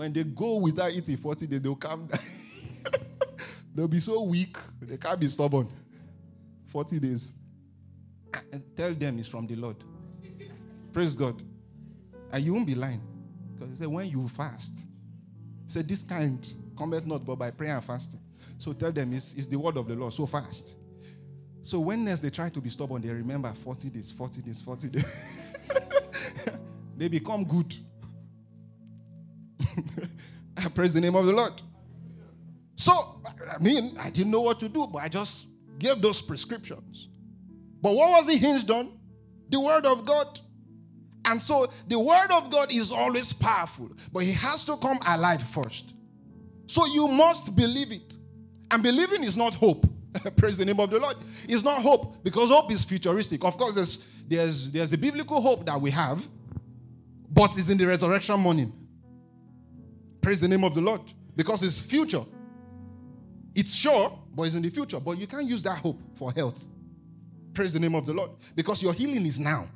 when 0.00 0.14
they 0.14 0.24
go 0.24 0.56
without 0.56 0.90
eating 0.92 1.18
40 1.18 1.46
days, 1.46 1.60
they'll 1.60 1.76
come 1.76 2.06
down. 2.06 2.20
they'll 3.74 3.86
be 3.86 4.00
so 4.00 4.22
weak, 4.22 4.56
they 4.80 4.96
can't 4.96 5.20
be 5.20 5.28
stubborn. 5.28 5.68
40 6.68 7.00
days. 7.00 7.32
Tell 8.74 8.94
them 8.94 9.18
it's 9.18 9.28
from 9.28 9.46
the 9.46 9.56
Lord. 9.56 9.76
Praise 10.90 11.14
God. 11.14 11.42
And 12.32 12.42
you 12.42 12.54
won't 12.54 12.66
be 12.66 12.74
lying. 12.74 13.02
Because 13.52 13.74
he 13.74 13.76
said, 13.76 13.88
when 13.88 14.08
you 14.08 14.26
fast, 14.28 14.86
he 15.66 15.70
said, 15.70 15.86
this 15.86 16.02
kind 16.02 16.50
cometh 16.78 17.04
not 17.04 17.26
but 17.26 17.36
by 17.36 17.50
prayer 17.50 17.74
and 17.74 17.84
fasting. 17.84 18.20
So 18.56 18.72
tell 18.72 18.92
them 18.92 19.12
it's, 19.12 19.34
it's 19.34 19.48
the 19.48 19.58
word 19.58 19.76
of 19.76 19.86
the 19.86 19.96
Lord, 19.96 20.14
so 20.14 20.24
fast. 20.24 20.76
So 21.60 21.78
when 21.78 22.06
next 22.06 22.22
they 22.22 22.30
try 22.30 22.48
to 22.48 22.60
be 22.62 22.70
stubborn, 22.70 23.02
they 23.02 23.10
remember 23.10 23.52
40 23.52 23.90
days, 23.90 24.10
40 24.12 24.40
days, 24.40 24.62
40 24.62 24.88
days. 24.88 25.22
they 26.96 27.08
become 27.08 27.44
good. 27.44 27.76
I 30.56 30.68
praise 30.68 30.94
the 30.94 31.00
name 31.00 31.14
of 31.14 31.26
the 31.26 31.32
Lord. 31.32 31.60
So, 32.76 33.20
I 33.52 33.58
mean, 33.62 33.96
I 33.98 34.10
didn't 34.10 34.30
know 34.30 34.40
what 34.40 34.58
to 34.60 34.68
do, 34.68 34.86
but 34.86 35.02
I 35.02 35.08
just 35.08 35.46
gave 35.78 36.00
those 36.00 36.22
prescriptions. 36.22 37.08
But 37.82 37.94
what 37.94 38.10
was 38.10 38.28
he 38.28 38.36
hinged 38.36 38.70
on? 38.70 38.98
The 39.48 39.60
word 39.60 39.84
of 39.86 40.04
God. 40.04 40.40
And 41.24 41.40
so 41.40 41.70
the 41.86 41.98
word 41.98 42.30
of 42.30 42.50
God 42.50 42.72
is 42.72 42.92
always 42.92 43.32
powerful, 43.32 43.90
but 44.12 44.22
it 44.22 44.34
has 44.34 44.64
to 44.64 44.76
come 44.76 44.98
alive 45.06 45.42
first. 45.42 45.92
So 46.66 46.86
you 46.86 47.08
must 47.08 47.54
believe 47.54 47.92
it. 47.92 48.16
And 48.70 48.82
believing 48.82 49.24
is 49.24 49.36
not 49.36 49.54
hope. 49.54 49.86
Praise 50.36 50.56
the 50.56 50.64
name 50.64 50.80
of 50.80 50.90
the 50.90 50.98
Lord. 50.98 51.16
It's 51.48 51.62
not 51.62 51.82
hope 51.82 52.22
because 52.22 52.48
hope 52.48 52.70
is 52.72 52.84
futuristic. 52.84 53.44
Of 53.44 53.58
course, 53.58 53.74
there's, 53.74 54.04
there's, 54.28 54.70
there's 54.70 54.90
the 54.90 54.98
biblical 54.98 55.40
hope 55.40 55.66
that 55.66 55.80
we 55.80 55.90
have, 55.90 56.26
but 57.30 57.56
it's 57.58 57.68
in 57.68 57.78
the 57.78 57.86
resurrection 57.86 58.38
morning. 58.40 58.72
Praise 60.20 60.40
the 60.40 60.48
name 60.48 60.64
of 60.64 60.74
the 60.74 60.80
Lord 60.80 61.00
because 61.36 61.62
it's 61.62 61.80
future. 61.80 62.24
It's 63.54 63.74
sure, 63.74 64.18
but 64.34 64.44
it's 64.44 64.54
in 64.54 64.62
the 64.62 64.70
future. 64.70 65.00
But 65.00 65.18
you 65.18 65.26
can't 65.26 65.46
use 65.46 65.62
that 65.64 65.78
hope 65.78 66.00
for 66.14 66.32
health. 66.32 66.66
Praise 67.54 67.72
the 67.72 67.80
name 67.80 67.94
of 67.94 68.06
the 68.06 68.12
Lord 68.12 68.30
because 68.54 68.82
your 68.82 68.92
healing 68.92 69.26
is 69.26 69.40
now. 69.40 69.68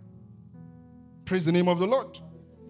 Praise 1.25 1.45
the 1.45 1.53
name 1.53 1.69
of 1.69 1.79
the 1.79 1.87
Lord. 1.87 2.19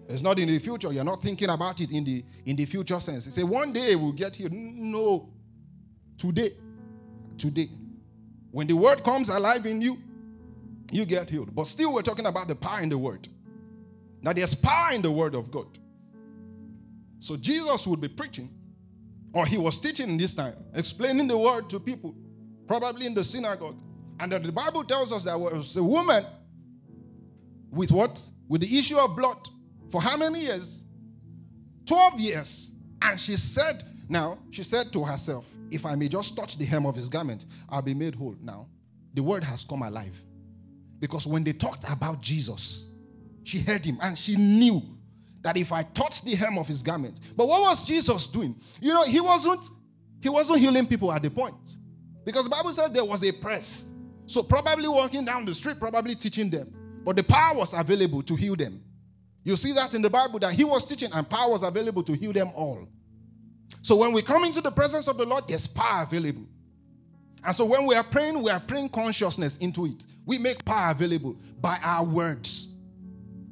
It's 0.07 0.21
not 0.21 0.39
in 0.39 0.47
the 0.47 0.59
future. 0.59 0.93
You're 0.93 1.03
not 1.03 1.21
thinking 1.21 1.49
about 1.49 1.79
it 1.81 1.91
in 1.91 2.03
the 2.03 2.23
in 2.45 2.55
the 2.55 2.65
future 2.65 2.99
sense. 2.99 3.25
You 3.25 3.31
say 3.31 3.43
one 3.43 3.73
day 3.73 3.95
we'll 3.95 4.11
get 4.11 4.35
here. 4.35 4.49
No. 4.49 5.29
Today. 6.17 6.53
Today. 7.37 7.69
When 8.51 8.67
the 8.67 8.75
word 8.75 9.03
comes 9.03 9.29
alive 9.29 9.65
in 9.65 9.81
you, 9.81 9.97
you 10.91 11.05
get 11.05 11.29
healed. 11.29 11.53
But 11.53 11.67
still, 11.67 11.93
we're 11.93 12.03
talking 12.03 12.25
about 12.25 12.47
the 12.47 12.55
power 12.55 12.81
in 12.81 12.89
the 12.89 12.97
word. 12.97 13.27
Now, 14.21 14.33
there's 14.33 14.55
power 14.55 14.91
in 14.93 15.01
the 15.01 15.11
word 15.11 15.35
of 15.35 15.51
God. 15.51 15.77
So 17.25 17.35
Jesus 17.35 17.87
would 17.87 17.99
be 17.99 18.07
preaching, 18.07 18.51
or 19.33 19.47
he 19.47 19.57
was 19.57 19.79
teaching 19.79 20.15
this 20.15 20.35
time, 20.35 20.53
explaining 20.75 21.27
the 21.27 21.35
word 21.35 21.71
to 21.71 21.79
people, 21.79 22.13
probably 22.67 23.07
in 23.07 23.15
the 23.15 23.23
synagogue. 23.23 23.77
And 24.19 24.31
then 24.31 24.43
the 24.43 24.51
Bible 24.51 24.83
tells 24.83 25.11
us 25.11 25.23
there 25.23 25.35
was 25.35 25.75
a 25.75 25.83
woman 25.83 26.23
with 27.71 27.89
what? 27.89 28.23
with 28.47 28.61
the 28.61 28.77
issue 28.77 28.95
of 28.95 29.15
blood 29.15 29.39
for 29.89 29.99
how 29.99 30.15
many 30.15 30.41
years? 30.41 30.83
12 31.87 32.19
years. 32.19 32.71
And 33.01 33.19
she 33.19 33.37
said, 33.37 33.81
now, 34.07 34.37
she 34.51 34.61
said 34.61 34.93
to 34.93 35.03
herself, 35.03 35.51
if 35.71 35.83
I 35.83 35.95
may 35.95 36.07
just 36.07 36.37
touch 36.37 36.59
the 36.59 36.65
hem 36.65 36.85
of 36.85 36.95
his 36.95 37.09
garment, 37.09 37.45
I'll 37.67 37.81
be 37.81 37.95
made 37.95 38.13
whole. 38.13 38.35
Now, 38.39 38.67
the 39.15 39.23
word 39.23 39.43
has 39.43 39.65
come 39.65 39.81
alive. 39.81 40.15
Because 40.99 41.25
when 41.25 41.43
they 41.43 41.53
talked 41.53 41.89
about 41.89 42.21
Jesus, 42.21 42.85
she 43.43 43.61
heard 43.61 43.83
him 43.83 43.97
and 43.99 44.15
she 44.15 44.35
knew 44.35 44.94
that 45.45 45.57
if 45.57 45.71
I 45.71 45.83
touch 45.83 46.23
the 46.23 46.33
hem 46.33 46.57
of 46.57 46.67
his 46.67 46.81
garment. 46.81 47.19
But 47.37 47.47
what 47.47 47.61
was 47.61 47.85
Jesus 47.85 48.25
doing? 48.25 48.59
You 48.81 48.95
know, 48.95 49.03
he 49.03 49.21
wasn't 49.21 49.69
he 50.19 50.27
wasn't 50.27 50.57
healing 50.57 50.87
people 50.87 51.11
at 51.11 51.21
the 51.21 51.29
point. 51.29 51.77
Because 52.25 52.45
the 52.45 52.49
Bible 52.49 52.73
says 52.73 52.89
there 52.89 53.05
was 53.05 53.23
a 53.23 53.31
press. 53.31 53.85
So 54.25 54.41
probably 54.41 54.87
walking 54.87 55.23
down 55.23 55.45
the 55.45 55.53
street, 55.53 55.79
probably 55.79 56.15
teaching 56.15 56.49
them. 56.49 56.73
But 57.03 57.15
the 57.17 57.23
power 57.23 57.55
was 57.55 57.75
available 57.75 58.23
to 58.23 58.35
heal 58.35 58.55
them. 58.55 58.83
You 59.43 59.55
see 59.55 59.71
that 59.73 59.93
in 59.93 60.01
the 60.01 60.09
Bible 60.09 60.39
that 60.39 60.53
he 60.53 60.63
was 60.63 60.83
teaching 60.83 61.11
and 61.13 61.29
power 61.29 61.51
was 61.51 61.61
available 61.61 62.01
to 62.01 62.13
heal 62.13 62.33
them 62.33 62.49
all. 62.55 62.87
So 63.83 63.95
when 63.95 64.13
we 64.13 64.23
come 64.23 64.45
into 64.45 64.61
the 64.61 64.71
presence 64.71 65.07
of 65.07 65.17
the 65.17 65.25
Lord, 65.25 65.47
there's 65.47 65.67
power 65.67 66.01
available. 66.01 66.47
And 67.43 67.55
so 67.55 67.65
when 67.65 67.85
we 67.85 67.93
are 67.93 68.03
praying, 68.03 68.41
we 68.41 68.49
are 68.49 68.59
praying 68.59 68.89
consciousness 68.89 69.57
into 69.57 69.85
it. 69.85 70.07
We 70.25 70.39
make 70.39 70.65
power 70.65 70.89
available 70.89 71.37
by 71.61 71.77
our 71.83 72.03
words. 72.03 72.69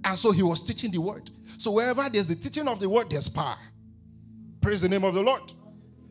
And 0.04 0.18
so 0.18 0.32
he 0.32 0.44
was 0.44 0.62
teaching 0.62 0.92
the 0.92 1.00
word. 1.00 1.30
So 1.58 1.72
wherever 1.72 2.08
there's 2.10 2.28
the 2.28 2.36
teaching 2.36 2.68
of 2.68 2.80
the 2.80 2.90
word, 2.90 3.10
there's 3.10 3.30
power. 3.30 3.58
Praise 4.62 4.82
the 4.82 4.90
name 4.90 5.04
of 5.04 5.14
the 5.14 5.22
Lord. 5.22 5.54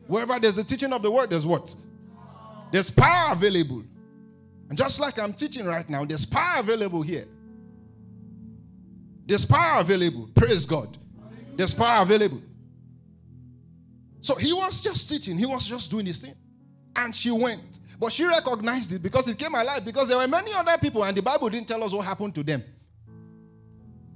Wherever 0.07 0.39
there's 0.39 0.55
the 0.55 0.63
teaching 0.63 0.91
of 0.93 1.01
the 1.01 1.11
word, 1.11 1.29
there's 1.29 1.45
what? 1.45 1.75
There's 2.71 2.89
power 2.89 3.33
available. 3.33 3.83
And 4.69 4.77
just 4.77 4.99
like 4.99 5.19
I'm 5.19 5.33
teaching 5.33 5.65
right 5.65 5.87
now, 5.89 6.05
there's 6.05 6.25
power 6.25 6.59
available 6.59 7.01
here. 7.01 7.27
There's 9.25 9.45
power 9.45 9.79
available. 9.81 10.29
Praise 10.35 10.65
God. 10.65 10.97
There's 11.55 11.73
power 11.73 12.01
available. 12.01 12.41
So 14.21 14.35
he 14.35 14.53
was 14.53 14.81
just 14.81 15.07
teaching, 15.07 15.37
he 15.37 15.45
was 15.45 15.67
just 15.67 15.91
doing 15.91 16.05
his 16.05 16.21
thing. 16.21 16.35
And 16.95 17.13
she 17.13 17.29
went. 17.31 17.79
But 17.99 18.11
she 18.11 18.25
recognized 18.25 18.91
it 18.91 19.01
because 19.01 19.27
it 19.27 19.37
came 19.37 19.53
alive 19.53 19.85
because 19.85 20.07
there 20.07 20.17
were 20.17 20.27
many 20.27 20.53
other 20.53 20.77
people 20.77 21.03
and 21.03 21.15
the 21.15 21.21
Bible 21.21 21.49
didn't 21.49 21.67
tell 21.67 21.83
us 21.83 21.93
what 21.93 22.05
happened 22.05 22.33
to 22.35 22.43
them. 22.43 22.63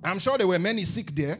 I'm 0.03 0.19
sure 0.19 0.37
there 0.37 0.47
were 0.47 0.59
many 0.59 0.85
sick 0.85 1.11
there. 1.11 1.39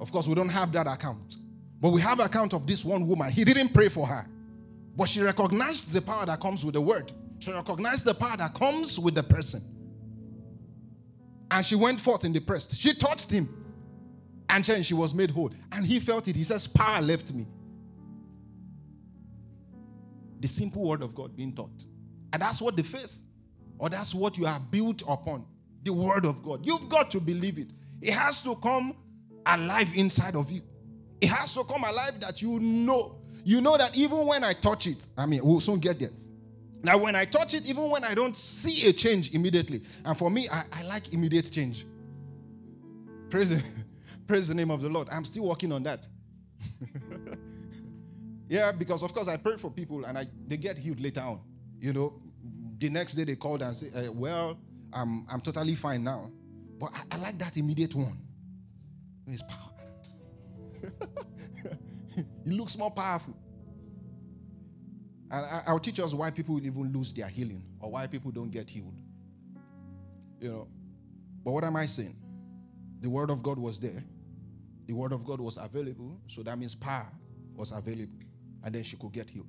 Of 0.00 0.12
course, 0.12 0.28
we 0.28 0.34
don't 0.34 0.48
have 0.48 0.72
that 0.72 0.86
account. 0.86 1.36
But 1.80 1.90
we 1.90 2.00
have 2.00 2.20
account 2.20 2.54
of 2.54 2.66
this 2.66 2.84
one 2.84 3.06
woman. 3.06 3.30
He 3.30 3.44
didn't 3.44 3.72
pray 3.72 3.88
for 3.88 4.06
her. 4.06 4.26
But 4.96 5.08
she 5.08 5.20
recognized 5.20 5.92
the 5.92 6.02
power 6.02 6.26
that 6.26 6.40
comes 6.40 6.64
with 6.64 6.74
the 6.74 6.80
word. 6.80 7.12
She 7.38 7.52
recognized 7.52 8.04
the 8.04 8.14
power 8.14 8.36
that 8.36 8.54
comes 8.54 8.98
with 8.98 9.14
the 9.14 9.22
person. 9.22 9.62
And 11.50 11.64
she 11.64 11.76
went 11.76 12.00
forth 12.00 12.24
in 12.24 12.32
the 12.32 12.40
press. 12.40 12.72
She 12.74 12.94
touched 12.94 13.30
him. 13.30 13.48
And 14.50 14.64
then 14.64 14.82
she 14.82 14.94
was 14.94 15.14
made 15.14 15.30
whole. 15.30 15.52
And 15.70 15.86
he 15.86 16.00
felt 16.00 16.26
it. 16.26 16.36
He 16.36 16.44
says, 16.44 16.66
Power 16.66 17.00
left 17.00 17.32
me. 17.32 17.46
The 20.40 20.48
simple 20.48 20.82
word 20.82 21.02
of 21.02 21.14
God 21.14 21.36
being 21.36 21.52
taught. 21.52 21.84
And 22.32 22.42
that's 22.42 22.60
what 22.60 22.76
the 22.76 22.82
faith, 22.82 23.18
or 23.78 23.88
that's 23.88 24.14
what 24.14 24.36
you 24.36 24.46
are 24.46 24.60
built 24.60 25.02
upon. 25.08 25.46
The 25.82 25.92
word 25.92 26.24
of 26.24 26.42
God. 26.42 26.66
You've 26.66 26.88
got 26.88 27.10
to 27.12 27.20
believe 27.20 27.58
it. 27.58 27.70
It 28.00 28.12
has 28.12 28.42
to 28.42 28.54
come 28.56 28.96
alive 29.46 29.90
inside 29.94 30.34
of 30.36 30.50
you. 30.50 30.62
It 31.20 31.28
has 31.28 31.54
to 31.54 31.64
come 31.64 31.84
alive 31.84 32.20
that 32.20 32.42
you 32.42 32.58
know. 32.60 33.16
You 33.44 33.60
know 33.60 33.76
that 33.76 33.96
even 33.96 34.26
when 34.26 34.44
I 34.44 34.52
touch 34.52 34.86
it, 34.86 34.98
I 35.16 35.26
mean, 35.26 35.40
we'll 35.44 35.60
soon 35.60 35.78
get 35.78 35.98
there. 35.98 36.10
Now, 36.82 36.98
when 36.98 37.16
I 37.16 37.24
touch 37.24 37.54
it, 37.54 37.68
even 37.68 37.90
when 37.90 38.04
I 38.04 38.14
don't 38.14 38.36
see 38.36 38.88
a 38.88 38.92
change 38.92 39.32
immediately, 39.32 39.82
and 40.04 40.16
for 40.16 40.30
me, 40.30 40.48
I, 40.48 40.64
I 40.72 40.82
like 40.82 41.12
immediate 41.12 41.50
change. 41.50 41.86
Praise 43.30 43.50
the, 43.50 43.62
praise 44.26 44.48
the 44.48 44.54
name 44.54 44.70
of 44.70 44.80
the 44.80 44.88
Lord. 44.88 45.08
I'm 45.10 45.24
still 45.24 45.44
working 45.44 45.72
on 45.72 45.82
that. 45.84 46.06
yeah, 48.48 48.70
because 48.72 49.02
of 49.02 49.12
course 49.12 49.28
I 49.28 49.36
pray 49.36 49.56
for 49.56 49.70
people 49.70 50.04
and 50.04 50.16
I, 50.16 50.26
they 50.46 50.56
get 50.56 50.78
healed 50.78 51.00
later 51.00 51.20
on. 51.20 51.40
You 51.80 51.92
know, 51.92 52.22
the 52.78 52.90
next 52.90 53.14
day 53.14 53.24
they 53.24 53.36
called 53.36 53.62
and 53.62 53.76
say, 53.76 53.90
uh, 53.92 54.12
"Well, 54.12 54.58
I'm 54.92 55.26
I'm 55.30 55.40
totally 55.40 55.74
fine 55.74 56.04
now," 56.04 56.30
but 56.78 56.90
I, 56.94 57.16
I 57.16 57.18
like 57.18 57.38
that 57.38 57.56
immediate 57.56 57.94
one. 57.94 58.18
It's 59.26 59.42
power. 59.42 59.72
it 62.16 62.26
looks 62.46 62.76
more 62.76 62.90
powerful. 62.90 63.34
And 65.30 65.44
I, 65.44 65.72
will 65.72 65.80
teach 65.80 66.00
us 66.00 66.14
why 66.14 66.30
people 66.30 66.54
would 66.54 66.64
even 66.64 66.92
lose 66.92 67.12
their 67.12 67.28
healing 67.28 67.62
or 67.80 67.90
why 67.90 68.06
people 68.06 68.30
don't 68.30 68.50
get 68.50 68.70
healed. 68.70 68.98
You 70.40 70.48
know. 70.50 70.68
But 71.44 71.52
what 71.52 71.64
am 71.64 71.76
I 71.76 71.86
saying? 71.86 72.16
The 73.00 73.10
word 73.10 73.30
of 73.30 73.42
God 73.42 73.58
was 73.58 73.78
there. 73.78 74.02
The 74.86 74.94
word 74.94 75.12
of 75.12 75.24
God 75.24 75.40
was 75.40 75.58
available. 75.58 76.18
So 76.28 76.42
that 76.42 76.58
means 76.58 76.74
power 76.74 77.08
was 77.54 77.72
available. 77.72 78.20
And 78.64 78.74
then 78.74 78.82
she 78.82 78.96
could 78.96 79.12
get 79.12 79.28
healed. 79.30 79.48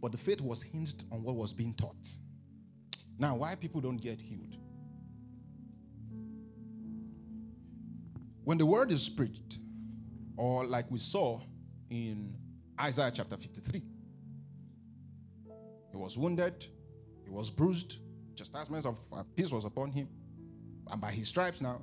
But 0.00 0.12
the 0.12 0.18
faith 0.18 0.40
was 0.40 0.62
hinged 0.62 1.04
on 1.10 1.22
what 1.22 1.34
was 1.36 1.52
being 1.52 1.74
taught. 1.74 2.08
Now, 3.18 3.36
why 3.36 3.54
people 3.54 3.80
don't 3.80 3.98
get 3.98 4.20
healed? 4.20 4.56
When 8.44 8.58
the 8.58 8.66
word 8.66 8.90
is 8.90 9.08
preached, 9.08 9.58
or 10.36 10.64
like 10.64 10.90
we 10.90 10.98
saw 10.98 11.40
in 11.90 12.34
Isaiah 12.80 13.12
chapter 13.14 13.36
53. 13.36 13.82
He 15.90 15.96
was 15.96 16.16
wounded, 16.16 16.66
he 17.22 17.30
was 17.30 17.50
bruised, 17.50 17.98
chastisement 18.34 18.86
of 18.86 18.98
uh, 19.12 19.22
peace 19.36 19.50
was 19.50 19.64
upon 19.64 19.92
him, 19.92 20.08
and 20.90 21.00
by 21.00 21.12
his 21.12 21.28
stripes 21.28 21.60
now, 21.60 21.82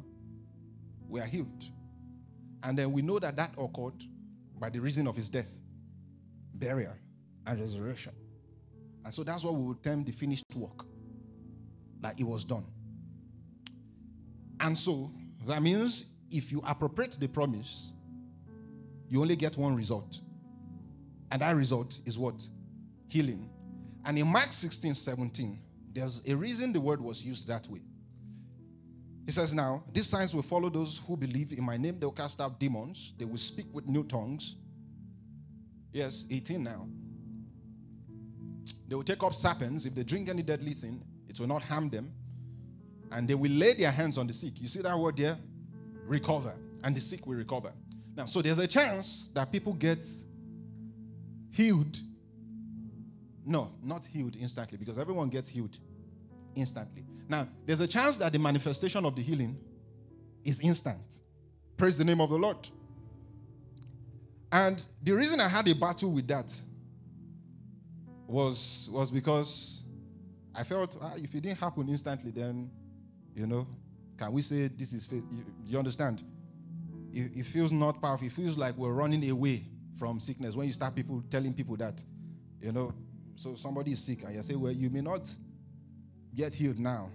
we 1.08 1.22
are 1.22 1.26
healed. 1.26 1.66
And 2.64 2.78
then 2.78 2.92
we 2.92 3.02
know 3.02 3.20
that 3.20 3.36
that 3.38 3.54
occurred 3.58 4.04
by 4.60 4.70
the 4.70 4.80
reason 4.80 5.08
of 5.08 5.16
his 5.16 5.30
death, 5.30 5.62
burial, 6.56 6.94
and 7.46 7.60
resurrection. 7.62 8.14
And 9.06 9.14
so 9.14 9.24
that's 9.24 9.44
what 9.44 9.56
we 9.56 9.64
would 9.64 9.84
term 9.84 10.04
the 10.04 10.12
finished 10.12 10.44
work, 10.56 10.86
that 12.02 12.20
it 12.20 12.24
was 12.24 12.44
done. 12.44 12.66
And 14.60 14.78
so 14.78 15.12
that 15.48 15.62
means 15.62 16.06
if 16.32 16.52
you 16.52 16.62
appropriate 16.66 17.18
the 17.20 17.28
promise, 17.28 17.94
you 19.10 19.22
only 19.22 19.36
get 19.36 19.58
one 19.58 19.76
result. 19.76 20.20
And 21.32 21.42
that 21.42 21.56
result 21.56 22.00
is 22.06 22.18
what? 22.18 22.46
Healing. 23.08 23.50
And 24.06 24.18
in 24.18 24.28
Mark 24.28 24.52
16, 24.52 24.96
17, 24.96 25.60
there's 25.94 26.22
a 26.28 26.36
reason 26.36 26.74
the 26.74 26.82
word 26.82 27.02
was 27.02 27.24
used 27.24 27.48
that 27.48 27.68
way. 27.68 27.82
He 29.26 29.32
says, 29.32 29.54
Now, 29.54 29.84
these 29.94 30.08
signs 30.08 30.34
will 30.34 30.42
follow 30.42 30.70
those 30.70 31.02
who 31.08 31.16
believe 31.16 31.52
in 31.52 31.64
my 31.64 31.78
name. 31.78 32.00
They'll 32.00 32.12
cast 32.12 32.42
out 32.42 32.60
demons. 32.60 33.14
They 33.18 33.26
will 33.26 33.38
speak 33.38 33.68
with 33.72 33.88
new 33.88 34.04
tongues. 34.04 34.56
Yes, 35.92 36.26
18 36.30 36.64
now. 36.64 36.88
They 38.88 38.96
will 38.96 39.04
take 39.04 39.22
up 39.24 39.34
serpents. 39.34 39.86
If 39.86 39.94
they 39.94 40.04
drink 40.04 40.30
any 40.30 40.42
deadly 40.42 40.74
thing, 40.74 41.04
it 41.30 41.40
will 41.40 41.48
not 41.48 41.62
harm 41.62 41.90
them. 41.90 42.12
And 43.12 43.28
they 43.28 43.36
will 43.36 43.52
lay 43.52 43.74
their 43.74 43.92
hands 43.92 44.18
on 44.18 44.28
the 44.28 44.34
sick. 44.34 44.60
You 44.62 44.68
see 44.68 44.82
that 44.82 44.98
word 44.98 45.18
there? 45.18 45.38
Recover. 46.06 46.54
And 46.84 46.96
the 46.96 47.02
sick 47.02 47.26
will 47.26 47.36
recover. 47.36 47.72
Now, 48.16 48.26
so 48.26 48.42
there's 48.42 48.60
a 48.60 48.68
chance 48.68 49.30
that 49.34 49.52
people 49.52 49.74
get 49.74 50.06
healed. 51.52 52.00
No, 53.46 53.72
not 53.82 54.06
healed 54.06 54.36
instantly, 54.40 54.78
because 54.78 54.98
everyone 54.98 55.30
gets 55.30 55.50
healed 55.50 55.78
instantly. 56.56 57.04
Now, 57.28 57.48
there's 57.66 57.80
a 57.80 57.88
chance 57.88 58.18
that 58.18 58.34
the 58.34 58.40
manifestation 58.40 59.06
of 59.06 59.16
the 59.16 59.22
healing 59.22 59.58
is 60.44 60.60
instant. 60.60 61.22
Praise 61.78 61.98
the 61.98 62.04
name 62.04 62.22
of 62.22 62.30
the 62.30 62.38
Lord. 62.38 62.68
And 64.52 64.82
the 65.04 65.12
reason 65.14 65.40
I 65.40 65.48
had 65.48 65.68
a 65.68 65.76
battle 65.76 66.12
with 66.12 66.28
that 66.28 66.54
was, 68.28 68.90
was 68.92 69.12
because 69.12 69.84
I 70.60 70.64
felt 70.64 70.98
ah, 71.02 71.14
if 71.16 71.34
it 71.34 71.42
didn't 71.42 71.60
happen 71.60 71.88
instantly, 71.90 72.32
then, 72.32 72.70
you 73.34 73.48
know, 73.48 73.68
can 74.18 74.32
we 74.32 74.42
say 74.42 74.68
this 74.68 74.94
is 74.94 75.06
faith? 75.06 75.24
You, 75.32 75.46
you 75.66 75.80
understand? 75.80 76.24
it, 77.14 77.32
it 77.36 77.46
feels 77.46 77.72
not 77.72 78.02
powerful. 78.02 78.28
It 78.28 78.34
feels 78.34 78.58
like 78.58 78.78
we're 78.78 78.94
running 78.94 79.30
away 79.30 79.64
from 79.98 80.20
sickness 80.20 80.56
when 80.56 80.68
you 80.68 80.74
start 80.74 80.96
people 80.96 81.24
telling 81.30 81.54
people 81.54 81.76
that, 81.78 82.02
you 82.62 82.72
know, 82.72 82.94
so 83.36 83.56
somebody 83.56 83.94
is 83.94 84.04
sick 84.04 84.24
and 84.24 84.36
you 84.36 84.44
say, 84.44 84.56
well, 84.56 84.72
you 84.72 84.90
may 84.90 85.02
not 85.02 85.30
get 86.36 86.54
healed 86.54 86.80
now. 86.80 87.10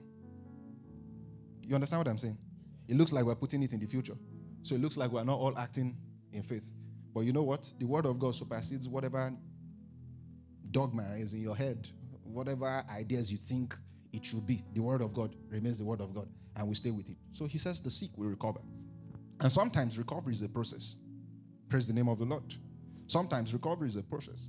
You 1.63 1.75
understand 1.75 2.01
what 2.01 2.09
I'm 2.09 2.19
saying? 2.19 2.39
It 2.89 2.97
looks 2.97 3.13
like 3.13 3.25
we're 3.25 3.35
putting 3.35 3.63
it 3.63 3.73
in 3.73 3.81
the 3.81 3.87
future. 3.87 4.17
So 4.63 4.75
it 4.75 4.81
looks 4.81 4.97
like 4.97 5.11
we're 5.11 5.25
not 5.25 5.39
all 5.39 5.57
acting 5.59 5.97
in 6.33 6.43
faith. 6.43 6.67
But 7.15 7.21
you 7.21 7.33
know 7.33 7.43
what? 7.43 7.73
The 7.79 7.87
word 7.87 8.07
of 8.07 8.19
God 8.19 8.35
supersedes 8.35 8.89
whatever 8.89 9.33
dogma 10.71 11.05
is 11.17 11.33
in 11.33 11.41
your 11.41 11.57
head, 11.57 11.89
whatever 12.25 12.85
ideas 12.91 13.31
you 13.31 13.39
think 13.39 13.77
it 14.13 14.25
should 14.25 14.47
be. 14.47 14.65
The 14.75 14.81
word 14.81 15.03
of 15.03 15.13
God 15.13 15.35
remains 15.49 15.79
the 15.79 15.85
word 15.85 16.01
of 16.01 16.15
God, 16.15 16.29
and 16.57 16.69
we 16.69 16.75
stay 16.75 16.91
with 16.91 17.09
it. 17.09 17.17
So 17.33 17.47
he 17.47 17.59
says 17.59 17.81
the 17.81 17.91
sick 17.91 18.11
will 18.17 18.29
recover. 18.29 18.61
And 19.41 19.53
sometimes 19.53 19.99
recovery 19.99 20.35
is 20.35 20.43
a 20.43 20.49
process. 20.49 20.97
Praise 21.69 21.87
the 21.89 21.93
name 21.93 22.09
of 22.09 22.19
the 22.19 22.25
Lord. 22.25 22.55
Sometimes 23.07 23.53
recovery 23.53 23.89
is 23.89 23.97
a 23.97 24.03
process. 24.03 24.49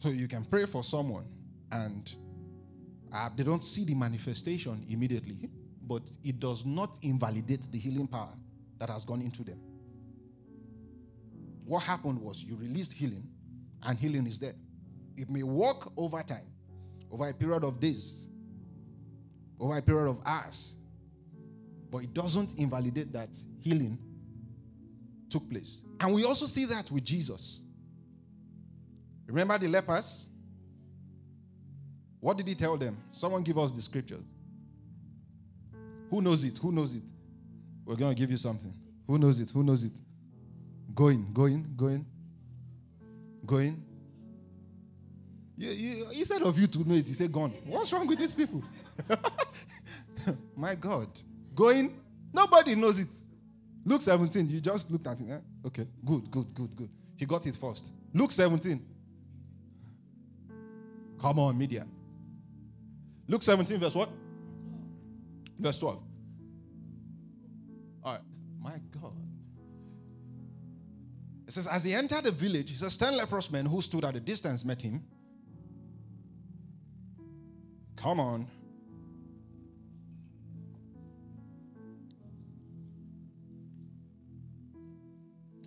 So 0.00 0.10
you 0.10 0.28
can 0.28 0.44
pray 0.44 0.66
for 0.66 0.84
someone 0.84 1.24
and 1.70 2.12
uh, 3.12 3.28
they 3.36 3.42
don't 3.42 3.64
see 3.64 3.84
the 3.84 3.94
manifestation 3.94 4.84
immediately, 4.88 5.50
but 5.82 6.10
it 6.24 6.40
does 6.40 6.64
not 6.64 6.98
invalidate 7.02 7.70
the 7.70 7.78
healing 7.78 8.06
power 8.06 8.32
that 8.78 8.90
has 8.90 9.04
gone 9.04 9.20
into 9.20 9.42
them. 9.42 9.60
What 11.64 11.80
happened 11.82 12.20
was 12.20 12.42
you 12.42 12.56
released 12.56 12.92
healing, 12.92 13.28
and 13.84 13.98
healing 13.98 14.26
is 14.26 14.38
there. 14.38 14.54
It 15.16 15.30
may 15.30 15.42
work 15.42 15.92
over 15.96 16.22
time, 16.22 16.46
over 17.12 17.28
a 17.28 17.34
period 17.34 17.62
of 17.62 17.78
days, 17.78 18.26
over 19.60 19.76
a 19.76 19.82
period 19.82 20.08
of 20.08 20.20
hours, 20.24 20.72
but 21.90 21.98
it 21.98 22.14
doesn't 22.14 22.54
invalidate 22.56 23.12
that 23.12 23.28
healing 23.60 23.98
took 25.28 25.48
place. 25.50 25.82
And 26.00 26.14
we 26.14 26.24
also 26.24 26.46
see 26.46 26.64
that 26.64 26.90
with 26.90 27.04
Jesus. 27.04 27.60
Remember 29.26 29.58
the 29.58 29.68
lepers? 29.68 30.26
What 32.18 32.38
did 32.38 32.48
he 32.48 32.54
tell 32.54 32.76
them? 32.76 32.96
Someone 33.12 33.42
give 33.42 33.58
us 33.58 33.70
the 33.70 33.82
scriptures. 33.82 34.22
Who 36.10 36.22
knows 36.22 36.44
it? 36.44 36.56
Who 36.58 36.72
knows 36.72 36.94
it? 36.94 37.02
We're 37.84 37.96
going 37.96 38.14
to 38.14 38.20
give 38.20 38.30
you 38.30 38.36
something. 38.36 38.72
Who 39.06 39.18
knows 39.18 39.38
it? 39.38 39.50
Who 39.50 39.62
knows 39.62 39.84
it? 39.84 39.92
Going, 40.94 41.26
going, 41.32 41.74
going. 41.76 42.06
Going. 43.44 43.82
Instead 45.62 46.42
of 46.42 46.58
you 46.58 46.66
to 46.66 46.88
know 46.88 46.94
it, 46.94 47.06
you 47.06 47.14
say 47.14 47.28
gone. 47.28 47.52
What's 47.66 47.92
wrong 47.92 48.06
with 48.06 48.18
these 48.18 48.34
people? 48.34 48.62
My 50.56 50.74
God. 50.74 51.08
Going. 51.54 52.00
Nobody 52.32 52.74
knows 52.74 52.98
it. 52.98 53.08
Luke 53.84 54.00
17, 54.00 54.48
you 54.48 54.60
just 54.60 54.90
looked 54.90 55.06
at 55.06 55.20
it. 55.20 55.30
Eh? 55.30 55.38
Okay, 55.66 55.86
good, 56.04 56.30
good, 56.30 56.54
good, 56.54 56.76
good. 56.76 56.88
He 57.16 57.26
got 57.26 57.46
it 57.46 57.56
first. 57.56 57.90
Luke 58.14 58.30
17. 58.30 58.80
Come 61.20 61.38
on, 61.38 61.56
media. 61.56 61.86
Luke 63.28 63.42
17, 63.42 63.78
verse 63.78 63.94
what? 63.94 64.08
Verse 65.58 65.78
12. 65.78 66.02
All 68.04 68.12
right. 68.12 68.20
My 68.60 68.80
God. 69.00 69.12
It 71.46 71.52
says, 71.52 71.66
as 71.66 71.84
he 71.84 71.94
entered 71.94 72.24
the 72.24 72.32
village, 72.32 72.70
he 72.70 72.76
says, 72.76 72.96
ten 72.96 73.16
leprous 73.16 73.50
men 73.50 73.66
who 73.66 73.82
stood 73.82 74.04
at 74.04 74.16
a 74.16 74.20
distance 74.20 74.64
met 74.64 74.80
him. 74.80 75.02
Come 78.02 78.18
on. 78.18 78.46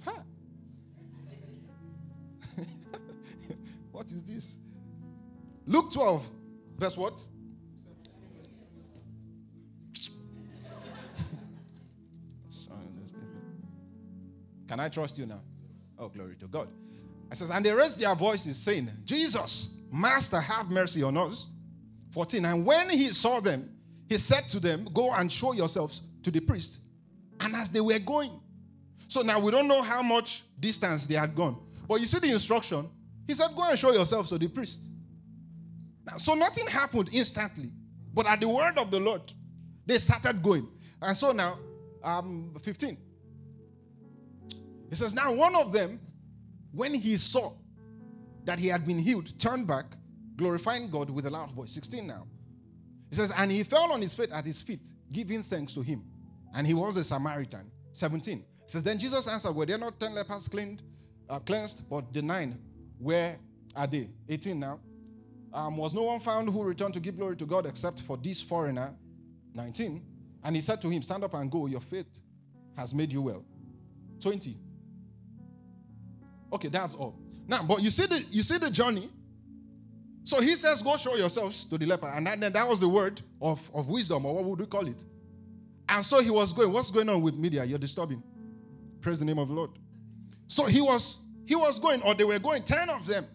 Ha! 0.03 0.21
what 3.93 4.11
is 4.11 4.25
this? 4.25 4.57
Luke 5.65 5.93
12, 5.93 6.29
verse 6.77 6.97
what? 6.97 7.25
Can 14.67 14.81
I 14.81 14.89
trust 14.89 15.17
you 15.17 15.25
now? 15.25 15.39
Oh, 15.97 16.09
glory 16.09 16.35
to 16.35 16.47
God. 16.47 16.67
I 17.31 17.35
says, 17.35 17.49
and 17.49 17.65
they 17.65 17.71
raised 17.71 17.97
their 17.97 18.13
voices, 18.13 18.57
saying, 18.57 18.91
Jesus, 19.05 19.69
Master, 19.89 20.41
have 20.41 20.69
mercy 20.69 21.01
on 21.01 21.15
us. 21.15 21.47
14. 22.15 22.45
And 22.45 22.65
when 22.65 22.89
he 22.89 23.07
saw 23.07 23.41
them, 23.41 23.69
he 24.07 24.17
said 24.17 24.47
to 24.49 24.59
them, 24.61 24.87
Go 24.93 25.11
and 25.11 25.29
show 25.29 25.51
yourselves 25.51 26.01
to 26.23 26.31
the 26.31 26.39
priest. 26.39 26.79
And 27.41 27.53
as 27.53 27.69
they 27.69 27.81
were 27.81 27.99
going, 27.99 28.31
so 29.09 29.21
now 29.21 29.37
we 29.37 29.51
don't 29.51 29.67
know 29.67 29.81
how 29.81 30.01
much 30.01 30.43
distance 30.57 31.05
they 31.05 31.15
had 31.15 31.35
gone. 31.35 31.57
But 31.87 31.99
you 31.99 32.05
see 32.05 32.19
the 32.19 32.31
instruction. 32.31 32.89
He 33.27 33.33
said, 33.33 33.49
Go 33.53 33.69
and 33.69 33.77
show 33.77 33.91
yourselves 33.91 34.29
to 34.29 34.37
the 34.37 34.47
priest. 34.47 34.85
Now, 36.05 36.15
so 36.15 36.35
nothing 36.35 36.67
happened 36.67 37.09
instantly. 37.11 37.73
But 38.13 38.27
at 38.27 38.39
the 38.39 38.47
word 38.47 38.77
of 38.77 38.91
the 38.91 38.99
Lord, 38.99 39.33
they 39.85 39.97
started 39.97 40.41
going. 40.41 40.69
And 41.01 41.17
so 41.17 41.33
now, 41.33 41.59
um, 42.01 42.55
15. 42.61 42.97
He 44.89 44.95
says, 44.95 45.13
Now 45.13 45.33
one 45.33 45.53
of 45.53 45.73
them, 45.73 45.99
when 46.71 46.93
he 46.93 47.17
saw 47.17 47.51
that 48.45 48.57
he 48.57 48.67
had 48.67 48.87
been 48.87 48.99
healed, 48.99 49.37
turned 49.37 49.67
back, 49.67 49.97
glorifying 50.35 50.89
God 50.89 51.09
with 51.09 51.25
a 51.25 51.29
loud 51.29 51.51
voice. 51.51 51.71
16 51.71 52.05
now. 52.05 52.27
He 53.09 53.15
says, 53.15 53.31
And 53.35 53.51
he 53.51 53.63
fell 53.63 53.91
on 53.91 54.01
his 54.01 54.13
feet 54.13 54.31
at 54.31 54.45
his 54.45 54.61
feet, 54.61 54.87
giving 55.11 55.43
thanks 55.43 55.73
to 55.73 55.81
him. 55.81 56.03
And 56.53 56.65
he 56.65 56.73
was 56.73 56.97
a 56.97 57.03
Samaritan. 57.03 57.71
17. 57.93 58.39
He 58.39 58.43
says, 58.67 58.83
Then 58.83 58.97
Jesus 58.97 59.27
answered, 59.27 59.53
Were 59.53 59.65
there 59.65 59.77
not 59.77 59.99
10 59.99 60.15
lepers 60.15 60.47
cleansed, 60.47 60.81
uh, 61.29 61.39
cleansed 61.39 61.89
but 61.89 62.13
the 62.13 62.21
nine, 62.21 62.57
where 62.99 63.37
are 63.75 63.87
they? 63.87 64.09
18 64.29 64.59
now. 64.59 64.79
Um, 65.53 65.77
was 65.77 65.93
no 65.93 66.03
one 66.03 66.19
found 66.19 66.49
who 66.49 66.63
returned 66.63 66.93
to 66.95 66.99
give 66.99 67.17
glory 67.17 67.37
to 67.37 67.45
God 67.45 67.65
except 67.65 68.01
for 68.01 68.17
this 68.17 68.41
foreigner? 68.41 68.93
19. 69.53 70.03
And 70.43 70.55
he 70.55 70.61
said 70.61 70.81
to 70.81 70.89
him, 70.89 71.01
Stand 71.01 71.23
up 71.23 71.33
and 71.33 71.49
go, 71.49 71.65
your 71.65 71.79
faith 71.79 72.21
has 72.75 72.93
made 72.93 73.11
you 73.11 73.21
well. 73.21 73.43
20. 74.19 74.57
Okay, 76.53 76.67
that's 76.67 76.93
all. 76.93 77.17
Now, 77.47 77.63
but 77.63 77.81
you 77.81 77.89
see 77.89 78.05
the 78.05 78.23
you 78.31 78.43
see 78.43 78.57
the 78.57 78.69
journey. 78.69 79.09
So 80.25 80.41
he 80.41 80.55
says, 80.55 80.81
Go 80.81 80.97
show 80.97 81.15
yourselves 81.15 81.65
to 81.65 81.77
the 81.77 81.85
leper. 81.85 82.07
And 82.07 82.27
then 82.27 82.51
that 82.51 82.67
was 82.67 82.79
the 82.79 82.89
word 82.89 83.21
of, 83.41 83.71
of 83.73 83.87
wisdom, 83.87 84.25
or 84.25 84.35
what 84.35 84.43
would 84.43 84.59
we 84.59 84.65
call 84.65 84.87
it? 84.87 85.05
And 85.87 86.03
so 86.03 86.19
he 86.19 86.31
was 86.31 86.51
going. 86.51 86.73
What's 86.73 86.91
going 86.91 87.07
on 87.07 87.21
with 87.21 87.35
media? 87.35 87.63
You're 87.63 87.79
disturbing. 87.79 88.21
Praise 89.01 89.19
the 89.19 89.25
name 89.25 89.37
of 89.37 89.47
the 89.47 89.53
Lord. 89.53 89.69
So 90.47 90.65
he 90.65 90.81
was 90.81 91.19
he 91.45 91.55
was 91.55 91.77
going, 91.77 92.01
or 92.01 92.15
they 92.15 92.23
were 92.23 92.39
going, 92.39 92.63
10 92.63 92.89
of 92.89 93.05
them. 93.05 93.25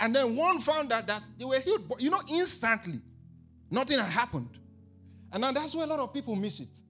And 0.00 0.14
then 0.14 0.34
one 0.34 0.60
found 0.60 0.92
out 0.92 1.06
that 1.06 1.22
they 1.38 1.44
were 1.44 1.60
healed. 1.60 1.88
But 1.88 2.00
you 2.00 2.10
know, 2.10 2.20
instantly, 2.28 3.00
nothing 3.70 3.98
had 3.98 4.10
happened. 4.10 4.58
And 5.32 5.40
now 5.42 5.52
that's 5.52 5.74
where 5.74 5.84
a 5.84 5.88
lot 5.88 6.00
of 6.00 6.12
people 6.12 6.34
miss 6.34 6.58
it. 6.58 6.80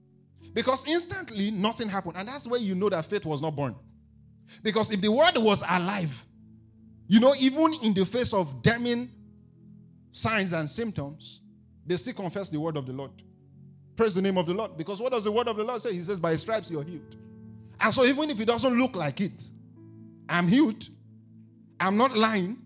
Because 0.53 0.87
instantly 0.87 1.51
nothing 1.51 1.87
happened. 1.87 2.15
And 2.17 2.27
that's 2.27 2.47
where 2.47 2.59
you 2.59 2.73
know 2.73 2.89
that 2.89 3.05
faith 3.05 3.25
was 3.25 3.41
not 3.41 3.55
born. 3.55 3.75
Because 4.63 4.91
if 4.91 5.01
the 5.01 5.11
word 5.11 5.37
was 5.37 5.61
alive, 5.69 6.25
you 7.11 7.19
know, 7.19 7.35
even 7.37 7.73
in 7.83 7.93
the 7.93 8.05
face 8.05 8.33
of 8.33 8.61
damning 8.61 9.09
signs 10.13 10.53
and 10.53 10.69
symptoms, 10.69 11.41
they 11.85 11.97
still 11.97 12.13
confess 12.13 12.47
the 12.47 12.57
word 12.57 12.77
of 12.77 12.85
the 12.85 12.93
Lord. 12.93 13.11
Praise 13.97 14.15
the 14.15 14.21
name 14.21 14.37
of 14.37 14.45
the 14.45 14.53
Lord. 14.53 14.77
Because 14.77 15.01
what 15.01 15.11
does 15.11 15.25
the 15.25 15.31
word 15.31 15.49
of 15.49 15.57
the 15.57 15.63
Lord 15.65 15.81
say? 15.81 15.91
He 15.91 16.01
says, 16.03 16.21
By 16.21 16.35
stripes 16.35 16.71
you're 16.71 16.85
healed. 16.85 17.17
And 17.81 17.93
so, 17.93 18.05
even 18.05 18.29
if 18.29 18.39
it 18.39 18.45
doesn't 18.45 18.79
look 18.79 18.95
like 18.95 19.19
it, 19.19 19.43
I'm 20.29 20.47
healed. 20.47 20.87
I'm 21.81 21.97
not 21.97 22.15
lying, 22.15 22.57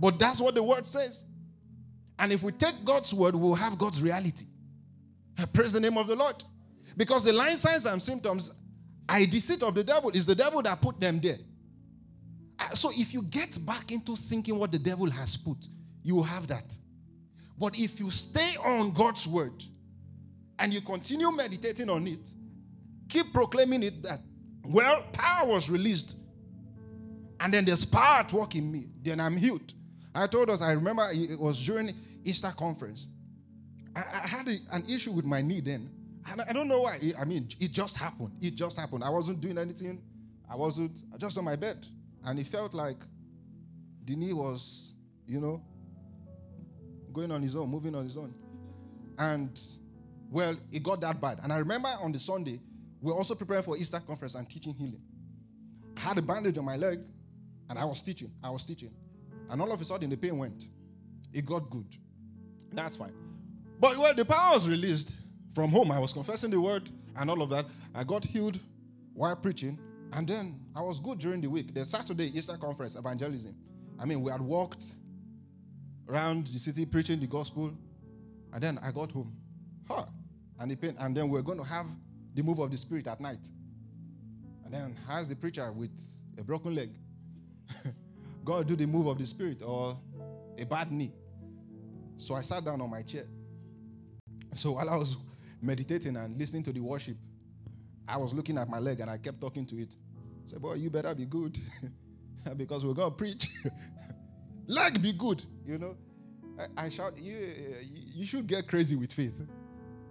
but 0.00 0.18
that's 0.18 0.40
what 0.40 0.54
the 0.54 0.62
word 0.62 0.86
says. 0.86 1.24
And 2.18 2.32
if 2.32 2.42
we 2.42 2.52
take 2.52 2.82
God's 2.82 3.12
word, 3.12 3.34
we'll 3.34 3.52
have 3.56 3.76
God's 3.76 4.00
reality. 4.00 4.46
Uh, 5.38 5.44
praise 5.52 5.74
the 5.74 5.80
name 5.80 5.98
of 5.98 6.06
the 6.06 6.16
Lord. 6.16 6.42
Because 6.96 7.24
the 7.24 7.32
lying 7.34 7.58
signs 7.58 7.84
and 7.84 8.02
symptoms 8.02 8.52
I 9.06 9.26
deceit 9.26 9.62
of 9.62 9.74
the 9.74 9.84
devil. 9.84 10.08
is 10.12 10.24
the 10.24 10.34
devil 10.34 10.62
that 10.62 10.80
put 10.80 10.98
them 10.98 11.20
there. 11.20 11.36
Uh, 12.58 12.74
so 12.74 12.90
if 12.94 13.12
you 13.12 13.22
get 13.22 13.64
back 13.64 13.92
into 13.92 14.16
thinking 14.16 14.58
what 14.58 14.72
the 14.72 14.78
devil 14.78 15.10
has 15.10 15.36
put, 15.36 15.58
you 16.02 16.14
will 16.14 16.22
have 16.22 16.46
that. 16.46 16.76
But 17.58 17.78
if 17.78 18.00
you 18.00 18.10
stay 18.10 18.56
on 18.64 18.92
God's 18.92 19.26
word 19.26 19.64
and 20.58 20.72
you 20.72 20.80
continue 20.80 21.30
meditating 21.30 21.88
on 21.90 22.06
it, 22.06 22.30
keep 23.08 23.32
proclaiming 23.32 23.82
it 23.82 24.02
that, 24.02 24.20
well, 24.64 25.02
power 25.12 25.46
was 25.48 25.70
released. 25.70 26.16
And 27.40 27.52
then 27.52 27.64
there's 27.64 27.84
power 27.84 28.20
at 28.20 28.32
work 28.32 28.54
in 28.54 28.70
me. 28.70 28.88
Then 29.02 29.20
I'm 29.20 29.36
healed. 29.36 29.72
I 30.14 30.26
told 30.26 30.48
us, 30.48 30.62
I 30.62 30.72
remember 30.72 31.06
it 31.12 31.38
was 31.38 31.62
during 31.64 31.92
Easter 32.24 32.52
conference. 32.56 33.06
I, 33.94 34.00
I 34.00 34.26
had 34.26 34.48
a, 34.48 34.56
an 34.72 34.84
issue 34.88 35.12
with 35.12 35.24
my 35.24 35.42
knee 35.42 35.60
then. 35.60 35.90
And 36.28 36.40
I 36.40 36.52
don't 36.52 36.68
know 36.68 36.82
why. 36.82 36.98
I 37.18 37.24
mean, 37.24 37.48
it 37.60 37.72
just 37.72 37.96
happened. 37.96 38.32
It 38.40 38.54
just 38.54 38.78
happened. 38.78 39.04
I 39.04 39.10
wasn't 39.10 39.40
doing 39.40 39.58
anything. 39.58 40.02
I 40.50 40.56
wasn't, 40.56 40.92
I 41.14 41.18
just 41.18 41.36
on 41.38 41.44
my 41.44 41.56
bed. 41.56 41.86
And 42.26 42.38
it 42.38 42.46
felt 42.48 42.74
like 42.74 42.98
the 44.04 44.16
knee 44.16 44.32
was, 44.32 44.94
you 45.26 45.40
know, 45.40 45.62
going 47.12 47.30
on 47.30 47.40
his 47.40 47.56
own, 47.56 47.70
moving 47.70 47.94
on 47.94 48.04
his 48.04 48.16
own. 48.16 48.34
And, 49.18 49.58
well, 50.30 50.56
it 50.70 50.82
got 50.82 51.00
that 51.00 51.20
bad. 51.20 51.40
And 51.42 51.52
I 51.52 51.58
remember 51.58 51.88
on 52.02 52.12
the 52.12 52.18
Sunday, 52.18 52.60
we 53.00 53.12
are 53.12 53.14
also 53.14 53.34
preparing 53.34 53.62
for 53.62 53.76
Easter 53.76 54.00
conference 54.00 54.34
and 54.34 54.48
teaching 54.48 54.74
healing. 54.74 55.00
I 55.96 56.00
had 56.00 56.18
a 56.18 56.22
bandage 56.22 56.58
on 56.58 56.64
my 56.64 56.76
leg, 56.76 57.00
and 57.70 57.78
I 57.78 57.84
was 57.84 58.02
teaching. 58.02 58.30
I 58.42 58.50
was 58.50 58.64
teaching. 58.64 58.90
And 59.48 59.62
all 59.62 59.72
of 59.72 59.80
a 59.80 59.84
sudden, 59.84 60.10
the 60.10 60.16
pain 60.16 60.36
went. 60.36 60.66
It 61.32 61.46
got 61.46 61.70
good. 61.70 61.96
That's 62.72 62.96
fine. 62.96 63.14
But, 63.80 63.96
well, 63.96 64.14
the 64.14 64.24
power 64.24 64.54
was 64.54 64.68
released 64.68 65.14
from 65.54 65.70
home. 65.70 65.92
I 65.92 65.98
was 65.98 66.12
confessing 66.12 66.50
the 66.50 66.60
word 66.60 66.90
and 67.16 67.30
all 67.30 67.40
of 67.40 67.50
that. 67.50 67.66
I 67.94 68.04
got 68.04 68.24
healed 68.24 68.58
while 69.14 69.36
preaching. 69.36 69.78
And 70.12 70.26
then 70.26 70.60
I 70.74 70.82
was 70.82 71.00
good 71.00 71.18
during 71.18 71.40
the 71.40 71.48
week. 71.48 71.74
The 71.74 71.84
Saturday 71.84 72.36
Easter 72.36 72.56
conference, 72.56 72.94
evangelism. 72.96 73.54
I 73.98 74.04
mean, 74.04 74.22
we 74.22 74.30
had 74.30 74.40
walked 74.40 74.84
around 76.08 76.46
the 76.48 76.58
city 76.58 76.86
preaching 76.86 77.20
the 77.20 77.26
gospel. 77.26 77.72
And 78.52 78.62
then 78.62 78.78
I 78.82 78.90
got 78.90 79.10
home. 79.10 79.34
Huh. 79.88 80.04
And, 80.58 80.70
the 80.70 80.76
pain, 80.76 80.96
and 80.98 81.16
then 81.16 81.28
we 81.28 81.38
are 81.38 81.42
going 81.42 81.58
to 81.58 81.64
have 81.64 81.86
the 82.34 82.42
move 82.42 82.58
of 82.58 82.70
the 82.70 82.78
Spirit 82.78 83.06
at 83.06 83.20
night. 83.20 83.50
And 84.64 84.72
then 84.72 84.96
how's 85.06 85.28
the 85.28 85.36
preacher 85.36 85.70
with 85.72 85.90
a 86.38 86.44
broken 86.44 86.74
leg? 86.74 86.90
God 88.44 88.66
do 88.66 88.76
the 88.76 88.86
move 88.86 89.06
of 89.06 89.18
the 89.18 89.26
Spirit 89.26 89.62
or 89.62 89.98
a 90.56 90.64
bad 90.64 90.90
knee. 90.92 91.12
So 92.18 92.34
I 92.34 92.42
sat 92.42 92.64
down 92.64 92.80
on 92.80 92.90
my 92.90 93.02
chair. 93.02 93.26
So 94.54 94.72
while 94.72 94.88
I 94.88 94.96
was 94.96 95.16
meditating 95.60 96.16
and 96.16 96.38
listening 96.38 96.62
to 96.64 96.72
the 96.72 96.80
worship, 96.80 97.16
I 98.08 98.16
was 98.16 98.32
looking 98.32 98.58
at 98.58 98.68
my 98.68 98.78
leg 98.78 99.00
and 99.00 99.10
I 99.10 99.18
kept 99.18 99.40
talking 99.40 99.66
to 99.66 99.80
it. 99.80 99.96
I 100.46 100.50
said, 100.50 100.62
Boy, 100.62 100.74
you 100.74 100.90
better 100.90 101.14
be 101.14 101.26
good 101.26 101.58
because 102.56 102.84
we're 102.84 102.94
going 102.94 103.10
to 103.10 103.16
preach. 103.16 103.48
leg 104.66 105.02
be 105.02 105.12
good, 105.12 105.42
you 105.66 105.78
know. 105.78 105.96
I, 106.58 106.86
I 106.86 106.88
shout, 106.88 107.16
you, 107.16 107.36
you 107.82 108.26
should 108.26 108.46
get 108.46 108.66
crazy 108.68 108.96
with 108.96 109.12
faith. 109.12 109.40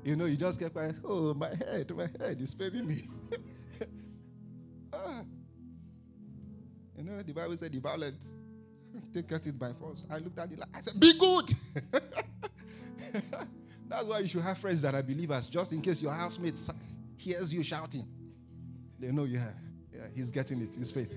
You 0.03 0.15
know, 0.15 0.25
you 0.25 0.37
just 0.37 0.59
get 0.59 0.73
quiet. 0.73 0.95
Oh, 1.03 1.33
my 1.33 1.49
head, 1.49 1.91
my 1.95 2.09
head 2.19 2.39
is 2.39 2.53
paining 2.53 2.87
me. 2.87 3.03
ah. 4.93 5.23
You 6.97 7.03
know, 7.03 7.21
the 7.21 7.33
Bible 7.33 7.57
said 7.57 7.71
the 7.71 7.79
violent 7.79 8.21
take 9.13 9.31
it 9.31 9.59
by 9.59 9.73
force. 9.73 10.05
I 10.09 10.17
looked 10.17 10.39
at 10.39 10.51
it 10.51 10.59
like, 10.59 10.69
I 10.73 10.81
said, 10.81 10.99
be 10.99 11.17
good. 11.17 11.53
That's 13.87 14.05
why 14.05 14.19
you 14.19 14.27
should 14.27 14.41
have 14.41 14.57
friends 14.57 14.81
that 14.81 14.95
are 14.95 15.03
believers, 15.03 15.47
just 15.47 15.71
in 15.73 15.81
case 15.81 16.01
your 16.01 16.11
housemate 16.11 16.57
hears 17.17 17.53
you 17.53 17.63
shouting. 17.63 18.07
They 18.99 19.11
know, 19.11 19.25
yeah, 19.25 19.49
yeah, 19.93 20.07
he's 20.13 20.31
getting 20.31 20.61
it. 20.61 20.75
His 20.75 20.91
faith. 20.91 21.15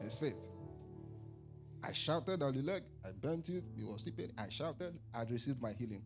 It's 0.00 0.18
faith. 0.18 0.36
I 1.82 1.92
shouted 1.92 2.42
on 2.42 2.54
the 2.54 2.62
leg. 2.62 2.82
I 3.04 3.10
bent 3.12 3.48
it. 3.48 3.64
He 3.76 3.84
was 3.84 4.02
sleeping. 4.02 4.30
I 4.36 4.48
shouted. 4.48 4.98
I 5.14 5.22
received 5.22 5.60
my 5.60 5.72
healing. 5.72 6.02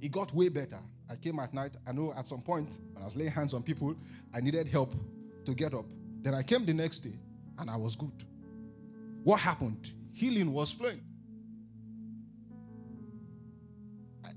It 0.00 0.12
got 0.12 0.34
way 0.34 0.48
better. 0.48 0.78
I 1.10 1.16
came 1.16 1.38
at 1.38 1.52
night. 1.52 1.76
I 1.86 1.92
know 1.92 2.12
at 2.16 2.26
some 2.26 2.40
point 2.40 2.78
when 2.92 3.02
I 3.02 3.06
was 3.06 3.16
laying 3.16 3.30
hands 3.30 3.54
on 3.54 3.62
people, 3.62 3.94
I 4.34 4.40
needed 4.40 4.68
help 4.68 4.94
to 5.44 5.54
get 5.54 5.74
up. 5.74 5.86
Then 6.22 6.34
I 6.34 6.42
came 6.42 6.64
the 6.64 6.72
next 6.72 7.00
day 7.00 7.18
and 7.58 7.70
I 7.70 7.76
was 7.76 7.96
good. 7.96 8.24
What 9.22 9.40
happened? 9.40 9.90
Healing 10.12 10.52
was 10.52 10.70
flowing. 10.72 11.00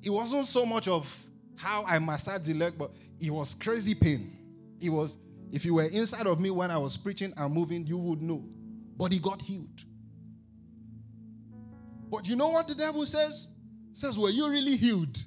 It 0.01 0.09
wasn't 0.09 0.47
so 0.47 0.65
much 0.65 0.87
of 0.87 1.13
how 1.57 1.83
I 1.85 1.99
massaged 1.99 2.45
the 2.45 2.53
leg, 2.53 2.75
but 2.77 2.91
it 3.19 3.31
was 3.31 3.53
crazy 3.53 3.95
pain. 3.95 4.37
It 4.79 4.89
was, 4.89 5.17
if 5.51 5.65
you 5.65 5.73
were 5.73 5.85
inside 5.85 6.27
of 6.27 6.39
me 6.39 6.51
when 6.51 6.71
I 6.71 6.77
was 6.77 6.95
preaching 6.95 7.33
and 7.35 7.53
moving, 7.53 7.85
you 7.85 7.97
would 7.97 8.21
know. 8.21 8.45
But 8.95 9.11
he 9.11 9.19
got 9.19 9.41
healed. 9.41 9.83
But 12.09 12.27
you 12.27 12.35
know 12.35 12.49
what 12.49 12.67
the 12.67 12.75
devil 12.75 13.05
says? 13.05 13.47
Says, 13.93 14.17
Were 14.17 14.29
you 14.29 14.49
really 14.49 14.77
healed? 14.77 15.17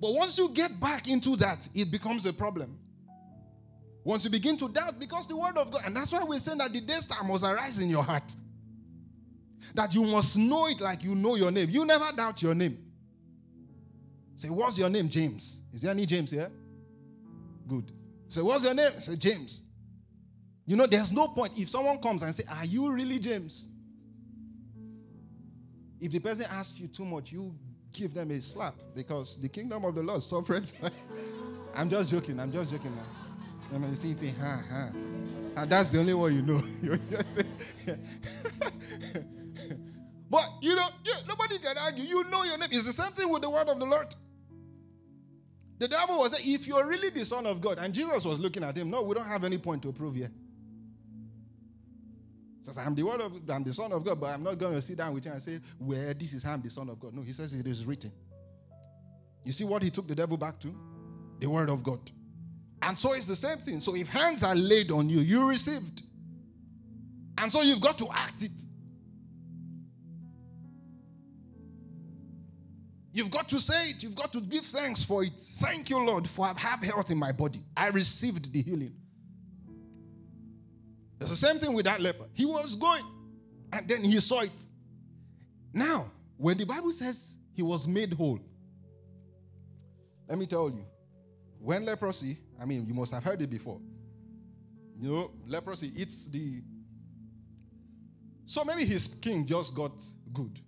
But 0.00 0.12
once 0.14 0.36
you 0.36 0.48
get 0.50 0.78
back 0.78 1.08
into 1.08 1.36
that, 1.36 1.66
it 1.74 1.90
becomes 1.90 2.26
a 2.26 2.32
problem. 2.32 2.78
Once 4.04 4.24
you 4.24 4.30
begin 4.30 4.56
to 4.58 4.68
doubt, 4.68 4.98
because 4.98 5.26
the 5.26 5.36
word 5.36 5.56
of 5.56 5.70
God, 5.70 5.82
and 5.86 5.96
that's 5.96 6.12
why 6.12 6.22
we're 6.24 6.40
saying 6.40 6.58
that 6.58 6.72
the 6.72 6.80
day 6.80 6.94
star 6.94 7.22
must 7.22 7.44
arise 7.44 7.78
in 7.78 7.88
your 7.88 8.02
heart. 8.02 8.34
That 9.74 9.94
you 9.94 10.04
must 10.04 10.36
know 10.36 10.66
it 10.66 10.80
like 10.80 11.04
you 11.04 11.14
know 11.14 11.36
your 11.36 11.52
name. 11.52 11.70
You 11.70 11.84
never 11.84 12.04
doubt 12.16 12.42
your 12.42 12.54
name. 12.54 12.91
Say, 14.36 14.48
what's 14.48 14.78
your 14.78 14.88
name? 14.88 15.08
James. 15.08 15.60
Is 15.72 15.82
there 15.82 15.90
any 15.90 16.06
James 16.06 16.30
here? 16.30 16.50
Good. 17.68 17.92
Say, 18.28 18.40
what's 18.40 18.64
your 18.64 18.74
name? 18.74 19.00
Say, 19.00 19.16
James. 19.16 19.62
You 20.66 20.76
know, 20.76 20.86
there's 20.86 21.12
no 21.12 21.28
point 21.28 21.58
if 21.58 21.68
someone 21.68 21.98
comes 21.98 22.22
and 22.22 22.34
say, 22.34 22.44
Are 22.48 22.64
you 22.64 22.90
really 22.92 23.18
James? 23.18 23.68
If 26.00 26.12
the 26.12 26.18
person 26.18 26.46
asks 26.50 26.78
you 26.78 26.88
too 26.88 27.04
much, 27.04 27.32
you 27.32 27.54
give 27.92 28.14
them 28.14 28.30
a 28.30 28.40
slap 28.40 28.74
because 28.94 29.40
the 29.40 29.48
kingdom 29.48 29.84
of 29.84 29.94
the 29.94 30.02
Lord 30.02 30.22
suffered. 30.22 30.64
I'm 31.74 31.88
just 31.90 32.10
joking. 32.10 32.38
I'm 32.40 32.52
just 32.52 32.70
joking 32.70 32.94
now. 32.94 33.06
I 33.74 33.78
mean, 33.78 33.90
you 33.90 33.96
see, 33.96 34.14
ha, 34.38 34.62
ha. 34.68 34.90
And 35.56 35.70
that's 35.70 35.90
the 35.90 36.00
only 36.00 36.14
one 36.14 36.34
you 36.34 36.42
know. 36.42 36.62
but 40.32 40.48
you 40.62 40.74
know, 40.74 40.88
nobody 41.28 41.58
can 41.58 41.76
argue. 41.76 42.04
You 42.04 42.24
know 42.24 42.42
your 42.42 42.56
name. 42.56 42.70
It's 42.72 42.84
the 42.84 42.92
same 42.94 43.12
thing 43.12 43.28
with 43.28 43.42
the 43.42 43.50
word 43.50 43.68
of 43.68 43.78
the 43.78 43.84
Lord. 43.84 44.14
The 45.78 45.88
devil 45.88 46.16
was 46.16 46.32
saying, 46.32 46.54
if 46.54 46.66
you're 46.66 46.86
really 46.86 47.10
the 47.10 47.26
son 47.26 47.44
of 47.44 47.60
God, 47.60 47.76
and 47.78 47.92
Jesus 47.92 48.24
was 48.24 48.38
looking 48.38 48.64
at 48.64 48.74
him, 48.78 48.88
no, 48.88 49.02
we 49.02 49.14
don't 49.14 49.26
have 49.26 49.44
any 49.44 49.58
point 49.58 49.82
to 49.82 49.92
prove 49.92 50.14
here. 50.14 50.30
Says, 52.62 52.78
I'm 52.78 52.94
the 52.94 53.02
word 53.02 53.20
of 53.20 53.50
I'm 53.50 53.62
the 53.62 53.74
son 53.74 53.92
of 53.92 54.02
God, 54.04 54.20
but 54.20 54.30
I'm 54.30 54.42
not 54.42 54.56
going 54.56 54.72
to 54.72 54.80
sit 54.80 54.96
down 54.96 55.12
with 55.12 55.26
you 55.26 55.32
and 55.32 55.42
say, 55.42 55.60
Well, 55.78 56.14
this 56.18 56.32
is 56.32 56.42
how 56.42 56.54
I'm 56.54 56.62
the 56.62 56.70
son 56.70 56.88
of 56.88 56.98
God. 56.98 57.12
No, 57.12 57.20
he 57.20 57.34
says 57.34 57.52
it 57.52 57.66
is 57.66 57.84
written. 57.84 58.10
You 59.44 59.52
see 59.52 59.64
what 59.64 59.82
he 59.82 59.90
took 59.90 60.08
the 60.08 60.14
devil 60.14 60.38
back 60.38 60.58
to? 60.60 60.74
The 61.40 61.46
word 61.46 61.68
of 61.68 61.82
God. 61.82 62.10
And 62.80 62.96
so 62.96 63.12
it's 63.12 63.26
the 63.26 63.36
same 63.36 63.58
thing. 63.58 63.80
So 63.80 63.94
if 63.94 64.08
hands 64.08 64.42
are 64.44 64.54
laid 64.54 64.90
on 64.92 65.10
you, 65.10 65.20
you 65.20 65.46
received. 65.46 66.02
And 67.36 67.52
so 67.52 67.60
you've 67.60 67.82
got 67.82 67.98
to 67.98 68.08
act 68.10 68.42
it. 68.42 68.52
You've 73.12 73.30
got 73.30 73.48
to 73.50 73.60
say 73.60 73.90
it. 73.90 74.02
You've 74.02 74.14
got 74.14 74.32
to 74.32 74.40
give 74.40 74.64
thanks 74.64 75.02
for 75.02 75.22
it. 75.22 75.38
Thank 75.56 75.90
you, 75.90 75.98
Lord, 75.98 76.28
for 76.28 76.46
I 76.46 76.58
have 76.58 76.82
health 76.82 77.10
in 77.10 77.18
my 77.18 77.30
body. 77.30 77.62
I 77.76 77.88
received 77.88 78.50
the 78.52 78.62
healing. 78.62 78.94
It's 81.20 81.30
the 81.30 81.36
same 81.36 81.58
thing 81.58 81.74
with 81.74 81.84
that 81.84 82.00
leper. 82.00 82.24
He 82.32 82.46
was 82.46 82.74
going, 82.74 83.04
and 83.72 83.86
then 83.86 84.02
he 84.02 84.18
saw 84.18 84.40
it. 84.40 84.66
Now, 85.72 86.10
when 86.36 86.56
the 86.56 86.64
Bible 86.64 86.90
says 86.90 87.36
he 87.54 87.62
was 87.62 87.86
made 87.86 88.12
whole, 88.14 88.40
let 90.28 90.38
me 90.38 90.46
tell 90.46 90.70
you, 90.70 90.84
when 91.60 91.84
leprosy, 91.84 92.38
I 92.60 92.64
mean, 92.64 92.86
you 92.86 92.94
must 92.94 93.12
have 93.12 93.22
heard 93.22 93.40
it 93.42 93.50
before. 93.50 93.78
You 94.98 95.10
know, 95.10 95.30
leprosy, 95.46 95.92
it's 95.94 96.26
the. 96.26 96.62
So 98.46 98.64
maybe 98.64 98.84
his 98.84 99.04
skin 99.04 99.46
just 99.46 99.74
got 99.74 99.92
good. 100.32 100.58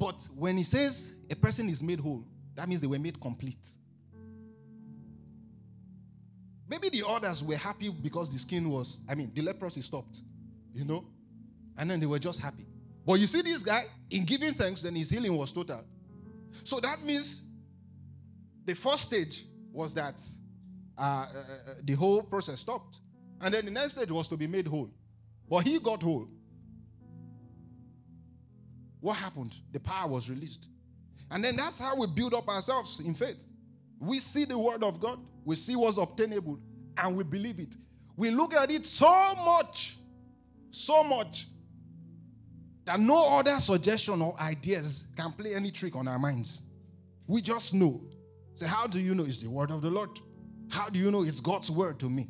But 0.00 0.26
when 0.34 0.56
he 0.56 0.62
says 0.62 1.12
a 1.30 1.36
person 1.36 1.68
is 1.68 1.82
made 1.82 2.00
whole, 2.00 2.24
that 2.54 2.66
means 2.66 2.80
they 2.80 2.86
were 2.86 2.98
made 2.98 3.20
complete. 3.20 3.74
Maybe 6.66 6.88
the 6.88 7.06
others 7.06 7.44
were 7.44 7.56
happy 7.56 7.90
because 7.90 8.32
the 8.32 8.38
skin 8.38 8.70
was, 8.70 8.96
I 9.06 9.14
mean, 9.14 9.30
the 9.34 9.42
leprosy 9.42 9.82
stopped, 9.82 10.22
you 10.72 10.86
know? 10.86 11.04
And 11.76 11.90
then 11.90 12.00
they 12.00 12.06
were 12.06 12.18
just 12.18 12.40
happy. 12.40 12.66
But 13.04 13.20
you 13.20 13.26
see, 13.26 13.42
this 13.42 13.62
guy, 13.62 13.84
in 14.08 14.24
giving 14.24 14.54
thanks, 14.54 14.80
then 14.80 14.94
his 14.94 15.10
healing 15.10 15.36
was 15.36 15.52
total. 15.52 15.84
So 16.64 16.80
that 16.80 17.02
means 17.04 17.42
the 18.64 18.74
first 18.74 19.02
stage 19.02 19.44
was 19.70 19.92
that 19.94 20.22
uh, 20.96 21.02
uh, 21.02 21.04
uh, 21.04 21.74
the 21.82 21.92
whole 21.92 22.22
process 22.22 22.60
stopped. 22.60 23.00
And 23.38 23.52
then 23.52 23.66
the 23.66 23.70
next 23.70 23.92
stage 23.92 24.10
was 24.10 24.28
to 24.28 24.36
be 24.38 24.46
made 24.46 24.66
whole. 24.66 24.90
But 25.46 25.66
he 25.66 25.78
got 25.78 26.02
whole. 26.02 26.26
What 29.00 29.14
happened? 29.14 29.54
The 29.72 29.80
power 29.80 30.08
was 30.08 30.28
released. 30.28 30.68
And 31.30 31.44
then 31.44 31.56
that's 31.56 31.78
how 31.78 31.96
we 31.96 32.06
build 32.06 32.34
up 32.34 32.48
ourselves 32.48 33.00
in 33.00 33.14
faith. 33.14 33.44
We 33.98 34.18
see 34.18 34.44
the 34.44 34.58
word 34.58 34.82
of 34.82 35.00
God, 35.00 35.20
we 35.44 35.56
see 35.56 35.76
what's 35.76 35.98
obtainable, 35.98 36.58
and 36.96 37.16
we 37.16 37.24
believe 37.24 37.60
it. 37.60 37.76
We 38.16 38.30
look 38.30 38.54
at 38.54 38.70
it 38.70 38.86
so 38.86 39.34
much, 39.34 39.96
so 40.70 41.04
much, 41.04 41.46
that 42.84 42.98
no 42.98 43.38
other 43.38 43.60
suggestion 43.60 44.20
or 44.20 44.38
ideas 44.40 45.04
can 45.16 45.32
play 45.32 45.54
any 45.54 45.70
trick 45.70 45.96
on 45.96 46.08
our 46.08 46.18
minds. 46.18 46.62
We 47.26 47.40
just 47.40 47.74
know. 47.74 48.00
Say, 48.54 48.66
how 48.66 48.86
do 48.86 48.98
you 48.98 49.14
know 49.14 49.24
it's 49.24 49.40
the 49.40 49.48
word 49.48 49.70
of 49.70 49.82
the 49.82 49.90
Lord? 49.90 50.10
How 50.68 50.88
do 50.88 50.98
you 50.98 51.10
know 51.10 51.22
it's 51.22 51.40
God's 51.40 51.70
word 51.70 52.00
to 52.00 52.10
me? 52.10 52.28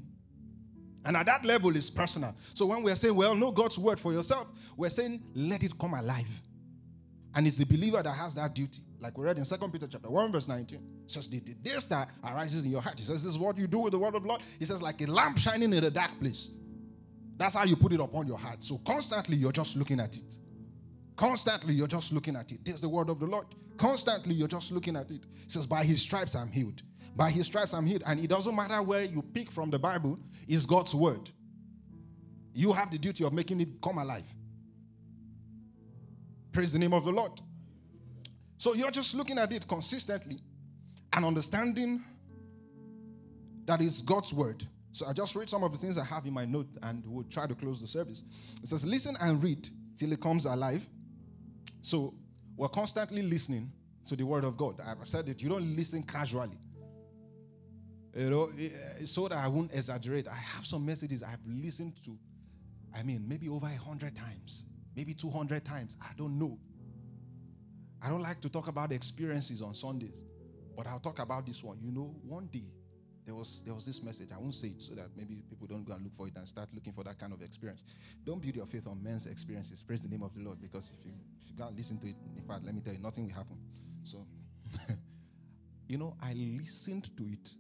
And 1.04 1.16
at 1.16 1.26
that 1.26 1.44
level, 1.44 1.74
it's 1.74 1.88
personal. 1.88 2.34
So 2.52 2.66
when 2.66 2.82
we're 2.82 2.96
saying, 2.96 3.14
well, 3.14 3.34
know 3.34 3.50
God's 3.50 3.78
word 3.78 3.98
for 3.98 4.12
yourself, 4.12 4.48
we're 4.76 4.90
saying, 4.90 5.22
let 5.34 5.62
it 5.62 5.78
come 5.78 5.94
alive. 5.94 6.28
And 7.34 7.46
it's 7.46 7.58
the 7.58 7.64
believer 7.64 8.02
that 8.02 8.12
has 8.12 8.34
that 8.34 8.54
duty. 8.54 8.82
Like 8.98 9.16
we 9.16 9.24
read 9.24 9.38
in 9.38 9.44
2 9.44 9.56
Peter 9.68 9.86
chapter 9.86 10.10
1, 10.10 10.32
verse 10.32 10.48
19. 10.48 10.78
It 11.04 11.10
says, 11.10 11.28
the, 11.28 11.40
day 11.40 11.78
star 11.78 12.08
arises 12.24 12.64
in 12.64 12.70
your 12.70 12.82
heart. 12.82 12.98
He 12.98 13.04
says, 13.04 13.22
This 13.22 13.34
is 13.34 13.38
what 13.38 13.56
you 13.56 13.66
do 13.66 13.78
with 13.78 13.92
the 13.92 13.98
word 13.98 14.14
of 14.14 14.22
the 14.22 14.28
Lord. 14.28 14.42
He 14.58 14.64
says, 14.64 14.82
like 14.82 15.00
a 15.00 15.06
lamp 15.06 15.38
shining 15.38 15.72
in 15.72 15.84
a 15.84 15.90
dark 15.90 16.18
place. 16.18 16.50
That's 17.36 17.54
how 17.54 17.64
you 17.64 17.76
put 17.76 17.92
it 17.92 18.00
upon 18.00 18.26
your 18.26 18.36
heart. 18.36 18.62
So 18.62 18.78
constantly 18.84 19.36
you're 19.36 19.52
just 19.52 19.76
looking 19.76 20.00
at 20.00 20.16
it. 20.16 20.36
Constantly 21.16 21.74
you're 21.74 21.86
just 21.86 22.12
looking 22.12 22.36
at 22.36 22.50
it. 22.52 22.64
There's 22.64 22.80
the 22.80 22.88
word 22.88 23.08
of 23.08 23.20
the 23.20 23.26
Lord. 23.26 23.46
Constantly 23.78 24.34
you're 24.34 24.48
just 24.48 24.72
looking 24.72 24.96
at 24.96 25.10
it. 25.10 25.24
He 25.44 25.48
says, 25.48 25.66
By 25.66 25.84
his 25.84 26.02
stripes 26.02 26.34
I'm 26.34 26.50
healed. 26.50 26.82
By 27.16 27.30
his 27.30 27.46
stripes 27.46 27.72
I'm 27.72 27.86
healed. 27.86 28.02
And 28.06 28.20
it 28.20 28.28
doesn't 28.28 28.54
matter 28.54 28.82
where 28.82 29.04
you 29.04 29.22
pick 29.22 29.50
from 29.50 29.70
the 29.70 29.78
Bible, 29.78 30.18
it's 30.48 30.66
God's 30.66 30.94
word. 30.94 31.30
You 32.52 32.72
have 32.72 32.90
the 32.90 32.98
duty 32.98 33.24
of 33.24 33.32
making 33.32 33.60
it 33.60 33.68
come 33.80 33.98
alive. 33.98 34.24
Praise 36.53 36.72
the 36.72 36.78
name 36.78 36.92
of 36.92 37.05
the 37.05 37.12
Lord. 37.12 37.40
So 38.59 38.74
you're 38.74 38.90
just 38.90 39.14
looking 39.14 39.38
at 39.38 39.53
it 39.53 39.66
consistently 39.66 40.40
and 41.12 41.24
understanding 41.24 42.03
that 43.66 43.80
it's 43.80 44.03
God's 44.03 44.34
word. 44.34 44.66
So 44.92 45.07
I 45.07 45.12
just 45.12 45.34
read 45.36 45.48
some 45.48 45.62
of 45.62 45.70
the 45.70 45.78
things 45.78 45.96
I 45.96 46.05
have 46.05 46.26
in 46.26 46.34
my 46.34 46.44
note 46.44 46.68
and 46.82 47.05
we'll 47.07 47.24
try 47.24 47.46
to 47.46 47.55
close 47.55 47.80
the 47.80 47.86
service. 47.86 48.22
It 48.62 48.68
says, 48.68 48.84
Listen 48.84 49.16
and 49.20 49.42
read 49.42 49.68
till 49.96 50.12
it 50.12 50.20
comes 50.20 50.44
alive. 50.44 50.84
So 51.82 52.14
we're 52.57 52.68
constantly 52.68 53.22
listening 53.22 53.70
to 54.07 54.16
the 54.16 54.24
word 54.24 54.44
of 54.44 54.57
God. 54.57 54.80
I've 54.84 55.09
said 55.09 55.28
it, 55.28 55.40
you 55.40 55.48
don't 55.48 55.76
listen 55.76 56.03
casually. 56.03 56.59
You 58.14 58.28
know, 58.30 58.51
eh, 58.59 59.05
so 59.05 59.28
that 59.28 59.38
I 59.38 59.46
won't 59.46 59.72
exaggerate. 59.72 60.26
I 60.26 60.34
have 60.34 60.66
some 60.66 60.84
messages 60.84 61.22
I've 61.22 61.38
listened 61.46 61.94
to, 62.05 62.18
I 62.92 63.05
mean, 63.05 63.24
maybe 63.28 63.48
over 63.48 63.66
a 63.66 63.76
hundred 63.76 64.16
times 64.16 64.64
maybe 65.01 65.14
200 65.14 65.64
times. 65.64 65.96
I 66.03 66.12
don't 66.18 66.38
know. 66.38 66.59
I 68.03 68.11
don't 68.11 68.20
like 68.20 68.38
to 68.42 68.51
talk 68.51 68.68
about 68.68 68.92
experiences 68.92 69.62
on 69.62 69.74
Sundays, 69.74 70.24
but 70.76 70.86
I'll 70.86 71.01
talk 71.01 71.20
about 71.20 71.46
this 71.46 71.64
one. 71.64 71.78
You 71.80 71.90
know, 71.90 72.14
one 72.22 72.48
day 72.53 72.66
there 73.24 73.34
was 73.34 73.62
there 73.64 73.74
was 73.74 73.86
this 73.86 74.03
message. 74.03 74.28
I 74.30 74.36
won't 74.38 74.55
say 74.55 74.68
it 74.68 74.82
so 74.82 74.94
that 74.96 75.09
maybe 75.16 75.42
people 75.48 75.66
don't 75.66 75.84
go 75.84 75.94
and 75.94 76.03
look 76.05 76.14
for 76.18 76.28
it 76.28 76.34
and 76.36 76.46
start 76.46 76.68
looking 76.74 76.92
for 76.92 77.03
that 77.05 77.18
kind 77.18 77.32
of 77.32 77.40
experience. 77.40 77.82
Don't 78.26 78.42
build 78.42 78.57
your 78.57 78.66
faith 78.66 78.86
on 78.86 79.03
men's 79.03 79.24
experiences. 79.24 79.82
Praise 79.82 80.03
the 80.03 80.09
name 80.09 80.22
of 80.22 80.34
the 80.34 80.42
Lord, 80.42 80.61
because 80.61 80.92
if 80.98 81.07
you 81.07 81.12
if 81.42 81.48
you 81.51 81.57
can't 81.57 81.74
listen 81.74 81.98
to 82.01 82.07
it, 82.07 82.16
in 82.36 82.42
fact, 82.42 82.66
let 82.66 82.74
me 82.74 82.82
tell 82.82 82.92
you, 82.92 83.01
nothing 83.01 83.24
will 83.26 83.34
happen. 83.34 83.57
So, 84.05 84.26
you 85.88 85.96
know, 85.96 86.14
I 86.22 86.34
listened 86.34 87.09
to 87.16 87.24
it 87.24 87.55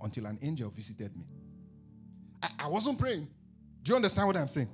until 0.00 0.26
an 0.26 0.38
angel 0.40 0.70
visited 0.70 1.16
me. 1.16 1.24
I, 2.44 2.50
I 2.60 2.68
wasn't 2.68 2.96
praying. 2.96 3.26
Do 3.82 3.90
you 3.90 3.96
understand 3.96 4.28
what 4.28 4.36
I'm 4.36 4.46
saying? 4.46 4.68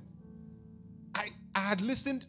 I, 1.57 1.61
had 1.61 1.81
listened. 1.81 2.25